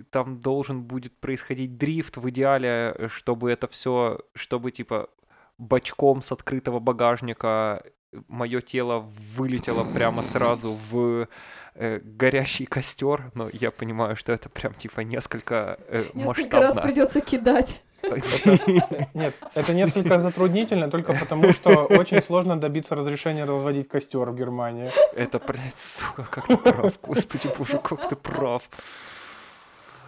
там 0.09 0.41
должен 0.41 0.83
будет 0.83 1.17
происходить 1.19 1.77
дрифт 1.77 2.17
в 2.17 2.29
идеале, 2.29 2.93
э, 2.97 3.07
чтобы 3.07 3.51
это 3.51 3.67
все, 3.67 4.19
чтобы 4.33 4.71
типа 4.71 5.09
бочком 5.57 6.21
с 6.21 6.33
открытого 6.33 6.79
багажника 6.79 7.83
мое 8.27 8.61
тело 8.61 9.09
вылетело 9.35 9.85
прямо 9.93 10.21
сразу 10.21 10.77
в 10.89 11.27
э, 11.75 11.99
горящий 12.03 12.65
костер, 12.65 13.31
но 13.33 13.49
я 13.53 13.71
понимаю, 13.71 14.15
что 14.15 14.31
это 14.31 14.49
прям 14.49 14.73
типа 14.73 15.01
несколько 15.01 15.77
э, 15.87 16.05
Несколько 16.13 16.59
раз 16.59 16.75
придется 16.75 17.21
кидать. 17.21 17.83
Нет, 19.13 19.35
это 19.55 19.73
несколько 19.73 20.19
затруднительно 20.19 20.89
только 20.89 21.13
потому, 21.13 21.51
что 21.53 21.85
очень 21.85 22.21
сложно 22.21 22.59
добиться 22.59 22.95
разрешения 22.95 23.45
разводить 23.45 23.87
костер 23.87 24.29
в 24.29 24.35
Германии. 24.35 24.91
Это, 25.15 25.39
блядь, 25.39 25.75
сука, 25.75 26.23
как 26.23 26.47
ты 26.47 26.57
прав. 26.57 26.93
Господи 27.01 27.49
боже, 27.57 27.79
как 27.79 28.09
ты 28.09 28.15
прав. 28.15 28.63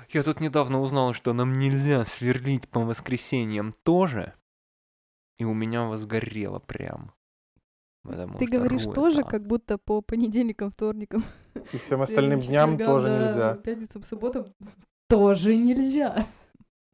Я 0.09 0.23
тут 0.23 0.39
недавно 0.39 0.79
узнал, 0.79 1.13
что 1.13 1.33
нам 1.33 1.57
нельзя 1.57 2.05
сверлить 2.05 2.69
по 2.69 2.79
воскресеньям 2.79 3.73
тоже. 3.83 4.33
И 5.37 5.43
у 5.43 5.53
меня 5.53 5.83
возгорело 5.83 6.59
прям. 6.59 7.11
Потому 8.07 8.37
Ты 8.37 8.47
что 8.47 8.57
говоришь 8.57 8.85
ру 8.87 8.93
тоже, 8.93 9.21
это- 9.21 9.29
как 9.29 9.45
будто 9.47 9.77
по 9.77 10.01
понедельникам, 10.01 10.71
вторникам, 10.71 11.23
И 11.73 11.77
всем 11.77 12.01
остальным 12.01 12.39
дням 12.39 12.77
тоже 12.77 13.09
нельзя. 13.09 13.55
Пятницам, 13.55 14.03
субботам 14.03 14.45
тоже 15.09 15.55
нельзя. 15.55 16.25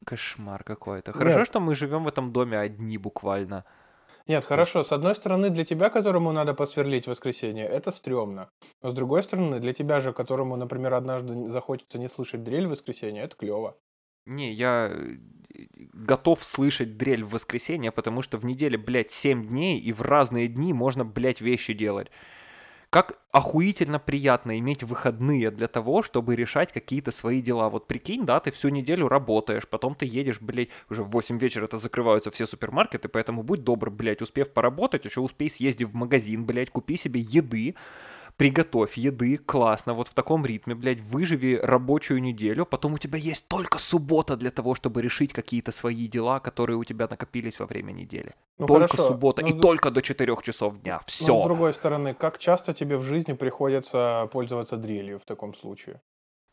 Кошмар 0.05 0.63
какой-то. 0.63 1.13
Хорошо, 1.13 1.39
Нет. 1.39 1.47
что 1.47 1.59
мы 1.59 1.75
живем 1.75 2.03
в 2.03 2.07
этом 2.07 2.33
доме 2.33 2.57
одни 2.57 2.97
буквально. 2.97 3.63
Нет, 4.27 4.45
хорошо, 4.45 4.83
с 4.83 4.91
одной 4.91 5.15
стороны, 5.15 5.49
для 5.49 5.65
тебя, 5.65 5.89
которому 5.89 6.31
надо 6.31 6.53
посверлить 6.53 7.07
воскресенье, 7.07 7.65
это 7.65 7.91
стрёмно. 7.91 8.49
Но 8.81 8.89
с 8.89 8.93
другой 8.93 9.21
стороны, 9.21 9.59
для 9.59 9.73
тебя 9.73 10.01
же, 10.01 10.13
которому, 10.13 10.55
например, 10.55 10.93
однажды 10.93 11.49
захочется 11.49 11.99
не 11.99 12.09
слышать 12.09 12.43
дрель 12.43 12.67
в 12.67 12.69
воскресенье, 12.71 13.23
это 13.23 13.35
клево. 13.35 13.75
Не, 14.25 14.53
я... 14.53 14.91
готов 15.93 16.43
слышать 16.43 16.97
дрель 16.97 17.23
в 17.23 17.31
воскресенье, 17.31 17.91
потому 17.91 18.21
что 18.21 18.37
в 18.37 18.45
неделе, 18.45 18.77
блядь, 18.77 19.11
7 19.11 19.47
дней, 19.47 19.79
и 19.79 19.91
в 19.93 20.01
разные 20.01 20.47
дни 20.47 20.73
можно, 20.73 21.05
блядь, 21.05 21.41
вещи 21.41 21.73
делать. 21.73 22.09
Как 22.89 23.17
охуительно 23.31 23.97
приятно 23.97 24.59
иметь 24.59 24.83
выходные 24.83 25.49
для 25.49 25.67
того, 25.67 26.03
чтобы 26.03 26.35
решать 26.35 26.71
какие-то 26.71 27.09
свои 27.09 27.41
дела. 27.41 27.69
Вот 27.69 27.87
прикинь, 27.87 28.23
да, 28.23 28.39
ты 28.39 28.51
всю 28.51 28.69
неделю 28.69 29.07
работаешь, 29.07 29.67
потом 29.67 29.95
ты 29.95 30.05
едешь, 30.05 30.39
блядь, 30.39 30.69
уже 30.91 31.01
в 31.03 31.09
8 31.09 31.39
вечера 31.39 31.65
это 31.65 31.77
закрываются 31.77 32.29
все 32.29 32.45
супермаркеты, 32.45 33.09
поэтому 33.09 33.41
будь 33.41 33.63
добр, 33.63 33.89
блядь, 33.89 34.21
успев 34.21 34.53
поработать, 34.53 35.05
еще 35.05 35.21
успей 35.21 35.49
съездить 35.49 35.87
в 35.87 35.95
магазин, 35.95 36.45
блядь, 36.45 36.69
купи 36.69 36.95
себе 36.95 37.21
еды, 37.21 37.73
приготовь 38.37 38.97
еды, 38.97 39.37
классно, 39.37 39.93
вот 39.93 40.07
в 40.07 40.13
таком 40.13 40.45
ритме, 40.45 40.75
блядь, 40.75 41.01
выживи 41.01 41.59
рабочую 41.61 42.21
неделю, 42.21 42.65
потом 42.65 42.93
у 42.93 42.97
тебя 42.97 43.17
есть 43.17 43.47
только 43.47 43.79
суббота 43.79 44.35
для 44.35 44.51
того, 44.51 44.75
чтобы 44.75 45.01
решить 45.01 45.33
какие-то 45.33 45.71
свои 45.71 46.07
дела, 46.07 46.39
которые 46.39 46.77
у 46.77 46.83
тебя 46.83 47.07
накопились 47.09 47.59
во 47.59 47.65
время 47.65 47.91
недели. 47.91 48.33
Ну, 48.57 48.67
только 48.67 48.87
хорошо, 48.87 49.07
суббота 49.07 49.41
но 49.41 49.47
и 49.49 49.51
с- 49.53 49.61
только 49.61 49.91
до 49.91 50.01
4 50.01 50.41
часов 50.41 50.79
дня. 50.81 50.95
Но 50.95 51.03
Все. 51.07 51.41
с 51.41 51.43
другой 51.43 51.73
стороны, 51.73 52.13
как 52.13 52.37
часто 52.37 52.73
тебе 52.73 52.97
в 52.97 53.03
жизни 53.03 53.33
приходится 53.33 54.27
пользоваться 54.31 54.77
дрелью 54.77 55.19
в 55.19 55.25
таком 55.25 55.53
случае? 55.55 56.01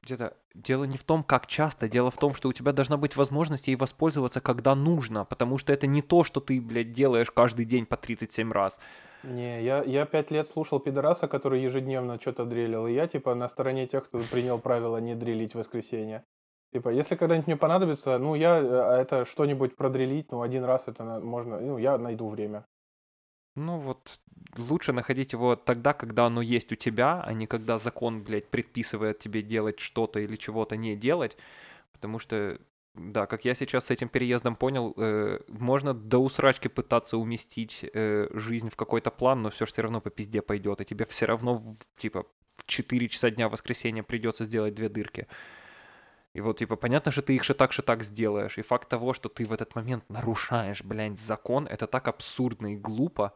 Где-то 0.02 0.34
дело 0.54 0.84
не 0.84 0.96
в 0.96 1.04
том, 1.04 1.22
как 1.22 1.46
часто, 1.46 1.86
дело 1.86 2.10
в 2.10 2.16
том, 2.16 2.34
что 2.34 2.48
у 2.48 2.52
тебя 2.54 2.72
должна 2.72 2.96
быть 2.96 3.16
возможность 3.16 3.68
ей 3.68 3.76
воспользоваться, 3.76 4.40
когда 4.40 4.74
нужно, 4.74 5.26
потому 5.26 5.58
что 5.58 5.74
это 5.74 5.86
не 5.86 6.00
то, 6.00 6.24
что 6.24 6.40
ты, 6.40 6.58
блядь, 6.58 6.92
делаешь 6.92 7.30
каждый 7.30 7.66
день 7.66 7.84
по 7.84 7.98
37 7.98 8.50
раз. 8.50 8.78
Не, 9.22 9.62
я, 9.62 9.82
я 9.82 10.06
пять 10.06 10.30
лет 10.30 10.48
слушал 10.48 10.80
пидораса, 10.80 11.28
который 11.28 11.62
ежедневно 11.62 12.18
что-то 12.20 12.44
дрелил, 12.44 12.86
и 12.86 12.92
я, 12.92 13.06
типа, 13.06 13.34
на 13.34 13.48
стороне 13.48 13.86
тех, 13.86 14.06
кто 14.06 14.18
принял 14.18 14.58
правило 14.58 14.96
не 14.96 15.14
дрелить 15.14 15.54
в 15.54 15.58
воскресенье. 15.58 16.24
Типа, 16.72 16.88
если 16.88 17.16
когда-нибудь 17.16 17.48
мне 17.48 17.56
понадобится, 17.56 18.18
ну, 18.18 18.34
я 18.34 18.58
э, 18.58 19.02
это 19.02 19.24
что-нибудь 19.24 19.76
продрелить, 19.76 20.30
ну, 20.30 20.40
один 20.40 20.64
раз 20.64 20.86
это 20.86 21.02
можно, 21.20 21.60
ну, 21.60 21.78
я 21.78 21.98
найду 21.98 22.28
время. 22.28 22.64
Ну 23.56 23.78
вот, 23.78 24.20
лучше 24.56 24.92
находить 24.92 25.32
его 25.32 25.56
тогда, 25.56 25.92
когда 25.92 26.26
оно 26.26 26.40
есть 26.40 26.72
у 26.72 26.76
тебя, 26.76 27.20
а 27.22 27.32
не 27.32 27.46
когда 27.46 27.78
закон, 27.78 28.22
блядь, 28.22 28.48
предписывает 28.48 29.18
тебе 29.18 29.42
делать 29.42 29.80
что-то 29.80 30.20
или 30.20 30.36
чего-то 30.36 30.76
не 30.76 30.94
делать, 30.96 31.36
потому 31.92 32.20
что, 32.20 32.58
да, 32.94 33.26
как 33.26 33.44
я 33.44 33.54
сейчас 33.54 33.86
с 33.86 33.90
этим 33.90 34.08
переездом 34.08 34.56
понял, 34.56 34.94
э, 34.96 35.40
можно 35.48 35.94
до 35.94 36.18
усрачки 36.18 36.68
пытаться 36.68 37.16
уместить 37.16 37.84
э, 37.94 38.28
жизнь 38.32 38.68
в 38.70 38.76
какой-то 38.76 39.10
план, 39.10 39.42
но 39.42 39.50
все 39.50 39.64
все 39.66 39.82
равно 39.82 40.00
по 40.00 40.10
пизде 40.10 40.42
пойдет, 40.42 40.80
и 40.80 40.84
тебе 40.84 41.04
все 41.06 41.26
равно, 41.26 41.54
в- 41.54 41.76
типа, 41.96 42.24
в 42.56 42.66
4 42.66 43.08
часа 43.08 43.30
дня 43.30 43.48
в 43.48 43.52
воскресенье 43.52 44.02
придется 44.02 44.44
сделать 44.44 44.74
две 44.74 44.88
дырки. 44.88 45.26
И 46.34 46.40
вот, 46.40 46.58
типа, 46.58 46.76
понятно, 46.76 47.10
что 47.10 47.22
ты 47.22 47.34
их 47.34 47.44
так 47.56 47.72
так 47.82 48.02
сделаешь. 48.04 48.58
И 48.58 48.62
факт 48.62 48.88
того, 48.88 49.14
что 49.14 49.28
ты 49.28 49.44
в 49.44 49.52
этот 49.52 49.74
момент 49.74 50.04
нарушаешь, 50.08 50.82
блядь, 50.84 51.18
закон, 51.18 51.66
это 51.66 51.86
так 51.86 52.06
абсурдно 52.08 52.74
и 52.74 52.76
глупо. 52.76 53.32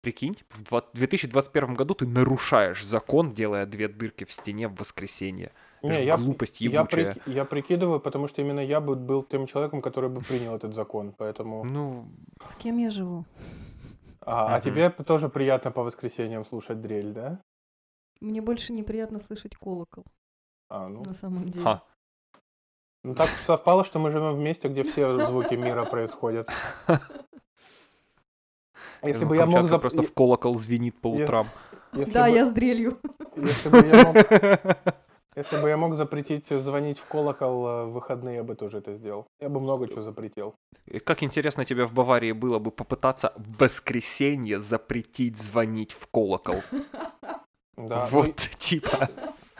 Прикинь, 0.00 0.34
типа, 0.34 0.54
в 0.56 0.62
два- 0.62 0.84
2021 0.94 1.74
году 1.74 1.94
ты 1.94 2.06
нарушаешь 2.06 2.84
закон, 2.84 3.32
делая 3.34 3.66
две 3.66 3.88
дырки 3.88 4.24
в 4.24 4.32
стене 4.32 4.68
в 4.68 4.76
воскресенье. 4.76 5.52
Не, 5.82 6.04
я, 6.04 6.16
глупость 6.16 6.60
я, 6.60 6.82
прики- 6.82 7.22
я 7.26 7.44
прикидываю, 7.44 8.00
потому 8.00 8.26
что 8.28 8.42
именно 8.42 8.60
я 8.60 8.80
бы 8.80 8.96
был 8.96 9.22
тем 9.22 9.46
человеком, 9.46 9.80
который 9.82 10.10
бы 10.10 10.20
принял 10.20 10.54
этот 10.56 10.74
закон, 10.74 11.12
поэтому... 11.16 11.64
Ну, 11.64 12.08
С 12.44 12.54
кем 12.56 12.78
я 12.78 12.90
живу? 12.90 13.24
А, 14.20 14.46
а 14.46 14.58
Мгм. 14.58 14.62
тебе 14.62 14.90
тоже 14.90 15.28
приятно 15.28 15.70
по 15.70 15.82
воскресеньям 15.82 16.44
слушать 16.44 16.80
дрель, 16.80 17.12
да? 17.12 17.40
Мне 18.20 18.40
больше 18.42 18.72
неприятно 18.72 19.20
слышать 19.20 19.54
колокол, 19.56 20.04
А, 20.68 20.88
ну, 20.88 21.04
на 21.04 21.14
самом 21.14 21.48
деле. 21.48 21.64
ха. 21.64 21.82
ну 23.04 23.14
так 23.14 23.28
уж 23.28 23.40
совпало, 23.42 23.84
что 23.84 24.00
мы 24.00 24.10
живем 24.10 24.34
в 24.34 24.38
месте, 24.40 24.68
где 24.68 24.82
все 24.82 25.18
звуки 25.26 25.54
мира 25.54 25.84
происходят. 25.84 26.48
Если 29.02 29.22
Ну, 29.22 29.28
бы 29.30 29.36
я 29.36 29.46
мог 29.46 29.64
зап- 29.66 29.78
просто 29.80 30.02
в 30.02 30.12
колокол 30.12 30.56
звенит 30.56 31.00
по 31.00 31.06
утрам. 31.08 31.46
если 31.92 32.12
Да, 32.12 32.28
бы- 32.28 32.34
я 32.34 32.44
с 32.44 32.50
дрелью. 32.50 32.98
Если 33.36 33.68
бы 33.68 33.86
я 33.86 34.04
мог, 34.04 34.16
если 35.38 35.60
бы 35.60 35.68
я 35.68 35.76
мог 35.76 35.94
запретить 35.94 36.48
звонить 36.48 36.98
в 36.98 37.04
колокол 37.04 37.66
э, 37.66 37.84
в 37.84 37.92
выходные, 37.92 38.36
я 38.36 38.42
бы 38.42 38.54
тоже 38.54 38.78
это 38.78 38.94
сделал. 38.94 39.26
Я 39.40 39.48
бы 39.48 39.60
много 39.60 39.86
чего 39.88 40.02
запретил. 40.02 40.54
Как 41.04 41.22
интересно 41.22 41.64
тебе 41.64 41.84
в 41.84 41.92
Баварии 41.92 42.32
было 42.32 42.58
бы 42.58 42.70
попытаться 42.70 43.32
в 43.36 43.58
воскресенье 43.58 44.60
запретить 44.60 45.36
звонить 45.36 45.92
в 45.92 46.06
колокол. 46.06 46.62
Да. 47.76 48.08
ну, 48.10 48.20
Вот, 48.20 48.36
типа. 48.58 49.08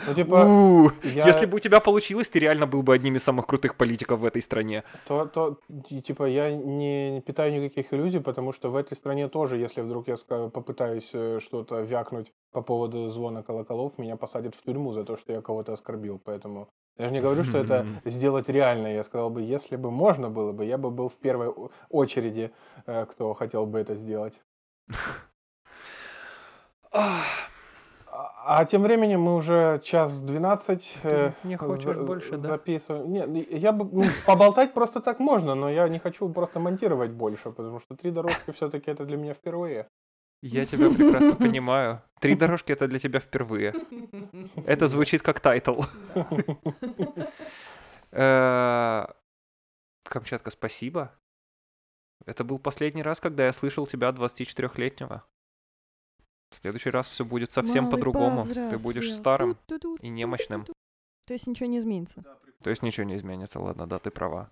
Ну, 0.07 0.15
типа, 0.15 0.45
у, 0.45 0.91
я- 1.03 1.27
Если 1.27 1.47
бы 1.47 1.57
у 1.57 1.59
тебя 1.59 1.81
получилось, 1.81 2.29
ты 2.29 2.39
реально 2.39 2.67
был 2.67 2.83
бы 2.83 2.95
одним 2.95 3.17
из 3.17 3.25
самых 3.25 3.47
крутых 3.47 3.75
политиков 3.77 4.21
в 4.21 4.25
этой 4.25 4.43
стране. 4.43 4.85
то, 5.07 5.27
то, 5.27 5.59
типа, 5.89 6.25
я 6.25 6.53
не 6.55 7.21
питаю 7.27 7.53
никаких 7.61 7.93
иллюзий, 7.93 8.21
потому 8.21 8.53
что 8.53 8.71
в 8.71 8.77
этой 8.77 8.95
стране 8.97 9.29
тоже, 9.29 9.57
если 9.57 9.81
вдруг 9.83 10.07
я 10.09 10.17
попытаюсь 10.51 11.11
э, 11.15 11.41
что-то 11.41 11.81
вякнуть 11.81 12.33
по 12.53 12.63
поводу 12.63 13.09
звона 13.09 13.43
колоколов, 13.43 13.99
меня 13.99 14.17
посадят 14.17 14.55
в 14.55 14.63
тюрьму 14.63 14.93
за 14.93 15.05
то, 15.05 15.17
что 15.17 15.33
я 15.33 15.41
кого-то 15.43 15.73
оскорбил. 15.73 16.21
Поэтому 16.25 16.69
я 16.97 17.09
же 17.09 17.13
не 17.13 17.21
говорю, 17.21 17.43
что 17.45 17.59
это 17.59 17.87
сделать 18.05 18.49
реально. 18.49 18.95
Я 18.95 19.03
сказал 19.05 19.31
бы, 19.31 19.43
если 19.43 19.77
бы 19.77 19.91
можно 19.91 20.31
было 20.31 20.53
бы, 20.53 20.65
я 20.65 20.79
бы 20.79 20.91
был 20.91 21.09
в 21.09 21.17
первой 21.17 21.53
очереди, 21.91 22.51
э, 22.87 23.05
кто 23.07 23.35
хотел 23.35 23.67
бы 23.67 23.79
это 23.81 23.95
сделать. 23.97 24.41
А 28.19 28.61
а 28.61 28.65
тем 28.65 28.83
временем 28.83 29.21
мы 29.21 29.37
уже 29.37 29.81
час 29.85 30.21
12 30.21 31.01
э, 31.05 31.33
не 31.45 31.57
хочешь 31.57 31.85
за- 31.85 32.03
больше, 32.03 32.33
да? 32.33 32.49
записываем. 32.49 33.13
Нет, 33.13 33.51
я 33.51 33.71
бы 33.71 33.85
ну, 33.85 34.05
поболтать 34.27 34.75
просто 34.75 35.01
так 35.01 35.21
можно, 35.21 35.55
но 35.55 35.71
я 35.71 35.89
не 35.89 36.01
хочу 36.01 36.29
просто 36.29 36.59
монтировать 36.59 37.13
больше, 37.13 37.53
потому 37.53 37.79
что 37.79 37.95
три 37.95 38.11
дорожки 38.11 38.51
все-таки 38.51 38.91
это 38.91 39.05
для 39.05 39.17
меня 39.17 39.35
впервые. 39.35 39.87
Я 40.43 40.67
тебя 40.67 40.91
прекрасно 40.91 41.37
понимаю. 41.37 42.03
Три 42.21 42.35
дорожки 42.35 42.73
это 42.73 42.89
для 42.89 42.99
тебя 42.99 43.21
впервые. 43.21 43.73
Это 44.67 44.89
звучит 44.89 45.23
как 45.23 45.41
title. 45.41 45.83
Э, 48.11 49.05
Камчатка, 50.05 50.51
спасибо. 50.51 51.13
Это 52.25 52.43
был 52.43 52.59
последний 52.59 53.03
раз, 53.03 53.21
когда 53.21 53.45
я 53.45 53.53
слышал 53.53 53.87
тебя 53.87 54.09
24-летнего. 54.09 55.23
В 56.51 56.57
следующий 56.57 56.91
раз 56.91 57.09
все 57.09 57.25
будет 57.25 57.53
совсем 57.53 57.85
Малый 57.85 57.93
по-другому. 57.97 58.45
Ты 58.45 58.79
будешь 58.79 59.13
старым 59.13 59.57
Ту-ту-ту, 59.67 59.97
и 59.97 60.09
немощным. 60.09 60.67
То 61.27 61.35
есть 61.35 61.47
ничего 61.47 61.69
не 61.69 61.79
изменится. 61.79 62.23
То 62.63 62.71
есть 62.71 62.83
ничего 62.83 63.05
не 63.05 63.17
изменится. 63.17 63.61
Ладно, 63.61 63.87
да, 63.87 63.99
ты 63.99 64.11
права. 64.11 64.51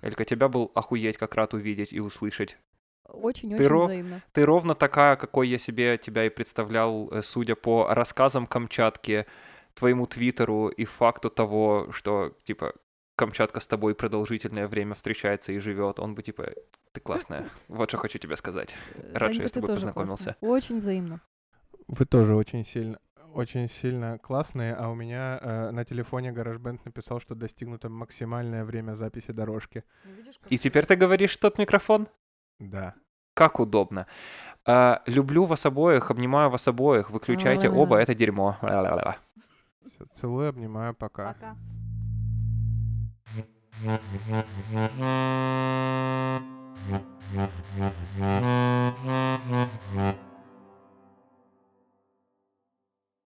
Элька, 0.00 0.24
тебя 0.24 0.48
был 0.48 0.70
охуеть 0.74 1.16
как 1.16 1.34
рад 1.34 1.54
увидеть 1.54 1.92
и 1.92 2.00
услышать. 2.00 2.56
Очень-очень 3.04 3.66
ро- 3.66 3.84
взаимно. 3.84 4.22
Ты 4.32 4.44
ровно 4.44 4.74
такая, 4.74 5.16
какой 5.16 5.48
я 5.48 5.58
себе 5.58 5.98
тебя 5.98 6.24
и 6.24 6.30
представлял, 6.30 7.08
э, 7.10 7.22
судя 7.22 7.56
по 7.56 7.92
рассказам 7.92 8.46
Камчатки, 8.46 9.26
твоему 9.74 10.06
твиттеру 10.06 10.68
и 10.68 10.84
факту 10.84 11.28
того, 11.28 11.88
что, 11.92 12.36
типа, 12.44 12.74
Камчатка 13.16 13.60
с 13.60 13.66
тобой 13.66 13.94
продолжительное 13.94 14.66
время 14.66 14.94
встречается 14.94 15.52
и 15.52 15.58
живет. 15.58 15.98
Он 16.00 16.14
бы, 16.14 16.22
типа, 16.22 16.52
ты 16.92 17.00
классная. 17.00 17.50
Вот 17.68 17.90
что 17.90 17.98
хочу 17.98 18.18
тебе 18.18 18.36
сказать. 18.36 18.74
Э, 18.94 19.12
Рад, 19.18 19.34
что 19.34 19.42
я 19.42 19.48
с 19.48 19.52
ты 19.52 19.60
тобой 19.60 19.74
познакомился. 19.74 20.36
Очень 20.40 20.78
взаимно. 20.78 21.20
Вы 21.88 22.04
тоже 22.06 22.34
очень 22.34 22.64
сильно, 22.64 22.98
очень 23.34 23.68
сильно 23.68 24.18
классные, 24.18 24.74
а 24.74 24.88
у 24.88 24.94
меня 24.94 25.38
э, 25.40 25.70
на 25.70 25.84
телефоне 25.84 26.30
GarageBand 26.30 26.80
написал, 26.84 27.20
что 27.20 27.34
достигнуто 27.34 27.88
максимальное 27.88 28.64
время 28.64 28.94
записи 28.94 29.32
дорожки. 29.32 29.84
И 30.48 30.58
теперь 30.58 30.86
ты 30.86 30.96
говоришь 30.96 31.36
тот 31.36 31.58
микрофон? 31.58 32.08
Да. 32.58 32.94
Как 33.34 33.60
удобно. 33.60 34.06
А, 34.64 35.02
люблю 35.06 35.44
вас 35.44 35.66
обоих, 35.66 36.10
обнимаю 36.10 36.50
вас 36.50 36.68
обоих. 36.68 37.10
Выключайте 37.10 37.68
Ла-ла-ла. 37.68 37.82
оба, 37.82 37.96
это 37.98 38.14
дерьмо. 38.14 38.56
Ла-ла-ла. 38.62 39.16
Всё, 39.86 40.04
целую, 40.14 40.48
обнимаю, 40.50 40.94
пока. 40.94 41.34
Пока. 41.34 41.56
You. 49.94 50.31